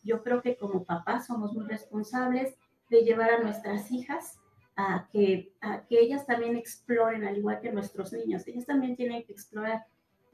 Yo 0.03 0.21
creo 0.21 0.41
que 0.41 0.57
como 0.57 0.83
papás 0.83 1.27
somos 1.27 1.53
muy 1.53 1.65
responsables 1.65 2.55
de 2.89 3.03
llevar 3.03 3.31
a 3.31 3.39
nuestras 3.39 3.89
hijas 3.89 4.37
a 4.75 5.07
que, 5.13 5.53
a 5.61 5.85
que 5.85 6.01
ellas 6.01 6.25
también 6.25 6.57
exploren, 6.57 7.23
al 7.23 7.37
igual 7.37 7.61
que 7.61 7.71
nuestros 7.71 8.11
niños. 8.11 8.45
Ellas 8.45 8.65
también 8.65 8.97
tienen 8.97 9.23
que 9.23 9.31
explorar, 9.31 9.85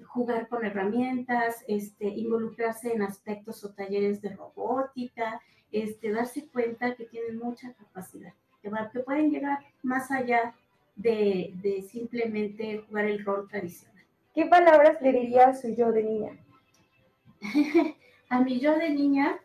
jugar 0.08 0.48
con 0.48 0.66
herramientas, 0.66 1.64
este, 1.68 2.08
involucrarse 2.08 2.92
en 2.92 3.04
aspectos 3.04 3.64
o 3.64 3.70
talleres 3.70 4.24
de 4.24 4.30
robótica, 4.30 5.40
este, 5.72 6.12
darse 6.12 6.48
cuenta 6.48 6.96
que 6.96 7.06
tienen 7.06 7.38
mucha 7.38 7.74
capacidad, 7.74 8.34
que, 8.64 8.72
que 8.92 9.00
pueden 9.02 9.30
llegar 9.30 9.60
más 9.84 10.10
allá 10.10 10.56
de, 10.96 11.54
de 11.62 11.84
simplemente 11.84 12.84
jugar 12.88 13.06
el 13.06 13.24
rol 13.24 13.48
tradicional. 13.48 13.89
¿Qué 14.40 14.46
palabras 14.46 15.02
le 15.02 15.12
diría 15.12 15.50
a 15.50 15.54
su 15.54 15.76
yo 15.76 15.92
de 15.92 16.02
niña? 16.02 16.32
a 18.30 18.40
mi 18.40 18.58
yo 18.62 18.78
de 18.78 18.90
niña, 18.90 19.38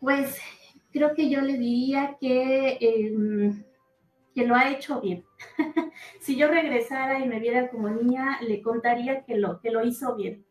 pues 0.00 0.36
creo 0.90 1.14
que 1.14 1.30
yo 1.30 1.40
le 1.42 1.56
diría 1.56 2.16
que, 2.20 2.76
em, 2.80 3.62
que 4.34 4.48
lo 4.48 4.56
ha 4.56 4.68
hecho 4.68 5.00
bien. 5.00 5.24
si 6.20 6.34
yo 6.34 6.48
regresara 6.48 7.20
y 7.20 7.28
me 7.28 7.38
viera 7.38 7.70
como 7.70 7.88
niña, 7.88 8.40
le 8.40 8.62
contaría 8.62 9.22
que 9.22 9.36
lo, 9.36 9.60
que 9.60 9.70
lo 9.70 9.84
hizo 9.84 10.16
bien, 10.16 10.44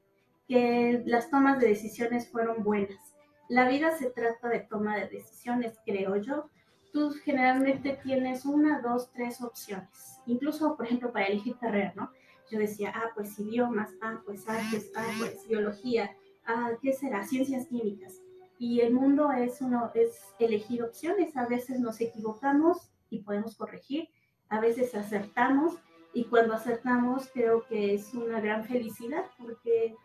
que 0.47 1.03
las 1.05 1.29
tomas 1.29 1.59
de 1.59 1.67
decisiones 1.67 2.29
fueron 2.29 2.63
buenas. 2.63 3.13
La 3.49 3.67
vida 3.67 3.91
se 3.91 4.09
trata 4.09 4.47
de 4.47 4.61
toma 4.61 4.95
de 4.95 5.09
decisiones, 5.09 5.77
creo 5.85 6.15
yo. 6.15 6.49
Tú 6.93 7.11
generalmente 7.25 7.99
tienes 8.01 8.45
una, 8.45 8.79
dos, 8.79 9.11
tres 9.11 9.41
opciones. 9.41 10.21
Incluso, 10.27 10.77
por 10.77 10.85
ejemplo, 10.85 11.11
para 11.11 11.25
elegir 11.25 11.57
carrera, 11.57 11.91
¿no? 11.93 12.09
Yo 12.51 12.59
decía, 12.59 12.91
ah, 12.93 13.11
pues 13.15 13.39
idiomas, 13.39 13.91
ah, 14.01 14.21
pues 14.25 14.47
artes, 14.47 14.91
ah, 14.95 15.07
pues 15.17 15.47
biología, 15.47 16.15
ah, 16.45 16.71
¿qué 16.81 16.91
será? 16.91 17.25
Ciencias 17.25 17.65
químicas. 17.67 18.21
Y 18.59 18.81
el 18.81 18.93
mundo 18.93 19.31
es, 19.31 19.61
uno, 19.61 19.89
es 19.95 20.19
elegir 20.37 20.83
opciones. 20.83 21.35
A 21.37 21.47
veces 21.47 21.79
nos 21.79 22.01
equivocamos 22.01 22.91
y 23.09 23.19
podemos 23.19 23.55
corregir. 23.55 24.09
A 24.49 24.59
veces 24.59 24.93
acertamos 24.93 25.75
y 26.13 26.25
cuando 26.25 26.53
acertamos 26.53 27.29
creo 27.33 27.65
que 27.67 27.93
es 27.93 28.13
una 28.13 28.41
gran 28.41 28.65
felicidad 28.65 29.25
porque 29.39 29.95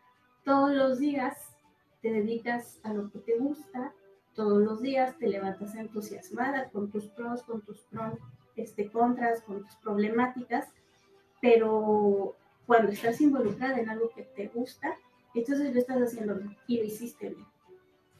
todos 0.44 0.72
los 0.72 1.00
días 1.00 1.36
te 2.00 2.12
dedicas 2.12 2.78
a 2.84 2.94
lo 2.94 3.10
que 3.10 3.18
te 3.18 3.36
gusta, 3.38 3.92
todos 4.34 4.62
los 4.62 4.80
días 4.80 5.18
te 5.18 5.28
levantas 5.28 5.74
entusiasmada 5.74 6.70
con 6.70 6.90
tus 6.90 7.08
pros, 7.08 7.42
con 7.42 7.62
tus 7.62 7.84
este, 8.54 8.90
contras, 8.90 9.42
con 9.42 9.64
tus 9.64 9.74
problemáticas, 9.76 10.68
pero 11.46 12.36
cuando 12.66 12.90
estás 12.90 13.20
involucrada 13.20 13.78
en 13.78 13.88
algo 13.88 14.10
que 14.10 14.22
te 14.22 14.48
gusta, 14.48 14.98
entonces 15.32 15.72
lo 15.72 15.78
estás 15.78 15.98
haciendo 15.98 16.34
bien 16.34 16.56
y 16.66 16.78
lo 16.78 16.84
hiciste 16.84 17.28
bien. 17.28 17.46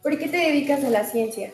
¿Por 0.01 0.17
qué 0.17 0.29
te 0.29 0.37
dedicas 0.37 0.85
a 0.85 0.91
la 0.91 1.05
ciencia? 1.05 1.53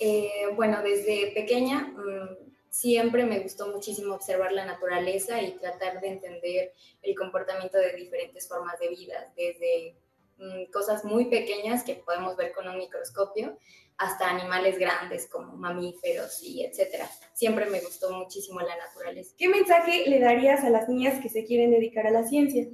Eh, 0.00 0.48
bueno, 0.56 0.82
desde 0.82 1.30
pequeña 1.32 1.92
mm, 1.96 2.50
siempre 2.70 3.24
me 3.24 3.38
gustó 3.38 3.68
muchísimo 3.68 4.14
observar 4.14 4.52
la 4.52 4.66
naturaleza 4.66 5.40
y 5.40 5.52
tratar 5.52 6.00
de 6.00 6.08
entender 6.08 6.72
el 7.02 7.14
comportamiento 7.14 7.78
de 7.78 7.92
diferentes 7.92 8.48
formas 8.48 8.76
de 8.80 8.88
vida, 8.88 9.32
desde 9.36 9.94
cosas 10.72 11.04
muy 11.04 11.26
pequeñas 11.26 11.82
que 11.82 11.94
podemos 11.94 12.36
ver 12.36 12.52
con 12.52 12.68
un 12.68 12.78
microscopio 12.78 13.58
hasta 13.98 14.28
animales 14.28 14.78
grandes 14.78 15.26
como 15.28 15.56
mamíferos 15.56 16.42
y 16.42 16.64
etcétera. 16.64 17.08
Siempre 17.32 17.66
me 17.66 17.80
gustó 17.80 18.12
muchísimo 18.12 18.60
la 18.60 18.76
naturaleza. 18.76 19.34
¿Qué 19.38 19.48
mensaje 19.48 20.04
le 20.08 20.20
darías 20.20 20.64
a 20.64 20.70
las 20.70 20.88
niñas 20.88 21.20
que 21.22 21.28
se 21.30 21.44
quieren 21.44 21.70
dedicar 21.70 22.06
a 22.06 22.10
la 22.10 22.24
ciencia? 22.24 22.66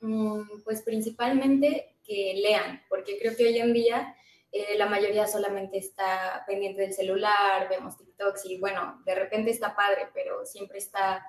Mm, 0.00 0.62
Pues 0.64 0.82
principalmente 0.82 1.96
que 2.04 2.34
lean, 2.42 2.82
porque 2.88 3.18
creo 3.18 3.36
que 3.36 3.44
hoy 3.44 3.58
en 3.58 3.72
día 3.72 4.16
eh, 4.52 4.76
la 4.76 4.86
mayoría 4.86 5.26
solamente 5.26 5.78
está 5.78 6.42
pendiente 6.46 6.80
del 6.82 6.94
celular, 6.94 7.68
vemos 7.68 7.96
TikToks 7.98 8.46
y 8.46 8.58
bueno, 8.58 9.02
de 9.04 9.14
repente 9.14 9.50
está 9.50 9.76
padre, 9.76 10.08
pero 10.14 10.44
siempre 10.46 10.78
está 10.78 11.24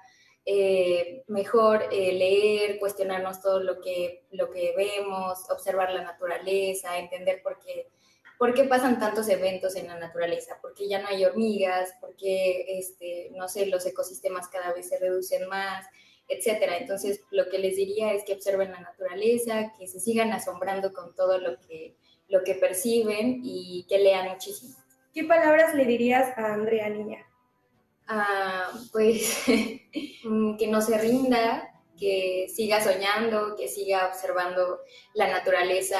eh, 0.45 1.23
mejor 1.27 1.83
eh, 1.91 2.13
leer, 2.13 2.79
cuestionarnos 2.79 3.41
todo 3.41 3.61
lo 3.61 3.79
que, 3.79 4.25
lo 4.31 4.49
que 4.49 4.73
vemos, 4.75 5.49
observar 5.49 5.91
la 5.91 6.03
naturaleza, 6.03 6.97
entender 6.97 7.41
por 7.43 7.59
qué, 7.59 7.89
por 8.39 8.53
qué 8.53 8.63
pasan 8.63 8.99
tantos 8.99 9.29
eventos 9.29 9.75
en 9.75 9.87
la 9.87 9.99
naturaleza, 9.99 10.57
por 10.61 10.73
qué 10.73 10.87
ya 10.87 10.99
no 10.99 11.07
hay 11.09 11.25
hormigas, 11.25 11.93
por 12.01 12.15
qué, 12.15 12.79
este, 12.79 13.29
no 13.35 13.47
sé, 13.47 13.67
los 13.67 13.85
ecosistemas 13.85 14.47
cada 14.47 14.73
vez 14.73 14.89
se 14.89 14.97
reducen 14.97 15.47
más, 15.47 15.85
etcétera. 16.27 16.77
Entonces, 16.77 17.21
lo 17.29 17.49
que 17.49 17.59
les 17.59 17.75
diría 17.75 18.13
es 18.13 18.23
que 18.23 18.33
observen 18.33 18.71
la 18.71 18.79
naturaleza, 18.79 19.73
que 19.77 19.87
se 19.87 19.99
sigan 19.99 20.31
asombrando 20.31 20.91
con 20.91 21.13
todo 21.13 21.37
lo 21.37 21.59
que, 21.59 21.95
lo 22.29 22.43
que 22.43 22.55
perciben 22.55 23.41
y 23.43 23.85
que 23.87 23.99
lean 23.99 24.29
muchísimo. 24.29 24.75
¿Qué 25.13 25.25
palabras 25.25 25.75
le 25.75 25.85
dirías 25.85 26.35
a 26.37 26.53
Andrea 26.53 26.89
Niña? 26.89 27.27
Ah, 28.07 28.71
pues 28.91 29.43
mm, 30.23 30.57
que 30.57 30.67
no 30.67 30.81
se 30.81 30.97
rinda, 30.97 31.71
que 31.97 32.47
siga 32.53 32.83
soñando, 32.83 33.55
que 33.55 33.67
siga 33.67 34.07
observando 34.07 34.81
la 35.13 35.27
naturaleza, 35.27 35.99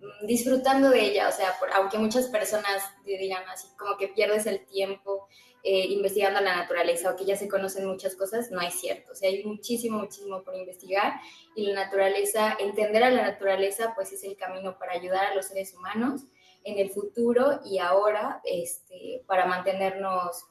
mm, 0.00 0.26
disfrutando 0.26 0.90
de 0.90 1.00
ella, 1.00 1.28
o 1.28 1.32
sea, 1.32 1.56
aunque 1.74 1.98
muchas 1.98 2.26
personas 2.28 2.82
digan 3.04 3.42
así 3.48 3.66
como 3.78 3.96
que 3.96 4.08
pierdes 4.08 4.46
el 4.46 4.64
tiempo 4.66 5.28
eh, 5.64 5.86
investigando 5.86 6.40
la 6.40 6.56
naturaleza 6.56 7.10
o 7.10 7.16
que 7.16 7.24
ya 7.24 7.36
se 7.36 7.48
conocen 7.48 7.86
muchas 7.86 8.16
cosas, 8.16 8.50
no 8.50 8.60
es 8.60 8.74
cierto, 8.74 9.12
o 9.12 9.14
sea, 9.14 9.30
hay 9.30 9.44
muchísimo, 9.44 10.00
muchísimo 10.00 10.42
por 10.42 10.54
investigar 10.56 11.20
y 11.54 11.66
la 11.66 11.84
naturaleza, 11.84 12.56
entender 12.58 13.04
a 13.04 13.10
la 13.10 13.22
naturaleza, 13.22 13.92
pues 13.94 14.12
es 14.12 14.24
el 14.24 14.36
camino 14.36 14.76
para 14.78 14.92
ayudar 14.92 15.26
a 15.26 15.34
los 15.34 15.46
seres 15.46 15.72
humanos 15.74 16.22
en 16.64 16.78
el 16.78 16.90
futuro 16.90 17.60
y 17.64 17.78
ahora, 17.78 18.40
este, 18.44 19.22
para 19.26 19.46
mantenernos 19.46 20.44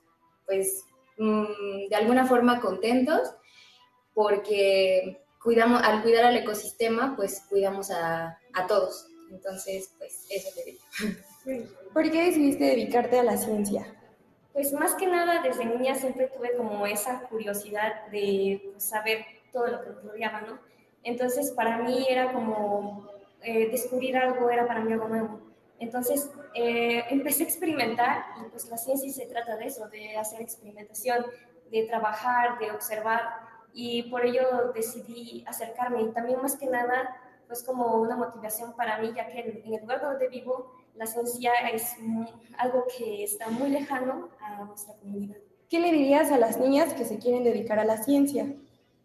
pues 0.45 0.83
mm, 1.17 1.87
de 1.89 1.95
alguna 1.95 2.25
forma 2.25 2.59
contentos 2.59 3.33
porque 4.13 5.23
cuidamos, 5.41 5.81
al 5.83 6.01
cuidar 6.01 6.25
al 6.25 6.37
ecosistema, 6.37 7.15
pues 7.15 7.45
cuidamos 7.49 7.91
a, 7.91 8.37
a 8.53 8.67
todos. 8.67 9.07
Entonces, 9.31 9.93
pues 9.97 10.27
eso 10.29 10.49
te 10.55 10.71
digo. 10.71 10.81
¿Por 11.93 12.11
qué 12.11 12.25
decidiste 12.25 12.65
dedicarte 12.65 13.19
a 13.19 13.23
la 13.23 13.37
ciencia? 13.37 13.85
Pues 14.53 14.73
más 14.73 14.95
que 14.95 15.07
nada 15.07 15.41
desde 15.41 15.65
niña 15.65 15.95
siempre 15.95 16.27
tuve 16.27 16.55
como 16.55 16.85
esa 16.85 17.21
curiosidad 17.21 18.07
de 18.11 18.61
pues, 18.71 18.83
saber 18.83 19.25
todo 19.51 19.67
lo 19.67 19.81
que 19.81 19.89
nos 19.89 20.03
rodeaba, 20.03 20.41
¿no? 20.41 20.59
Entonces 21.03 21.51
para 21.51 21.77
mí 21.77 22.05
era 22.09 22.33
como 22.33 23.09
eh, 23.41 23.69
descubrir 23.71 24.17
algo, 24.17 24.49
era 24.49 24.67
para 24.67 24.81
mí 24.81 24.91
algo 24.91 25.07
nuevo. 25.07 25.39
Entonces 25.79 26.29
eh, 26.53 27.03
empecé 27.09 27.43
a 27.43 27.47
experimentar 27.47 28.25
y 28.41 28.49
pues 28.49 28.69
la 28.69 28.77
ciencia 28.77 29.11
se 29.11 29.25
trata 29.25 29.57
de 29.57 29.65
eso, 29.67 29.87
de 29.89 30.17
hacer 30.17 30.41
experimentación, 30.41 31.25
de 31.69 31.83
trabajar, 31.83 32.59
de 32.59 32.71
observar 32.71 33.21
y 33.73 34.03
por 34.03 34.25
ello 34.25 34.71
decidí 34.73 35.43
acercarme 35.47 36.01
y 36.01 36.11
también 36.11 36.41
más 36.41 36.55
que 36.57 36.67
nada 36.67 37.15
pues 37.47 37.63
como 37.63 37.95
una 37.97 38.15
motivación 38.15 38.73
para 38.75 38.97
mí, 38.99 39.11
ya 39.15 39.27
que 39.27 39.39
en, 39.39 39.73
el 39.73 39.81
lugar 39.81 40.01
donde 40.01 40.29
vivo 40.29 40.71
la 40.95 41.05
ciencia 41.05 41.51
es 41.73 41.97
mu- 41.99 42.25
algo 42.57 42.85
que 42.97 43.23
está 43.23 43.49
muy 43.49 43.69
lejano 43.69 44.29
a 44.39 44.63
nuestra 44.63 44.95
comunidad. 44.95 45.35
¿Qué 45.69 45.79
le 45.79 45.91
dirías 45.91 46.31
a 46.31 46.37
las 46.37 46.57
niñas 46.57 46.93
que 46.93 47.05
se 47.05 47.17
quieren 47.17 47.43
dedicar 47.43 47.79
a 47.79 47.85
la 47.85 47.97
ciencia? 47.97 48.53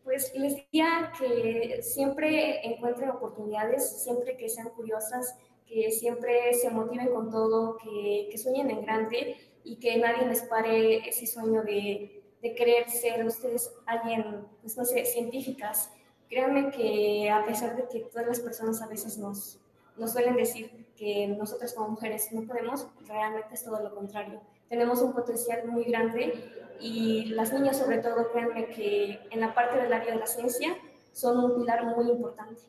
Pues 0.04 0.32
les 0.36 0.54
diría 0.54 1.12
que 1.18 1.80
siempre 1.82 2.64
encuentren 2.66 3.10
oportunidades, 3.10 4.02
siempre 4.02 4.36
que 4.36 4.48
sean 4.48 4.68
curiosas, 4.70 5.36
que 5.66 5.90
siempre 5.90 6.54
se 6.54 6.70
motiven 6.70 7.08
con 7.08 7.30
todo, 7.30 7.76
que, 7.78 8.28
que 8.30 8.38
sueñen 8.38 8.70
en 8.70 8.82
grande 8.82 9.36
y 9.64 9.76
que 9.76 9.98
nadie 9.98 10.26
les 10.26 10.42
pare 10.42 11.08
ese 11.08 11.26
sueño 11.26 11.62
de, 11.62 12.22
de 12.42 12.54
querer 12.54 12.88
ser 12.88 13.24
ustedes 13.24 13.72
alguien, 13.86 14.46
pues 14.60 14.76
no 14.76 14.84
sé, 14.84 15.04
científicas. 15.04 15.90
Créanme 16.28 16.70
que 16.70 17.30
a 17.30 17.44
pesar 17.44 17.76
de 17.76 17.88
que 17.88 18.00
todas 18.06 18.26
las 18.26 18.40
personas 18.40 18.80
a 18.82 18.86
veces 18.86 19.18
nos, 19.18 19.58
nos 19.96 20.12
suelen 20.12 20.36
decir 20.36 20.86
que 20.96 21.28
nosotras 21.28 21.74
como 21.74 21.90
mujeres 21.90 22.32
no 22.32 22.46
podemos, 22.46 22.86
realmente 23.06 23.54
es 23.54 23.64
todo 23.64 23.80
lo 23.80 23.94
contrario. 23.94 24.40
Tenemos 24.68 25.00
un 25.02 25.12
potencial 25.12 25.66
muy 25.66 25.84
grande 25.84 26.32
y 26.80 27.26
las 27.26 27.52
niñas 27.52 27.78
sobre 27.78 27.98
todo, 27.98 28.30
créanme 28.32 28.68
que 28.68 29.20
en 29.30 29.40
la 29.40 29.54
parte 29.54 29.80
del 29.80 29.92
área 29.92 30.14
de 30.14 30.20
la 30.20 30.26
ciencia 30.26 30.76
son 31.12 31.38
un 31.42 31.60
pilar 31.60 31.84
muy 31.84 32.10
importante. 32.10 32.62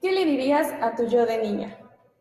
¿Qué 0.00 0.12
le 0.12 0.24
dirías 0.24 0.72
a 0.80 0.94
tu 0.96 1.06
yo 1.06 1.26
de 1.26 1.38
niña? 1.38 1.78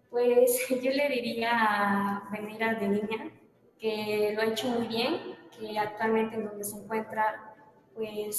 Pues 0.09 0.67
yo 0.84 0.91
le 0.91 1.09
diría 1.09 1.51
a 1.53 2.30
Venera 2.32 2.73
de 2.75 2.89
niña 2.89 3.32
que 3.80 4.34
lo 4.36 4.41
ha 4.41 4.45
hecho 4.45 4.67
muy 4.67 4.88
bien, 4.88 5.13
que 5.57 5.77
actualmente 5.80 6.36
en 6.36 6.45
donde 6.45 6.63
se 6.63 6.77
encuentra, 6.77 7.55
pues 7.95 8.36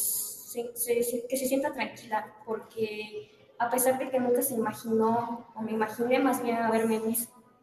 se- 0.52 0.74
se- 0.76 1.26
que 1.28 1.36
se 1.36 1.46
sienta 1.46 1.72
tranquila, 1.72 2.34
porque 2.44 3.30
a 3.58 3.70
pesar 3.70 3.98
de 3.98 4.10
que 4.10 4.20
nunca 4.20 4.42
se 4.42 4.54
imaginó, 4.54 5.50
o 5.54 5.62
me 5.62 5.72
imaginé 5.72 6.18
más 6.18 6.42
bien 6.42 6.56
haberme 6.56 7.00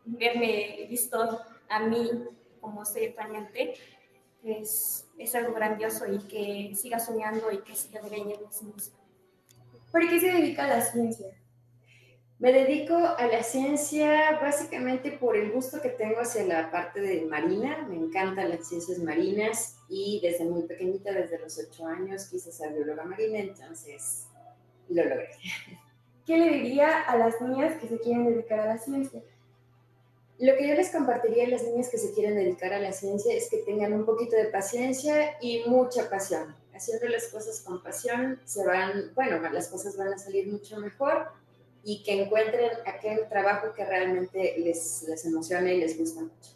verme 0.05 0.87
visto 0.89 1.39
a 1.69 1.79
mí 1.81 2.09
como 2.61 2.85
soy 2.85 3.05
actualmente, 3.07 3.73
pues 4.41 5.05
es 5.17 5.35
algo 5.35 5.53
grandioso 5.53 6.05
y 6.11 6.19
que 6.19 6.75
siga 6.75 6.99
soñando 6.99 7.51
y 7.51 7.59
que 7.59 7.75
siga 7.75 7.99
creyendo 8.01 8.45
en 8.45 8.51
sí 8.53 8.65
misma. 8.65 8.97
¿Por 9.91 10.09
qué 10.09 10.19
se 10.19 10.31
dedica 10.31 10.63
a 10.65 10.67
la 10.67 10.81
ciencia? 10.81 11.27
Me 12.39 12.53
dedico 12.53 12.95
a 12.95 13.25
la 13.25 13.41
ciencia 13.41 14.37
básicamente 14.39 15.11
por 15.11 15.35
el 15.35 15.51
gusto 15.51 15.81
que 15.81 15.89
tengo 15.89 16.19
hacia 16.19 16.45
la 16.45 16.69
parte 16.69 17.01
de 17.01 17.25
marina. 17.25 17.87
Me 17.89 17.95
encantan 17.95 18.49
las 18.49 18.67
ciencias 18.67 18.99
marinas 18.99 19.77
y 19.89 20.19
desde 20.21 20.45
muy 20.45 20.61
pequeñita, 20.63 21.11
desde 21.11 21.39
los 21.39 21.57
ocho 21.57 21.87
años, 21.87 22.25
quise 22.25 22.51
ser 22.51 22.73
bióloga 22.73 23.05
marina, 23.05 23.39
entonces 23.39 24.27
lo 24.87 25.03
logré. 25.03 25.31
¿Qué 26.27 26.37
le 26.37 26.51
diría 26.51 27.01
a 27.01 27.17
las 27.17 27.41
niñas 27.41 27.81
que 27.81 27.87
se 27.87 27.99
quieren 27.99 28.25
dedicar 28.27 28.59
a 28.59 28.67
la 28.67 28.77
ciencia? 28.77 29.23
Lo 30.37 30.55
que 30.57 30.67
yo 30.67 30.75
les 30.75 30.91
compartiría 30.91 31.45
a 31.45 31.49
las 31.49 31.63
niñas 31.63 31.89
que 31.89 31.97
se 31.97 32.13
quieren 32.13 32.35
dedicar 32.35 32.71
a 32.71 32.79
la 32.79 32.91
ciencia 32.91 33.33
es 33.33 33.49
que 33.49 33.57
tengan 33.59 33.93
un 33.93 34.05
poquito 34.05 34.35
de 34.35 34.45
paciencia 34.45 35.37
y 35.41 35.63
mucha 35.65 36.07
pasión. 36.07 36.55
Haciendo 36.71 37.07
las 37.07 37.29
cosas 37.29 37.61
con 37.61 37.81
pasión, 37.81 38.39
se 38.45 38.63
van, 38.63 39.11
bueno, 39.15 39.39
las 39.49 39.69
cosas 39.69 39.97
van 39.97 40.13
a 40.13 40.19
salir 40.19 40.47
mucho 40.47 40.77
mejor 40.77 41.31
y 41.89 42.03
que 42.03 42.21
encuentren 42.21 42.69
aquel 42.85 43.29
trabajo 43.29 43.73
que 43.73 43.85
realmente 43.85 44.55
les, 44.57 45.05
les 45.07 45.25
emociona 45.25 45.71
y 45.71 45.79
les 45.79 45.97
gusta 45.97 46.19
mucho. 46.19 46.51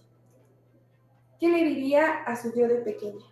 ¿Qué 1.40 1.48
le 1.48 1.64
diría 1.64 2.24
a 2.26 2.36
su 2.36 2.54
yo 2.54 2.68
de 2.68 2.76
pequeña? 2.76 3.26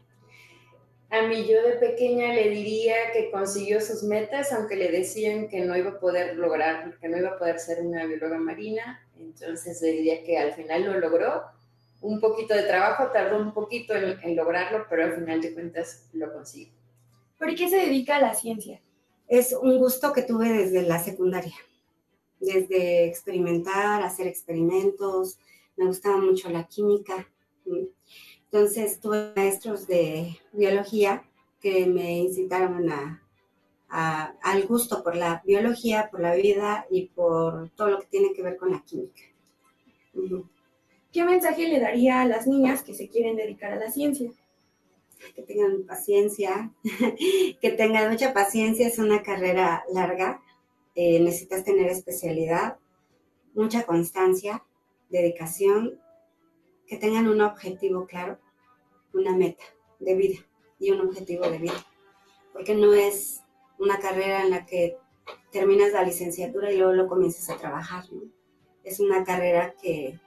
A 1.10 1.24
mi 1.24 1.46
yo 1.46 1.62
de 1.62 1.74
pequeña 1.74 2.34
le 2.34 2.52
diría 2.52 3.12
que 3.12 3.30
consiguió 3.30 3.82
sus 3.82 4.04
metas, 4.04 4.54
aunque 4.54 4.78
le 4.78 4.90
decían 4.90 5.50
que 5.50 5.60
no 5.66 5.76
iba 5.76 5.90
a 5.90 6.00
poder 6.00 6.38
lograr, 6.38 6.98
que 7.02 7.10
no 7.10 7.18
iba 7.18 7.32
a 7.32 7.38
poder 7.38 7.60
ser 7.60 7.86
una 7.86 8.06
bióloga 8.06 8.38
marina. 8.38 9.06
Entonces 9.20 9.82
le 9.82 9.92
diría 9.92 10.24
que 10.24 10.38
al 10.38 10.54
final 10.54 10.86
lo 10.86 11.00
logró. 11.02 11.44
Un 12.00 12.22
poquito 12.22 12.54
de 12.54 12.64
trabajo, 12.64 13.12
tardó 13.12 13.38
un 13.38 13.54
poquito 13.54 13.94
en, 13.94 14.18
en 14.24 14.38
lograrlo, 14.38 14.86
pero 14.90 15.04
al 15.04 15.16
final 15.16 15.42
de 15.42 15.54
cuentas 15.54 16.08
lo 16.14 16.32
consiguió. 16.32 16.72
¿Por 17.38 17.54
qué 17.56 17.68
se 17.68 17.76
dedica 17.76 18.16
a 18.16 18.22
la 18.22 18.34
ciencia? 18.34 18.80
Es 19.28 19.52
un 19.52 19.78
gusto 19.80 20.14
que 20.14 20.22
tuve 20.22 20.48
desde 20.48 20.82
la 20.84 20.98
secundaria, 20.98 21.54
desde 22.40 23.06
experimentar, 23.08 24.02
hacer 24.04 24.28
experimentos, 24.28 25.38
me 25.78 25.86
gustaba 25.86 26.18
mucho 26.18 26.50
la 26.50 26.66
química. 26.68 27.28
Entonces 28.46 29.00
tuve 29.00 29.32
maestros 29.36 29.88
de 29.88 30.38
biología 30.52 31.24
que 31.62 31.86
me 31.86 32.20
incitaron 32.20 32.90
a, 32.92 33.24
a- 33.90 34.36
al 34.44 34.68
gusto 34.68 35.04
por 35.04 35.16
la 35.16 35.42
biología, 35.46 36.10
por 36.12 36.22
la 36.22 36.36
vida 36.36 36.88
y 36.92 37.08
por 37.08 37.70
todo 37.72 37.90
lo 37.92 38.00
que 38.00 38.08
tiene 38.08 38.34
que 38.34 38.44
ver 38.44 38.58
con 38.58 38.72
la 38.72 38.84
química. 38.84 39.22
¿Qué 41.12 41.24
mensaje 41.24 41.68
le 41.68 41.80
daría 41.80 42.22
a 42.22 42.26
las 42.26 42.48
niñas 42.48 42.82
que 42.82 42.96
se 42.96 43.10
quieren 43.10 43.36
dedicar 43.36 43.74
a 43.74 43.76
la 43.76 43.92
ciencia? 43.92 44.32
que 45.36 45.42
tengan 45.44 45.84
paciencia, 45.84 46.72
que 47.62 47.72
tengan 47.72 48.10
mucha 48.12 48.34
paciencia, 48.34 48.88
es 48.88 49.00
una 49.00 49.22
carrera 49.22 49.84
larga, 49.94 50.42
eh, 51.02 51.18
necesitas 51.22 51.64
tener 51.64 51.88
especialidad, 51.88 52.78
mucha 53.54 53.86
constancia, 53.86 54.66
dedicación, 55.10 55.98
que 56.88 56.98
tengan 56.98 57.30
un 57.30 57.40
objetivo 57.40 58.06
claro, 58.06 58.38
una 59.14 59.34
meta 59.34 59.64
de 60.00 60.16
vida 60.16 60.40
y 60.78 60.92
un 60.92 61.00
objetivo 61.00 61.50
de 61.50 61.60
vida, 61.60 61.86
porque 62.52 62.76
no 62.76 62.94
es 62.94 63.44
una 63.78 64.00
carrera 64.00 64.44
en 64.44 64.50
la 64.50 64.66
que 64.66 64.98
terminas 65.54 65.94
la 65.94 66.04
licenciatura 66.04 66.70
y 66.70 66.78
luego 66.78 66.92
lo 66.92 67.08
comienzas 67.08 67.50
a 67.50 67.58
trabajar, 67.58 68.04
¿no? 68.12 68.24
Es 68.84 69.00
una 69.00 69.24
carrera 69.24 69.76
que, 69.82 70.20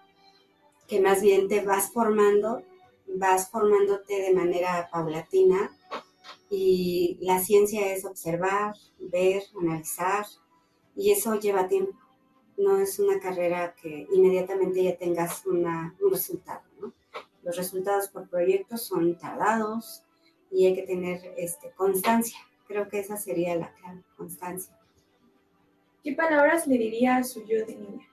que 0.89 1.03
más 1.03 1.21
bien 1.21 1.49
te 1.49 1.61
vas 1.61 1.93
formando 1.93 2.63
vas 3.15 3.51
formándote 3.51 4.23
de 4.23 4.33
manera 4.33 4.89
paulatina 4.91 5.71
y 6.49 7.19
la 7.21 7.41
ciencia 7.41 7.93
es 7.93 8.07
observar, 8.07 8.75
ver, 8.99 9.43
analizar 9.61 10.25
y 10.97 11.13
eso 11.13 11.39
lleva 11.39 11.69
tiempo. 11.69 11.99
No 12.57 12.77
es 12.79 12.99
una 12.99 13.19
carrera 13.19 13.75
que 13.75 14.07
inmediatamente 14.13 14.85
ya 14.85 14.97
tengas 14.97 15.47
una, 15.47 15.97
un 16.01 16.11
resultado. 16.11 16.63
¿no? 16.81 16.93
Los 17.43 17.57
resultados 17.57 18.09
por 18.09 18.29
proyectos 18.29 18.83
son 18.83 19.17
tardados 19.19 20.05
y 20.51 20.67
hay 20.67 20.75
que 20.75 20.83
tener 20.83 21.35
este, 21.37 21.71
constancia. 21.73 22.39
Creo 22.67 22.89
que 22.89 23.01
esa 23.01 23.17
sería 23.17 23.57
la 23.57 23.73
clave, 23.75 24.03
constancia. 24.17 24.77
¿Qué 26.05 26.13
palabras 26.13 26.67
le 26.67 26.79
diría 26.79 27.17
a 27.17 27.25
su 27.25 27.45
yo 27.47 27.65
de 27.65 27.77
niña? 27.77 28.09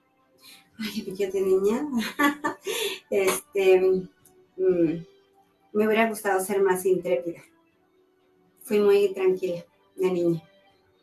Ay, 0.80 1.04
mi 1.06 1.16
yo 1.16 1.30
de 1.30 1.42
niña. 1.42 1.88
este, 3.10 3.82
mm, 4.58 5.06
me 5.74 5.88
hubiera 5.88 6.08
gustado 6.08 6.40
ser 6.40 6.62
más 6.62 6.86
intrépida. 6.86 7.42
Fui 8.64 8.80
muy 8.80 9.14
tranquila 9.14 9.66
de 9.96 10.12
niña. 10.12 10.49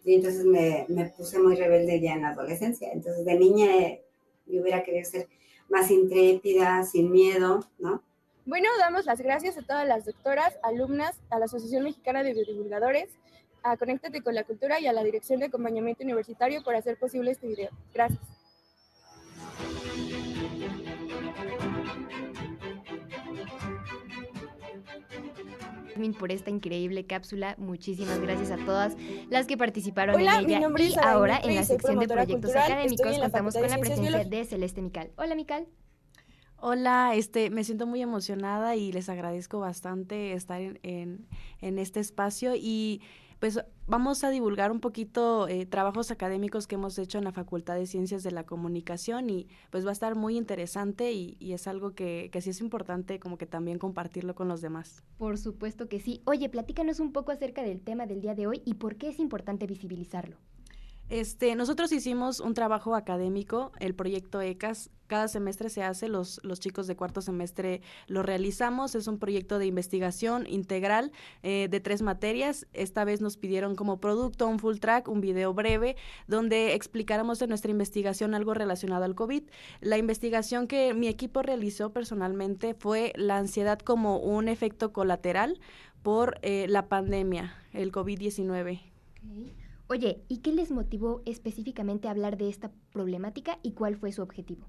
Y 0.07 0.15
entonces 0.15 0.45
me, 0.45 0.87
puse 1.17 1.41
muy 1.41 1.57
rebelde 1.57 2.01
ya 2.01 2.15
en 2.15 2.23
la 2.23 2.29
adolescencia. 2.29 2.91
Entonces 2.93 3.25
de 3.25 3.35
niña 3.35 3.67
eh, 3.77 4.05
yo 4.47 4.63
hubiera 4.63 4.85
querido 4.85 5.05
ser 5.05 5.27
más 5.69 5.91
intrépida, 5.91 6.85
sin 6.85 7.11
miedo, 7.11 7.69
¿no? 7.81 8.03
Bueno, 8.45 8.69
damos 8.79 9.05
las 9.05 9.21
gracias 9.21 9.59
a 9.59 9.63
todas 9.63 9.87
las 9.89 10.05
doctoras, 10.05 10.57
alumnas, 10.63 11.21
a 11.31 11.41
la 11.41 11.47
Asociación 11.47 11.83
Mexicana 11.83 12.23
de 12.23 12.35
Biodivulgadores, 12.35 13.09
a 13.65 13.77
Conéctate 13.77 14.23
con 14.23 14.37
la 14.37 14.45
Cultura 14.45 14.79
y 14.79 14.87
a 14.87 14.93
la 14.93 15.03
Dirección 15.03 15.41
de 15.41 15.47
Acompañamiento 15.47 16.05
Universitario 16.05 16.63
por 16.63 16.77
hacer 16.77 16.97
posible 16.97 17.33
este 17.33 17.49
video. 17.49 17.71
Gracias. 17.93 18.36
Yasmin, 25.97 26.12
por 26.14 26.30
esta 26.30 26.51
increíble 26.51 27.07
cápsula. 27.07 27.55
Muchísimas 27.59 28.20
gracias 28.20 28.51
a 28.51 28.57
todas 28.64 28.97
las 29.30 29.47
que 29.47 29.57
participaron 29.57 30.16
Hola, 30.16 30.40
en 30.40 30.47
mi 30.47 30.53
ella. 30.53 30.61
nombre 30.61 30.84
y 30.84 30.88
es 30.88 30.99
ahora 30.99 31.40
en 31.42 31.55
la 31.55 31.64
sección 31.64 31.99
de 31.99 32.07
proyectos 32.07 32.53
cultural. 32.53 32.72
académicos 32.72 33.18
contamos 33.18 33.55
con 33.55 33.68
la 33.68 33.78
presencia 33.78 34.24
de 34.24 34.44
Celeste 34.44 34.82
Mical. 34.82 35.11
Hola, 35.16 35.34
Mical. 35.34 35.66
Hola, 36.59 37.14
este, 37.14 37.51
me 37.51 37.64
siento 37.64 37.86
muy 37.86 38.03
emocionada 38.03 38.76
y 38.76 38.92
les 38.92 39.09
agradezco 39.09 39.59
bastante 39.59 40.32
estar 40.32 40.61
en, 40.61 40.78
en, 40.82 41.26
en 41.61 41.78
este 41.78 42.01
espacio 42.01 42.55
y 42.55 43.03
pues 43.39 43.61
vamos 43.87 44.24
a 44.24 44.30
divulgar 44.30 44.70
un 44.70 44.80
poquito 44.80 45.49
eh, 45.49 45.66
trabajos 45.66 46.11
académicos 46.11 46.66
que 46.66 46.76
hemos 46.76 46.99
hecho 46.99 47.18
en 47.18 47.24
la 47.24 47.32
Facultad 47.32 47.74
de 47.74 47.87
Ciencias 47.87 48.22
de 48.22 48.30
la 48.30 48.45
Comunicación 48.45 49.30
y 49.30 49.49
pues 49.70 49.84
va 49.84 49.91
a 49.91 49.93
estar 49.93 50.14
muy 50.14 50.37
interesante 50.37 51.12
y, 51.12 51.37
y 51.39 51.53
es 51.53 51.66
algo 51.66 51.95
que, 51.95 52.30
que 52.32 52.41
sí 52.41 52.51
es 52.51 52.61
importante 52.61 53.20
como 53.20 53.39
que 53.39 53.47
también 53.47 53.78
compartirlo 53.78 54.34
con 54.34 54.49
los 54.49 54.61
demás. 54.61 55.03
Por 55.18 55.39
supuesto 55.39 55.89
que 55.89 56.01
sí. 56.01 56.22
Oye, 56.24 56.49
platícanos 56.49 57.01
un 57.01 57.12
poco 57.12 57.32
acerca 57.32 57.62
del 57.62 57.80
tema 57.80 58.07
del 58.07 58.20
día 58.20 58.34
de 58.34 58.47
hoy 58.47 58.62
y 58.64 58.74
por 58.74 58.97
qué 58.97 59.09
es 59.09 59.18
importante 59.18 59.66
visibilizarlo. 59.66 60.37
Este, 61.09 61.55
nosotros 61.55 61.93
hicimos 61.93 62.41
un 62.41 62.55
trabajo 62.55 62.97
académico, 62.97 63.71
el 63.79 63.95
proyecto 63.95 64.41
ECAS, 64.41 64.91
cada 65.07 65.29
semestre 65.29 65.71
se 65.71 65.85
hace, 65.85 66.09
los, 66.09 66.41
los 66.43 66.59
chicos 66.59 66.89
de 66.89 66.97
cuarto 66.97 67.21
semestre 67.21 67.81
lo 68.09 68.25
realizamos, 68.25 68.97
es 68.97 69.07
un 69.07 69.19
proyecto 69.19 69.61
de 69.61 69.67
investigación 69.67 70.47
integral 70.49 71.13
eh, 71.45 71.69
de 71.71 71.79
tres 71.79 72.03
materias. 72.03 72.67
Esta 72.73 73.05
vez 73.05 73.21
nos 73.21 73.37
pidieron 73.37 73.77
como 73.77 74.01
producto 74.01 74.49
un 74.49 74.59
full 74.59 74.79
track, 74.79 75.07
un 75.07 75.21
video 75.21 75.55
breve, 75.55 75.95
donde 76.27 76.75
explicáramos 76.75 77.39
de 77.39 77.47
nuestra 77.47 77.71
investigación 77.71 78.35
algo 78.35 78.53
relacionado 78.53 79.05
al 79.05 79.15
COVID. 79.15 79.45
La 79.81 79.99
investigación 79.99 80.67
que 80.67 80.93
mi 80.93 81.07
equipo 81.07 81.43
realizó 81.43 81.93
personalmente 81.93 82.75
fue 82.75 83.13
la 83.15 83.37
ansiedad 83.37 83.79
como 83.79 84.19
un 84.19 84.49
efecto 84.49 84.93
colateral 84.93 85.61
por 86.03 86.41
eh, 86.43 86.67
la 86.69 86.89
pandemia, 86.89 87.55
el 87.73 87.93
COVID-19. 87.93 88.81
Oye, 89.89 90.24
¿y 90.28 90.39
qué 90.39 90.53
les 90.53 90.72
motivó 90.72 91.22
específicamente 91.26 92.09
a 92.09 92.11
hablar 92.11 92.37
de 92.37 92.49
esta 92.49 92.72
problemática 92.93 93.59
y 93.62 93.72
cuál 93.72 93.97
fue 93.97 94.11
su 94.11 94.22
objetivo? 94.22 94.66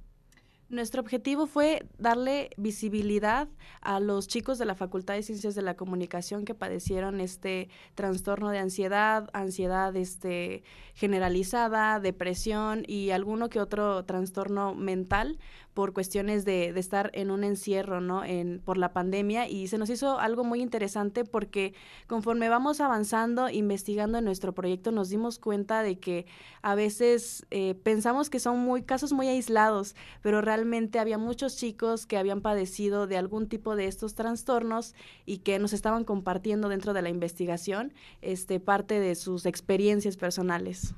Nuestro 0.69 0.99
objetivo 0.99 1.47
fue 1.47 1.87
darle 1.97 2.49
visibilidad 2.57 3.47
a 3.79 4.01
los 4.01 4.27
chicos 4.27 4.57
de 4.57 4.65
la 4.65 4.75
Facultad 4.75 5.13
de 5.13 5.23
Ciencias 5.23 5.55
de 5.55 5.61
la 5.61 5.75
Comunicación 5.75 6.43
que 6.43 6.53
padecieron 6.53 7.21
este 7.21 7.69
trastorno 7.95 8.49
de 8.49 8.59
ansiedad, 8.59 9.29
ansiedad 9.31 9.95
este, 9.95 10.63
generalizada, 10.93 12.01
depresión 12.01 12.83
y 12.85 13.11
alguno 13.11 13.47
que 13.47 13.61
otro 13.61 14.03
trastorno 14.03 14.75
mental 14.75 15.39
por 15.77 15.93
cuestiones 15.93 16.43
de, 16.43 16.73
de 16.73 16.79
estar 16.79 17.11
en 17.13 17.29
un 17.29 17.43
encierro, 17.43 18.01
¿no? 18.01 18.25
En, 18.25 18.59
por 18.65 18.79
la 18.79 18.93
pandemia 18.93 19.47
y 19.47 19.67
se 19.67 19.77
nos 19.77 19.91
hizo 19.91 20.17
algo 20.17 20.43
muy 20.43 20.59
interesante 20.59 21.23
porque 21.23 21.75
conforme 22.07 22.49
vamos 22.49 22.81
avanzando, 22.81 23.47
investigando 23.47 24.17
en 24.17 24.25
nuestro 24.25 24.55
proyecto, 24.55 24.91
nos 24.91 25.09
dimos 25.09 25.37
cuenta 25.37 25.83
de 25.83 25.99
que 25.99 26.25
a 26.63 26.73
veces 26.73 27.45
eh, 27.51 27.75
pensamos 27.75 28.31
que 28.31 28.39
son 28.39 28.57
muy 28.57 28.81
casos 28.81 29.13
muy 29.13 29.27
aislados, 29.27 29.95
pero 30.23 30.41
realmente 30.41 30.97
había 30.97 31.19
muchos 31.19 31.57
chicos 31.57 32.07
que 32.07 32.17
habían 32.17 32.41
padecido 32.41 33.05
de 33.05 33.17
algún 33.17 33.47
tipo 33.47 33.75
de 33.75 33.85
estos 33.85 34.15
trastornos 34.15 34.95
y 35.27 35.37
que 35.37 35.59
nos 35.59 35.73
estaban 35.73 36.05
compartiendo 36.05 36.69
dentro 36.69 36.93
de 36.93 37.03
la 37.03 37.09
investigación 37.09 37.93
este, 38.23 38.59
parte 38.59 38.99
de 38.99 39.13
sus 39.13 39.45
experiencias 39.45 40.17
personales. 40.17 40.95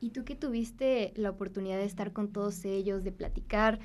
¿Y 0.00 0.10
tú 0.10 0.24
que 0.24 0.36
tuviste 0.36 1.12
la 1.16 1.30
oportunidad 1.30 1.78
de 1.78 1.84
estar 1.84 2.12
con 2.12 2.28
todos 2.28 2.64
ellos, 2.64 3.02
de 3.02 3.10
platicar? 3.10 3.80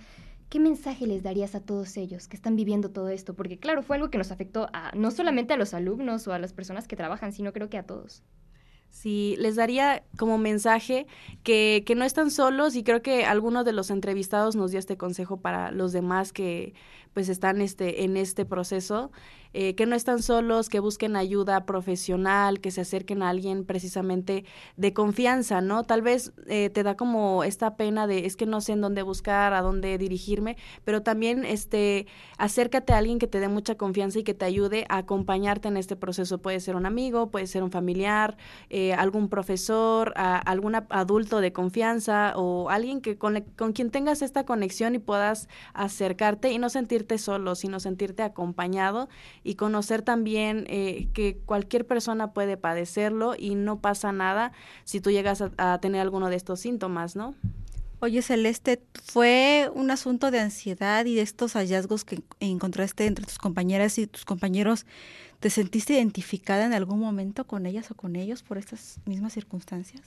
¿Qué 0.53 0.59
mensaje 0.59 1.07
les 1.07 1.23
darías 1.23 1.55
a 1.55 1.61
todos 1.61 1.97
ellos 1.97 2.27
que 2.27 2.35
están 2.35 2.55
viviendo 2.55 2.91
todo 2.91 3.09
esto? 3.09 3.33
Porque 3.33 3.57
claro, 3.57 3.81
fue 3.81 3.95
algo 3.95 4.11
que 4.11 4.19
nos 4.19 4.29
afectó 4.31 4.69
a, 4.71 4.91
no 4.95 5.09
solamente 5.09 5.55
a 5.55 5.57
los 5.57 5.73
alumnos 5.73 6.27
o 6.27 6.31
a 6.31 6.37
las 6.37 6.53
personas 6.53 6.87
que 6.87 6.95
trabajan, 6.95 7.33
sino 7.33 7.53
creo 7.53 7.71
que 7.71 7.79
a 7.79 7.87
todos. 7.87 8.21
Sí, 8.91 9.35
les 9.39 9.55
daría 9.55 10.03
como 10.15 10.37
mensaje 10.37 11.07
que, 11.41 11.81
que 11.87 11.95
no 11.95 12.05
están 12.05 12.29
solos 12.29 12.75
y 12.75 12.83
creo 12.83 13.01
que 13.01 13.25
alguno 13.25 13.63
de 13.63 13.73
los 13.73 13.89
entrevistados 13.89 14.55
nos 14.55 14.69
dio 14.69 14.77
este 14.77 14.95
consejo 14.95 15.37
para 15.37 15.71
los 15.71 15.91
demás 15.91 16.31
que 16.31 16.75
pues 17.13 17.29
están 17.29 17.61
este, 17.61 18.03
en 18.03 18.17
este 18.17 18.45
proceso, 18.45 19.11
eh, 19.55 19.75
que 19.75 19.85
no 19.85 19.95
están 19.95 20.23
solos, 20.23 20.67
que 20.67 20.79
busquen 20.79 21.15
ayuda 21.15 21.67
profesional, 21.67 22.59
que 22.59 22.71
se 22.71 22.81
acerquen 22.81 23.21
a 23.21 23.29
alguien 23.29 23.65
precisamente 23.65 24.45
de 24.77 24.93
confianza, 24.93 25.61
¿no? 25.61 25.83
Tal 25.83 26.01
vez 26.01 26.33
eh, 26.47 26.71
te 26.71 26.81
da 26.81 26.97
como 26.97 27.43
esta 27.43 27.75
pena 27.75 28.07
de 28.07 28.25
es 28.25 28.35
que 28.35 28.47
no 28.47 28.61
sé 28.61 28.71
en 28.71 28.81
dónde 28.81 29.03
buscar, 29.03 29.53
a 29.53 29.61
dónde 29.61 29.99
dirigirme, 29.99 30.57
pero 30.85 31.03
también 31.03 31.45
este, 31.45 32.07
acércate 32.39 32.93
a 32.93 32.97
alguien 32.97 33.19
que 33.19 33.27
te 33.27 33.39
dé 33.39 33.47
mucha 33.47 33.75
confianza 33.75 34.17
y 34.17 34.23
que 34.23 34.33
te 34.33 34.45
ayude 34.45 34.85
a 34.89 34.97
acompañarte 34.97 35.67
en 35.67 35.77
este 35.77 35.95
proceso. 35.95 36.39
Puede 36.39 36.59
ser 36.59 36.75
un 36.75 36.87
amigo, 36.87 37.29
puede 37.29 37.45
ser 37.45 37.61
un 37.61 37.69
familiar, 37.69 38.37
eh, 38.71 38.93
algún 38.93 39.29
profesor, 39.29 40.13
a, 40.15 40.39
algún 40.39 40.73
adulto 40.73 41.41
de 41.41 41.53
confianza 41.53 42.33
o 42.37 42.71
alguien 42.71 43.01
que 43.01 43.19
con, 43.19 43.41
con 43.55 43.73
quien 43.73 43.91
tengas 43.91 44.23
esta 44.23 44.45
conexión 44.45 44.95
y 44.95 44.99
puedas 44.99 45.47
acercarte 45.75 46.51
y 46.51 46.57
no 46.57 46.69
sentirte 46.69 47.02
solo, 47.17 47.55
sino 47.55 47.79
sentirte 47.79 48.23
acompañado 48.23 49.09
y 49.43 49.55
conocer 49.55 50.01
también 50.01 50.65
eh, 50.69 51.07
que 51.13 51.37
cualquier 51.45 51.85
persona 51.85 52.33
puede 52.33 52.57
padecerlo 52.57 53.35
y 53.37 53.55
no 53.55 53.79
pasa 53.79 54.11
nada 54.11 54.51
si 54.83 55.01
tú 55.01 55.11
llegas 55.11 55.41
a, 55.41 55.51
a 55.57 55.79
tener 55.79 56.01
alguno 56.01 56.29
de 56.29 56.35
estos 56.35 56.59
síntomas, 56.59 57.15
¿no? 57.15 57.35
Oye, 58.03 58.21
Celeste, 58.21 58.83
¿fue 59.01 59.71
un 59.73 59.89
asunto 59.89 60.29
de 60.29 60.41
ansiedad 60.41 61.05
y 61.05 61.15
de 61.15 61.21
estos 61.21 61.53
hallazgos 61.53 62.03
que 62.03 62.21
encontraste 62.41 63.05
entre 63.05 63.25
tus 63.25 63.37
compañeras 63.37 63.97
y 63.97 64.07
tus 64.07 64.25
compañeros? 64.25 64.85
¿Te 65.39 65.49
sentiste 65.49 65.93
identificada 65.93 66.65
en 66.65 66.73
algún 66.73 66.99
momento 66.99 67.47
con 67.47 67.65
ellas 67.65 67.91
o 67.91 67.95
con 67.95 68.17
ellos 68.17 68.43
por 68.43 68.57
estas 68.57 68.99
mismas 69.05 69.31
circunstancias? 69.31 70.01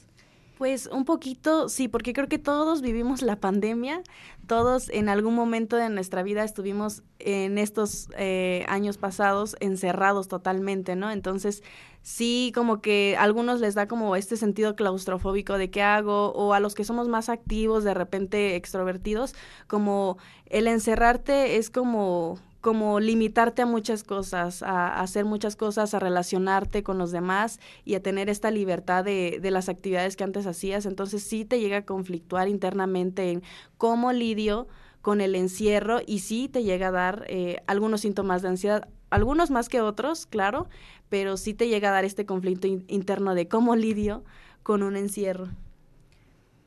Pues 0.56 0.88
un 0.90 1.04
poquito, 1.04 1.68
sí, 1.68 1.86
porque 1.86 2.14
creo 2.14 2.28
que 2.28 2.38
todos 2.38 2.80
vivimos 2.80 3.20
la 3.20 3.36
pandemia, 3.36 4.02
todos 4.46 4.88
en 4.88 5.10
algún 5.10 5.34
momento 5.34 5.76
de 5.76 5.90
nuestra 5.90 6.22
vida 6.22 6.44
estuvimos 6.44 7.02
en 7.18 7.58
estos 7.58 8.08
eh, 8.16 8.64
años 8.66 8.96
pasados 8.96 9.56
encerrados 9.60 10.28
totalmente, 10.28 10.96
¿no? 10.96 11.10
Entonces, 11.10 11.62
sí, 12.00 12.52
como 12.54 12.80
que 12.80 13.16
a 13.18 13.24
algunos 13.24 13.60
les 13.60 13.74
da 13.74 13.86
como 13.86 14.16
este 14.16 14.38
sentido 14.38 14.76
claustrofóbico 14.76 15.58
de 15.58 15.70
qué 15.70 15.82
hago, 15.82 16.32
o 16.32 16.54
a 16.54 16.60
los 16.60 16.74
que 16.74 16.84
somos 16.84 17.06
más 17.06 17.28
activos, 17.28 17.84
de 17.84 17.92
repente 17.92 18.56
extrovertidos, 18.56 19.34
como 19.66 20.16
el 20.46 20.68
encerrarte 20.68 21.56
es 21.56 21.68
como 21.68 22.38
como 22.66 22.98
limitarte 22.98 23.62
a 23.62 23.66
muchas 23.66 24.02
cosas, 24.02 24.64
a, 24.64 24.98
hacer 25.00 25.24
muchas 25.24 25.54
cosas, 25.54 25.94
a 25.94 26.00
relacionarte 26.00 26.82
con 26.82 26.98
los 26.98 27.12
demás 27.12 27.60
y 27.84 27.94
a 27.94 28.02
tener 28.02 28.28
esta 28.28 28.50
libertad 28.50 29.04
de, 29.04 29.38
las 29.52 29.68
actividades 29.68 30.16
que 30.16 30.24
antes 30.24 30.48
hacías. 30.48 30.84
Entonces 30.84 31.22
sí 31.22 31.44
te 31.44 31.60
llega 31.60 31.76
a 31.76 31.84
conflictuar 31.84 32.48
internamente 32.48 33.30
en 33.30 33.44
cómo 33.78 34.12
lidio 34.12 34.66
con 35.00 35.20
el 35.20 35.36
encierro 35.36 36.00
y 36.04 36.18
sí 36.18 36.48
te 36.48 36.64
llega 36.64 36.88
a 36.88 36.90
dar 36.90 37.24
eh, 37.28 37.62
algunos 37.68 38.00
síntomas 38.00 38.42
de 38.42 38.48
ansiedad, 38.48 38.88
algunos 39.10 39.52
más 39.52 39.68
que 39.68 39.80
otros, 39.80 40.26
claro, 40.26 40.66
pero 41.08 41.36
sí 41.36 41.54
te 41.54 41.68
llega 41.68 41.90
a 41.90 41.92
dar 41.92 42.04
este 42.04 42.26
conflicto 42.26 42.66
in 42.66 42.84
interno 42.88 43.36
de 43.36 43.46
cómo 43.46 43.76
lidio 43.76 44.24
con 44.64 44.82
un 44.82 44.96
encierro. 44.96 45.50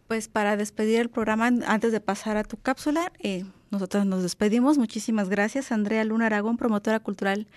Pues 0.07 0.29
para 0.29 0.55
despedir 0.55 1.01
el 1.01 1.09
programa, 1.09 1.47
antes 1.67 1.91
de 1.91 1.99
pasar 1.99 2.37
a 2.37 2.45
tu 2.45 2.55
cápsula, 2.55 3.11
eh, 3.19 3.43
nosotros 3.71 4.05
nos 4.05 4.23
despedimos. 4.23 4.77
Muchísimas 4.77 5.29
gracias, 5.29 5.71
Andrea 5.71 6.03
Luna 6.03 6.25
Aragón, 6.25 6.57
promotora 6.57 6.99
cultural 6.99 7.47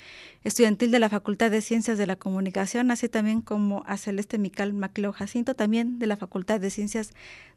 estudiantil 0.45 0.91
de 0.91 0.99
la 0.99 1.09
Facultad 1.09 1.51
de 1.51 1.61
Ciencias 1.63 1.97
de 1.97 2.07
la 2.07 2.17
Comunicación, 2.17 2.91
así 2.91 3.09
también 3.09 3.41
como 3.41 3.83
a 3.87 3.97
Celeste 3.97 4.39
Mical 4.39 4.75
Macleo 4.75 5.13
Jacinto, 5.13 5.55
también 5.55 5.99
de 5.99 6.07
la 6.07 6.17
Facultad 6.17 6.61
de 6.61 6.71
Ciencias 6.71 7.13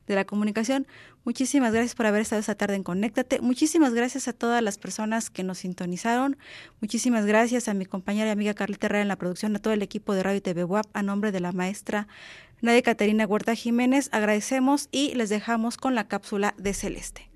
de 0.08 0.16
la 0.16 0.26
Comunicación. 0.26 0.88
Muchísimas 1.24 1.74
gracias 1.74 1.96
por 1.96 2.06
haber 2.06 2.22
estado 2.22 2.40
esta 2.40 2.56
tarde 2.56 2.76
en 2.76 2.84
Conéctate. 2.84 3.42
Muchísimas 3.42 3.94
gracias 3.94 4.28
a 4.28 4.34
todas 4.34 4.62
las 4.62 4.78
personas 4.78 5.30
que 5.30 5.44
nos 5.44 5.60
sintonizaron. 5.60 6.38
Muchísimas 6.80 7.26
gracias 7.26 7.68
a 7.68 7.74
mi 7.74 7.86
compañera 7.86 8.30
y 8.30 8.32
amiga 8.32 8.54
Carlita 8.54 8.88
Herrera 8.88 9.02
en 9.02 9.08
la 9.08 9.18
producción, 9.18 9.56
a 9.56 9.60
todo 9.60 9.74
el 9.74 9.82
equipo 9.82 10.14
de 10.14 10.24
Radio 10.24 10.38
y 10.38 10.42
TV 10.42 10.64
WAP, 10.64 10.86
a 10.94 11.04
nombre 11.04 11.32
de 11.32 11.40
la 11.40 11.52
maestra 11.52 12.08
Nadia 12.62 12.84
Caterina 12.84 13.26
Huerta 13.26 13.54
Jiménez. 13.56 14.10
Agradecemos 14.14 14.88
y 14.92 15.14
les 15.16 15.30
dejamos 15.30 15.78
con 15.78 15.96
la 15.96 16.08
cápsula 16.08 16.54
de 16.58 16.74
Celeste. 16.74 17.35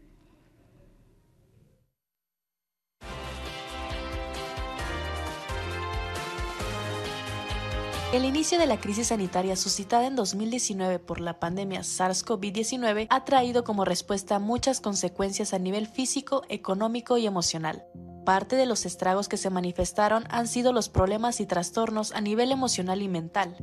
El 8.12 8.26
inicio 8.26 8.58
de 8.58 8.66
la 8.66 8.80
crisis 8.80 9.10
sanitaria 9.10 9.56
suscitada 9.56 10.08
en 10.08 10.16
2019 10.16 10.98
por 10.98 11.20
la 11.20 11.40
pandemia 11.40 11.82
SARS-CoV-19 11.82 13.06
ha 13.08 13.24
traído 13.24 13.64
como 13.64 13.86
respuesta 13.86 14.40
muchas 14.40 14.82
consecuencias 14.82 15.54
a 15.54 15.60
nivel 15.60 15.86
físico, 15.86 16.42
económico 16.50 17.20
y 17.20 17.28
emocional. 17.28 17.86
Parte 18.26 18.56
de 18.56 18.66
los 18.66 18.88
estragos 18.88 19.30
que 19.30 19.38
se 19.38 19.52
manifestaron 19.52 20.24
han 20.32 20.48
sido 20.48 20.74
los 20.74 20.90
problemas 20.90 21.40
y 21.40 21.46
trastornos 21.46 22.12
a 22.14 22.20
nivel 22.20 22.52
emocional 22.52 23.04
y 23.04 23.08
mental, 23.08 23.56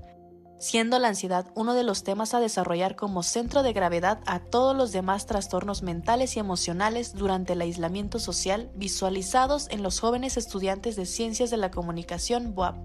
siendo 0.61 1.01
la 1.01 1.09
ansiedad 1.09 1.51
uno 1.57 1.75
de 1.75 1.83
los 1.83 2.05
temas 2.05 2.33
a 2.33 2.39
desarrollar 2.39 2.95
como 2.95 3.25
centro 3.25 3.65
de 3.65 3.73
gravedad 3.73 4.21
a 4.27 4.39
todos 4.39 4.77
los 4.77 4.93
demás 4.93 5.27
trastornos 5.27 5.83
mentales 5.83 6.37
y 6.37 6.39
emocionales 6.39 7.15
durante 7.15 7.55
el 7.55 7.63
aislamiento 7.63 8.21
social 8.21 8.71
visualizados 8.77 9.67
en 9.71 9.83
los 9.83 9.99
jóvenes 9.99 10.37
estudiantes 10.37 10.95
de 10.95 11.05
Ciencias 11.05 11.51
de 11.51 11.57
la 11.57 11.73
Comunicación 11.73 12.55
BUAP. 12.55 12.77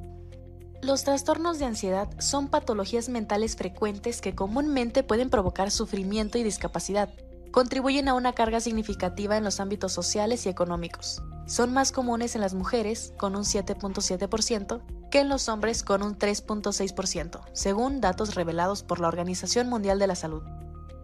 Los 0.81 1.03
trastornos 1.03 1.59
de 1.59 1.65
ansiedad 1.65 2.09
son 2.17 2.47
patologías 2.47 3.07
mentales 3.07 3.55
frecuentes 3.55 4.19
que 4.19 4.33
comúnmente 4.33 5.03
pueden 5.03 5.29
provocar 5.29 5.69
sufrimiento 5.69 6.39
y 6.39 6.43
discapacidad. 6.43 7.09
Contribuyen 7.51 8.07
a 8.07 8.15
una 8.15 8.33
carga 8.33 8.59
significativa 8.59 9.37
en 9.37 9.43
los 9.43 9.59
ámbitos 9.59 9.93
sociales 9.93 10.45
y 10.47 10.49
económicos. 10.49 11.21
Son 11.45 11.71
más 11.71 11.91
comunes 11.91 12.33
en 12.33 12.41
las 12.41 12.55
mujeres, 12.55 13.13
con 13.17 13.35
un 13.35 13.43
7.7%, 13.43 14.81
que 15.11 15.19
en 15.19 15.29
los 15.29 15.49
hombres, 15.49 15.83
con 15.83 16.01
un 16.01 16.17
3.6%, 16.17 17.41
según 17.53 18.01
datos 18.01 18.33
revelados 18.33 18.81
por 18.81 18.99
la 18.99 19.07
Organización 19.07 19.69
Mundial 19.69 19.99
de 19.99 20.07
la 20.07 20.15
Salud. 20.15 20.41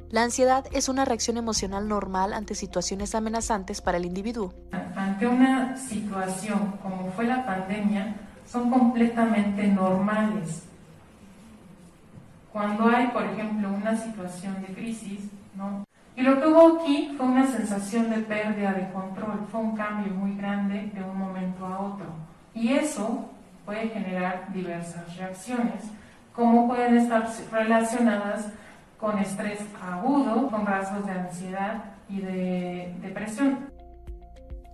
La 0.10 0.24
ansiedad 0.24 0.66
es 0.72 0.90
una 0.90 1.06
reacción 1.06 1.38
emocional 1.38 1.88
normal 1.88 2.34
ante 2.34 2.56
situaciones 2.56 3.14
amenazantes 3.14 3.82
para 3.82 3.98
el 3.98 4.06
individuo. 4.06 4.54
Ante 4.96 5.28
una 5.28 5.78
situación 5.78 6.80
como 6.82 7.12
fue 7.12 7.26
la 7.26 7.46
pandemia, 7.46 8.27
son 8.48 8.72
completamente 8.72 9.68
normales. 9.68 10.64
cuando 12.52 12.89
hay, 12.89 13.08
por 13.10 13.24
ejemplo, 13.24 13.70
una 13.70 13.95
situación 13.95 14.60
de 14.62 14.74
crisis, 14.74 15.30
¿no? 15.56 15.84
Y 16.16 16.24
lo 16.24 16.39
que 16.39 16.48
hubo 16.48 16.80
aquí 16.80 17.14
fue 17.16 17.28
una 17.28 17.45
sensación 17.45 18.10
de 18.10 18.18
pérdida 18.18 18.74
de 18.74 18.89
control, 18.91 19.45
fue 19.52 19.60
un 19.60 19.76
cambio 19.76 20.12
muy 20.16 20.36
grande 20.36 20.89
de 20.91 21.04
un 21.04 21.20
momento 21.20 21.64
a 21.68 21.80
otro. 21.80 22.08
Y 22.56 22.74
eso 22.74 23.30
puede 23.64 23.89
generar 23.89 24.52
diversas 24.52 25.16
reacciones, 25.18 25.84
como 26.34 26.68
pueden 26.68 26.98
estar 26.98 27.30
relacionadas 27.52 28.52
con 29.00 29.20
estrés 29.20 29.60
agudo, 29.80 30.50
con 30.50 30.66
rasgos 30.66 31.06
de 31.06 31.12
ansiedad 31.12 31.84
y 32.10 32.22
de 32.22 32.95
depresión. 33.04 33.77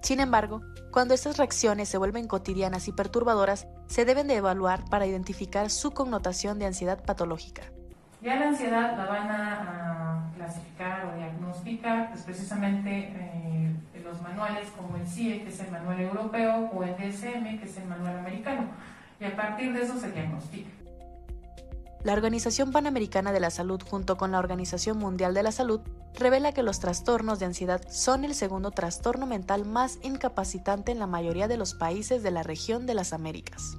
Sin 0.04 0.20
embargo, 0.20 0.62
cuando 0.92 1.14
estas 1.14 1.38
reacciones 1.38 1.88
se 1.88 1.98
vuelven 1.98 2.28
cotidianas 2.28 2.90
y 2.90 2.92
perturbadoras, 2.92 3.68
se 3.88 4.04
deben 4.04 4.28
de 4.28 4.36
evaluar 4.36 4.84
para 4.90 5.08
identificar 5.08 5.70
su 5.70 5.92
connotación 5.92 6.60
de 6.60 6.66
ansiedad 6.66 7.02
patológica. 7.06 7.64
Ya 8.22 8.36
la 8.36 8.50
ansiedad 8.50 8.98
la 8.98 9.06
van 9.06 9.32
a, 9.32 10.30
clasificar 10.36 11.06
o 11.06 11.18
diagnosticar 11.18 12.12
pues, 12.12 12.24
precisamente 12.24 13.14
eh, 13.16 13.72
en 13.94 14.04
los 14.04 14.22
manuales 14.22 14.68
como 14.76 14.98
el 14.98 15.08
CIE, 15.08 15.42
que 15.42 15.50
es 15.50 15.60
el 15.62 15.72
manual 15.72 16.02
europeo, 16.02 16.70
o 16.74 16.84
el 16.84 16.96
DSM, 16.98 17.60
que 17.60 17.66
es 17.66 17.78
el 17.78 17.86
manual 17.86 18.20
americano. 18.20 18.68
Y 19.22 19.24
a 19.24 19.34
partir 19.38 19.72
de 19.72 19.84
eso 19.84 19.98
se 19.98 20.12
diagnostica. 20.12 20.83
La 22.04 22.12
Organización 22.12 22.74
Panamericana 22.74 23.32
de 23.32 23.40
la 23.40 23.50
Salud 23.50 23.82
junto 23.82 24.18
con 24.18 24.32
la 24.32 24.40
Organización 24.40 24.98
Mundial 24.98 25.34
de 25.34 25.42
la 25.42 25.54
Salud 25.54 25.80
revela 26.14 26.52
que 26.52 26.62
los 26.62 26.82
trastornos 26.82 27.40
de 27.40 27.46
ansiedad 27.46 27.82
son 27.90 28.26
el 28.26 28.36
segundo 28.36 28.72
trastorno 28.72 29.26
mental 29.26 29.64
más 29.64 30.00
incapacitante 30.04 30.92
en 30.92 31.00
la 31.00 31.08
mayoría 31.08 31.48
de 31.48 31.56
los 31.56 31.74
países 31.76 32.22
de 32.22 32.32
la 32.32 32.44
región 32.44 32.86
de 32.86 32.94
las 32.94 33.14
Américas. 33.14 33.78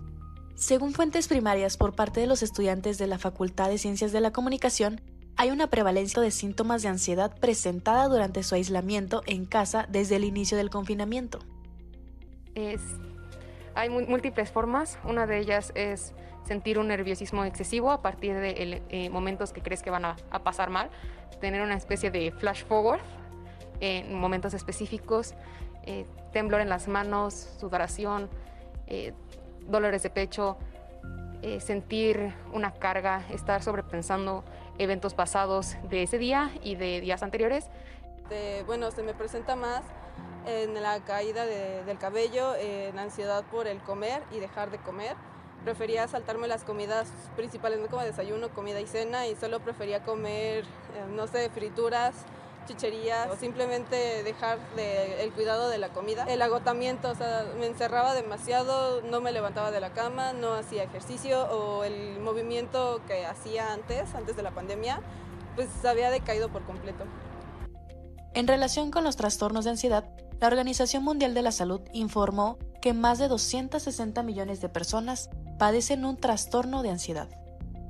Según 0.54 0.94
fuentes 0.94 1.28
primarias 1.28 1.76
por 1.76 1.94
parte 1.94 2.20
de 2.20 2.26
los 2.26 2.42
estudiantes 2.42 2.96
de 2.96 3.08
la 3.08 3.18
Facultad 3.18 3.68
de 3.68 3.76
Ciencias 3.76 4.10
de 4.10 4.20
la 4.20 4.32
Comunicación, 4.32 5.02
hay 5.36 5.50
una 5.50 5.66
prevalencia 5.66 6.22
de 6.22 6.30
síntomas 6.30 6.80
de 6.80 6.88
ansiedad 6.88 7.36
presentada 7.38 8.08
durante 8.08 8.42
su 8.42 8.54
aislamiento 8.54 9.22
en 9.26 9.44
casa 9.44 9.86
desde 9.90 10.16
el 10.16 10.24
inicio 10.24 10.56
del 10.56 10.70
confinamiento. 10.70 11.40
Es, 12.54 12.80
hay 13.74 13.90
múltiples 13.90 14.50
formas. 14.50 14.98
Una 15.04 15.26
de 15.26 15.40
ellas 15.40 15.72
es 15.74 16.14
sentir 16.44 16.78
un 16.78 16.88
nerviosismo 16.88 17.44
excesivo 17.44 17.90
a 17.90 18.02
partir 18.02 18.34
de 18.34 18.82
eh, 18.88 19.10
momentos 19.10 19.52
que 19.52 19.62
crees 19.62 19.82
que 19.82 19.90
van 19.90 20.04
a, 20.04 20.16
pasar 20.44 20.70
mal. 20.70 20.90
Tener 21.40 21.62
una 21.62 21.74
especie 21.74 22.10
de 22.10 22.30
flash 22.32 22.64
forward 22.64 23.00
en 23.80 24.14
momentos 24.14 24.54
específicos. 24.54 25.34
eh, 25.86 26.06
temblor 26.32 26.62
en 26.62 26.68
las 26.70 26.88
manos, 26.88 27.34
sudoración, 27.60 28.28
eh, 28.86 29.12
dolores 29.68 30.02
de 30.02 30.10
pecho, 30.10 30.56
sentir 31.60 32.32
una 32.54 32.72
carga, 32.72 33.22
estar 33.30 33.62
sobrepensando 33.62 34.42
eventos 34.78 35.12
pasados 35.12 35.76
de 35.90 36.02
ese 36.04 36.16
día 36.16 36.50
y 36.62 36.74
de 36.76 37.02
días 37.02 37.22
anteriores. 37.22 37.68
Bueno, 38.66 38.90
se 38.90 39.02
me 39.02 39.12
presenta 39.12 39.56
más 39.56 39.82
en 40.46 40.82
la 40.82 41.04
caída 41.04 41.44
de- 41.44 41.84
del 41.84 41.98
cabello, 41.98 42.54
en 42.56 42.98
ansiedad 42.98 43.44
por 43.50 43.66
el 43.66 43.78
comer 43.80 44.22
y 44.32 44.40
dejar 44.40 44.70
de 44.70 44.78
comer. 44.78 45.16
Prefería 45.64 46.06
saltarme 46.08 46.46
las 46.46 46.62
comidas 46.62 47.08
principales, 47.36 47.80
no 47.80 47.86
como 47.88 48.02
desayuno, 48.02 48.50
comida 48.50 48.80
y 48.80 48.86
cena, 48.86 49.26
y 49.26 49.34
solo 49.34 49.60
prefería 49.60 50.04
comer, 50.04 50.64
eh, 50.64 50.66
no 51.10 51.26
sé, 51.26 51.48
frituras, 51.50 52.14
chucherías, 52.68 53.30
o 53.30 53.36
simplemente 53.36 54.22
dejar 54.22 54.58
de- 54.76 55.22
el 55.22 55.32
cuidado 55.32 55.68
de 55.70 55.78
la 55.78 55.88
comida. 55.88 56.24
El 56.28 56.42
agotamiento, 56.42 57.10
o 57.10 57.14
sea, 57.14 57.46
me 57.58 57.66
encerraba 57.66 58.14
demasiado, 58.14 59.00
no 59.02 59.20
me 59.22 59.32
levantaba 59.32 59.70
de 59.70 59.80
la 59.80 59.90
cama, 59.94 60.32
no 60.34 60.52
hacía 60.54 60.82
ejercicio, 60.84 61.44
o 61.44 61.84
el 61.84 62.20
movimiento 62.20 63.00
que 63.06 63.24
hacía 63.24 63.72
antes, 63.72 64.14
antes 64.14 64.36
de 64.36 64.42
la 64.42 64.50
pandemia, 64.50 65.00
pues 65.56 65.68
había 65.84 66.10
decaído 66.10 66.50
por 66.50 66.62
completo. 66.64 67.04
En 68.34 68.46
relación 68.48 68.90
con 68.90 69.04
los 69.04 69.16
trastornos 69.16 69.64
de 69.64 69.70
ansiedad, 69.70 70.04
la 70.40 70.48
Organización 70.48 71.04
Mundial 71.04 71.34
de 71.34 71.42
la 71.42 71.52
Salud 71.52 71.80
informó 71.92 72.58
que 72.84 72.92
más 72.92 73.18
de 73.18 73.28
260 73.28 74.22
millones 74.22 74.60
de 74.60 74.68
personas 74.68 75.30
padecen 75.58 76.04
un 76.04 76.18
trastorno 76.18 76.82
de 76.82 76.90
ansiedad. 76.90 77.30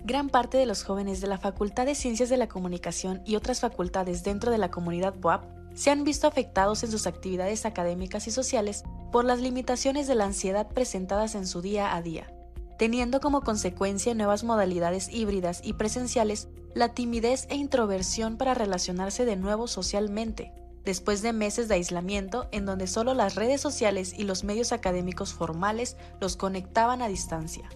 Gran 0.04 0.28
parte 0.28 0.56
de 0.56 0.66
los 0.66 0.84
jóvenes 0.84 1.20
de 1.20 1.26
la 1.26 1.36
Facultad 1.36 1.84
de 1.84 1.96
Ciencias 1.96 2.28
de 2.28 2.36
la 2.36 2.46
Comunicación 2.46 3.20
y 3.26 3.34
otras 3.34 3.58
facultades 3.58 4.22
dentro 4.22 4.52
de 4.52 4.58
la 4.58 4.70
comunidad 4.70 5.16
BOAP 5.18 5.46
se 5.74 5.90
han 5.90 6.04
visto 6.04 6.28
afectados 6.28 6.84
en 6.84 6.92
sus 6.92 7.08
actividades 7.08 7.66
académicas 7.66 8.28
y 8.28 8.30
sociales 8.30 8.84
por 9.10 9.24
las 9.24 9.40
limitaciones 9.40 10.06
de 10.06 10.14
la 10.14 10.26
ansiedad 10.26 10.68
presentadas 10.68 11.34
en 11.34 11.48
su 11.48 11.60
día 11.60 11.96
a 11.96 12.00
día, 12.00 12.32
teniendo 12.78 13.18
como 13.18 13.40
consecuencia 13.40 14.14
nuevas 14.14 14.44
modalidades 14.44 15.08
híbridas 15.12 15.60
y 15.64 15.72
presenciales 15.72 16.46
la 16.72 16.94
timidez 16.94 17.48
e 17.50 17.56
introversión 17.56 18.36
para 18.36 18.54
relacionarse 18.54 19.24
de 19.24 19.34
nuevo 19.34 19.66
socialmente, 19.66 20.52
después 20.84 21.22
de 21.22 21.32
meses 21.32 21.68
de 21.68 21.74
aislamiento 21.74 22.48
en 22.52 22.66
donde 22.66 22.86
solo 22.86 23.14
las 23.14 23.34
redes 23.34 23.60
sociales 23.60 24.14
y 24.16 24.24
los 24.24 24.44
medios 24.44 24.72
académicos 24.72 25.32
formales 25.32 25.96
los 26.20 26.36
conectaban 26.36 27.02
a 27.02 27.08
distancia. 27.08 27.68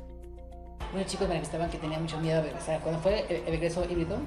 Unos 0.92 1.06
chicos 1.06 1.28
manifestaban 1.28 1.68
que 1.68 1.76
tenían 1.76 2.02
mucho 2.02 2.18
miedo 2.18 2.38
a 2.38 2.42
regresar. 2.42 2.80
Cuando 2.80 3.00
fue 3.00 3.20
el, 3.28 3.36
el 3.36 3.46
regreso 3.46 3.84
híbrido, 3.84 4.18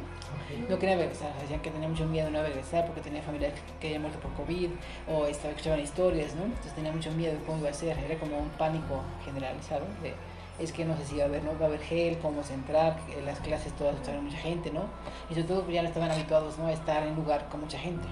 no 0.70 0.78
querían 0.78 1.00
regresar. 1.00 1.34
Decían 1.42 1.62
que 1.62 1.72
tenían 1.72 1.92
mucho 1.92 2.06
miedo 2.06 2.28
de 2.28 2.32
no 2.34 2.44
regresar 2.44 2.86
porque 2.86 3.02
tenían 3.02 3.24
familiares 3.24 3.60
que, 3.60 3.80
que 3.80 3.88
habían 3.88 4.04
muerto 4.04 4.20
por 4.20 4.32
COVID 4.34 4.70
o 5.08 5.26
estaba, 5.26 5.52
escuchaban 5.52 5.80
historias, 5.80 6.36
¿no? 6.36 6.44
Entonces 6.44 6.76
tenían 6.76 6.96
mucho 6.96 7.12
miedo 7.14 7.34
de 7.34 7.44
cómo 7.46 7.58
iba 7.60 7.70
a 7.70 7.74
ser. 7.74 7.98
Era 7.98 8.20
como 8.20 8.38
un 8.38 8.50
pánico 8.50 9.02
generalizado 9.26 9.86
de 10.04 10.14
es 10.60 10.72
que 10.72 10.86
no 10.86 10.96
sé 10.98 11.06
si 11.06 11.18
va 11.18 11.24
a 11.24 11.26
haber, 11.26 11.44
¿no? 11.44 11.58
Va 11.58 11.66
a 11.66 11.70
haber 11.70 11.82
gel, 11.82 12.20
cómo 12.20 12.42
a 12.42 12.54
entrar, 12.54 13.00
en 13.18 13.26
las 13.26 13.40
clases 13.40 13.74
todas 13.76 13.96
estaban 13.96 14.24
mucha 14.24 14.38
gente, 14.38 14.70
¿no? 14.70 14.86
Y 15.30 15.34
sobre 15.34 15.48
todo 15.48 15.64
pues, 15.64 15.74
ya 15.74 15.82
no 15.82 15.88
estaban 15.88 16.12
habituados, 16.12 16.60
¿no? 16.60 16.68
A 16.68 16.74
estar 16.74 17.02
en 17.08 17.16
lugar 17.16 17.50
con 17.50 17.62
mucha 17.62 17.80
gente. 17.80 18.08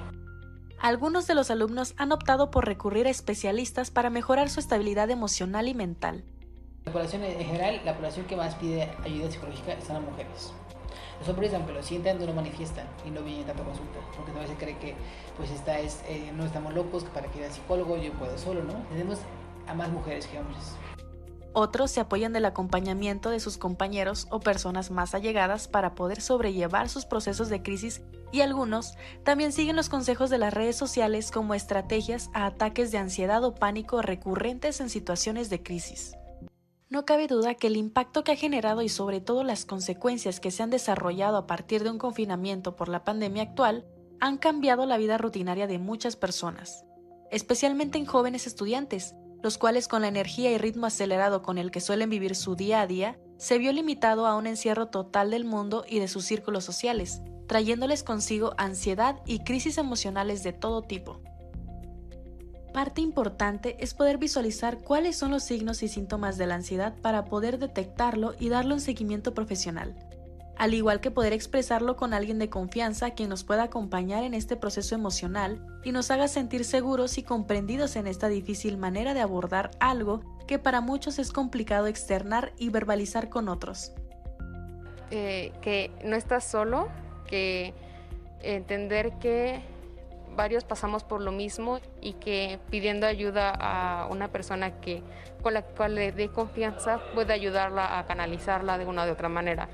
Algunos 0.81 1.27
de 1.27 1.35
los 1.35 1.51
alumnos 1.51 1.93
han 1.97 2.13
optado 2.13 2.51
por 2.51 2.65
recurrir 2.65 3.05
a 3.05 3.09
especialistas 3.09 3.91
para 3.91 4.09
mejorar 4.09 4.49
su 4.49 4.61
estabilidad 4.61 5.09
emocional 5.09 5.67
y 5.67 5.73
mental. 5.73 6.23
La 6.85 6.93
población 6.93 7.25
en 7.25 7.45
general, 7.45 7.81
la 7.83 7.95
población 7.95 8.25
que 8.27 8.37
más 8.37 8.55
pide 8.55 8.89
ayuda 9.03 9.29
psicológica 9.29 9.75
son 9.85 9.95
las 9.95 10.03
mujeres. 10.03 10.53
Los 11.19 11.27
hombres, 11.27 11.53
aunque 11.53 11.73
lo 11.73 11.83
sientan, 11.83 12.17
no 12.17 12.25
lo 12.25 12.33
manifiestan 12.33 12.87
y 13.05 13.09
no 13.09 13.21
vienen 13.23 13.45
tanto 13.45 13.63
a 13.63 13.65
consulta, 13.65 13.99
porque 14.15 14.31
a 14.31 14.41
veces 14.41 14.55
cree 14.57 14.77
que 14.77 14.95
pues 15.35 15.51
esta 15.51 15.77
es, 15.79 16.01
eh, 16.07 16.31
no 16.33 16.45
estamos 16.45 16.73
locos 16.73 17.03
para 17.03 17.27
que 17.27 17.39
ir 17.39 17.43
al 17.43 17.51
psicólogo, 17.51 17.97
yo 17.97 18.13
puedo 18.13 18.37
solo, 18.37 18.63
¿no? 18.63 18.73
Tenemos 18.89 19.19
a 19.67 19.73
más 19.73 19.89
mujeres 19.89 20.27
que 20.27 20.39
hombres. 20.39 20.77
Otros 21.53 21.89
se 21.89 21.99
apoyan 21.99 22.31
del 22.31 22.45
acompañamiento 22.45 23.31
de 23.31 23.39
sus 23.39 23.57
compañeros 23.57 24.27
o 24.29 24.39
personas 24.39 24.91
más 24.91 25.15
allegadas 25.15 25.67
para 25.67 25.95
poder 25.95 26.21
sobrellevar 26.21 26.89
sus 26.89 27.05
procesos 27.05 27.49
de 27.49 27.63
crisis 27.63 28.01
y 28.31 28.41
algunos 28.41 28.93
también 29.23 29.51
siguen 29.51 29.75
los 29.75 29.89
consejos 29.89 30.29
de 30.29 30.37
las 30.37 30.53
redes 30.53 30.75
sociales 30.75 31.31
como 31.31 31.55
estrategias 31.55 32.29
a 32.33 32.45
ataques 32.45 32.91
de 32.91 32.99
ansiedad 32.99 33.43
o 33.43 33.55
pánico 33.55 34.01
recurrentes 34.01 34.79
en 34.79 34.89
situaciones 34.89 35.49
de 35.49 35.63
crisis. 35.63 36.15
No 36.89 37.05
cabe 37.05 37.27
duda 37.27 37.55
que 37.55 37.67
el 37.67 37.77
impacto 37.77 38.23
que 38.23 38.31
ha 38.31 38.35
generado 38.35 38.81
y 38.81 38.89
sobre 38.89 39.21
todo 39.21 39.43
las 39.43 39.65
consecuencias 39.65 40.39
que 40.39 40.51
se 40.51 40.63
han 40.63 40.71
desarrollado 40.71 41.37
a 41.37 41.47
partir 41.47 41.83
de 41.83 41.91
un 41.91 41.99
confinamiento 41.99 42.75
por 42.75 42.89
la 42.89 43.03
pandemia 43.03 43.43
actual 43.43 43.85
han 44.19 44.37
cambiado 44.37 44.85
la 44.85 44.97
vida 44.97 45.17
rutinaria 45.17 45.67
de 45.67 45.77
muchas 45.77 46.15
personas, 46.15 46.85
especialmente 47.31 47.97
en 47.97 48.05
jóvenes 48.05 48.47
estudiantes, 48.47 49.15
los 49.41 49.57
cuales 49.57 49.87
con 49.87 50.01
la 50.01 50.07
energía 50.07 50.51
y 50.51 50.57
ritmo 50.57 50.85
acelerado 50.85 51.41
con 51.41 51.57
el 51.57 51.71
que 51.71 51.81
suelen 51.81 52.09
vivir 52.09 52.35
su 52.35 52.55
día 52.55 52.81
a 52.81 52.87
día, 52.87 53.17
se 53.37 53.57
vio 53.57 53.71
limitado 53.71 54.27
a 54.27 54.35
un 54.35 54.47
encierro 54.47 54.87
total 54.87 55.31
del 55.31 55.45
mundo 55.45 55.85
y 55.87 55.99
de 55.99 56.07
sus 56.07 56.25
círculos 56.25 56.65
sociales, 56.65 57.21
trayéndoles 57.47 58.03
consigo 58.03 58.53
ansiedad 58.57 59.21
y 59.25 59.39
crisis 59.39 59.77
emocionales 59.77 60.43
de 60.43 60.53
todo 60.53 60.81
tipo. 60.81 61.21
Parte 62.73 63.01
importante 63.01 63.77
es 63.79 63.93
poder 63.93 64.17
visualizar 64.17 64.77
cuáles 64.77 65.17
son 65.17 65.31
los 65.31 65.43
signos 65.43 65.81
y 65.81 65.87
síntomas 65.87 66.37
de 66.37 66.45
la 66.45 66.55
ansiedad 66.55 66.93
para 67.01 67.25
poder 67.25 67.57
detectarlo 67.57 68.35
y 68.39 68.49
darle 68.49 68.75
un 68.75 68.81
seguimiento 68.81 69.33
profesional, 69.33 69.95
al 70.59 70.73
igual 70.73 70.99
que 70.99 71.09
poder 71.09 71.33
expresarlo 71.33 71.95
con 71.95 72.13
alguien 72.13 72.37
de 72.37 72.49
confianza 72.49 73.11
quien 73.11 73.29
nos 73.29 73.45
pueda 73.45 73.63
acompañar 73.63 74.23
en 74.23 74.33
este 74.33 74.57
proceso 74.57 74.93
emocional 74.93 75.65
y 75.83 75.93
nos 75.93 76.11
haga 76.11 76.27
sentir 76.27 76.65
seguros 76.65 77.17
y 77.17 77.23
comprendidos 77.23 77.95
en 77.95 78.07
esta 78.07 78.27
difícil 78.27 78.77
manera 78.77 79.13
de 79.13 79.21
abordar 79.21 79.71
algo 79.79 80.21
que 80.47 80.59
para 80.59 80.81
muchos 80.81 81.17
es 81.17 81.31
complicado 81.31 81.87
externar 81.87 82.51
y 82.57 82.69
verbalizar 82.69 83.29
con 83.29 83.47
otros. 83.47 83.93
eh, 85.11 85.51
que 85.61 85.91
no 86.03 86.15
estás 86.15 86.43
solo, 86.43 86.89
que 87.25 87.73
entender 88.41 89.13
que 89.19 89.61
varios 90.35 90.63
pasamos 90.63 91.03
por 91.03 91.21
lo 91.21 91.31
mismo 91.31 91.79
y 92.01 92.13
que 92.13 92.59
pidiendo 92.69 93.07
ayuda 93.07 93.51
a 93.51 94.07
una 94.07 94.27
persona 94.27 94.79
que 94.79 95.01
con 95.41 95.53
la 95.53 95.63
cual 95.63 95.95
le 95.95 96.11
dé 96.11 96.29
confianza 96.29 96.99
puede 97.13 97.33
ayudarla 97.33 97.97
a 97.97 98.05
canalizarla 98.05 98.77
de 98.77 98.85
una 98.85 99.05
de 99.05 99.11
otra 99.11 99.29
manera. 99.29 99.69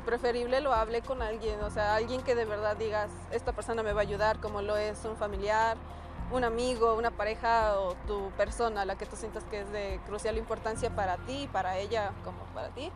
Preferible 0.00 0.60
lo 0.60 0.72
hable 0.72 1.02
con 1.02 1.22
alguien, 1.22 1.60
o 1.60 1.70
sea, 1.70 1.94
alguien 1.94 2.22
que 2.22 2.34
de 2.34 2.44
verdad 2.44 2.76
digas, 2.76 3.10
esta 3.30 3.52
persona 3.52 3.82
me 3.82 3.92
va 3.92 4.00
a 4.00 4.02
ayudar, 4.02 4.40
como 4.40 4.62
lo 4.62 4.76
es 4.76 5.04
un 5.04 5.16
familiar, 5.16 5.76
un 6.32 6.44
amigo, 6.44 6.94
una 6.94 7.10
pareja 7.10 7.78
o 7.78 7.94
tu 8.06 8.30
persona, 8.36 8.84
la 8.84 8.96
que 8.96 9.06
tú 9.06 9.16
sientas 9.16 9.44
que 9.44 9.60
es 9.60 9.70
de 9.70 10.00
crucial 10.06 10.38
importancia 10.38 10.94
para 10.94 11.18
ti 11.18 11.42
y 11.42 11.46
para 11.46 11.78
ella 11.78 12.12
como 12.24 12.38
para 12.54 12.70
ti. 12.70 12.90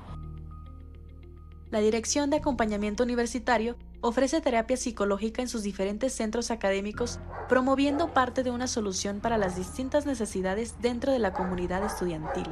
La 1.71 1.81
Dirección 1.81 2.31
de 2.31 2.37
Acompañamiento 2.37 3.03
Universitario 3.03 3.77
ofrece 4.01 4.41
terapia 4.41 4.77
psicológica 4.77 5.43
en 5.43 5.49
sus 5.49 5.63
diferentes 5.63 6.15
centros 6.15 6.51
académicos, 6.51 7.19
promoviendo 7.49 8.13
parte 8.15 8.43
de 8.43 8.51
una 8.51 8.69
solución 8.69 9.21
para 9.21 9.37
las 9.37 9.57
distintas 9.57 10.07
necesidades 10.07 10.77
dentro 10.81 11.13
de 11.13 11.19
la 11.19 11.33
comunidad 11.33 11.85
estudiantil. 11.85 12.49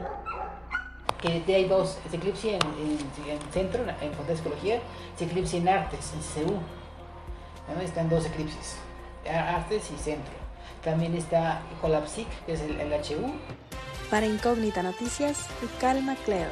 Que 1.24 1.40
de- 1.40 1.54
hay 1.54 1.64
dos, 1.68 1.98
es 2.06 2.12
Eclipse 2.14 2.54
en, 2.56 2.60
en, 2.62 3.30
en 3.30 3.52
centro, 3.52 3.82
en 3.82 4.10
Facultad 4.12 4.34
Psicología, 4.36 4.76
es 5.16 5.22
Eclipse 5.22 5.56
en 5.56 5.68
Artes, 5.68 6.12
en 6.14 6.22
CEU. 6.22 6.58
¿no? 7.74 7.80
Están 7.82 8.10
dos 8.10 8.26
eclipses, 8.26 8.76
Artes 9.26 9.90
y 9.90 9.96
Centro. 9.98 10.34
También 10.84 11.14
está 11.14 11.62
Colapsic, 11.80 12.28
que 12.44 12.52
es 12.52 12.60
el 12.60 12.78
HU. 12.92 13.32
Para 14.10 14.26
Incógnita 14.26 14.82
Noticias, 14.82 15.46
Calma 15.80 16.14
Cleo. 16.26 16.48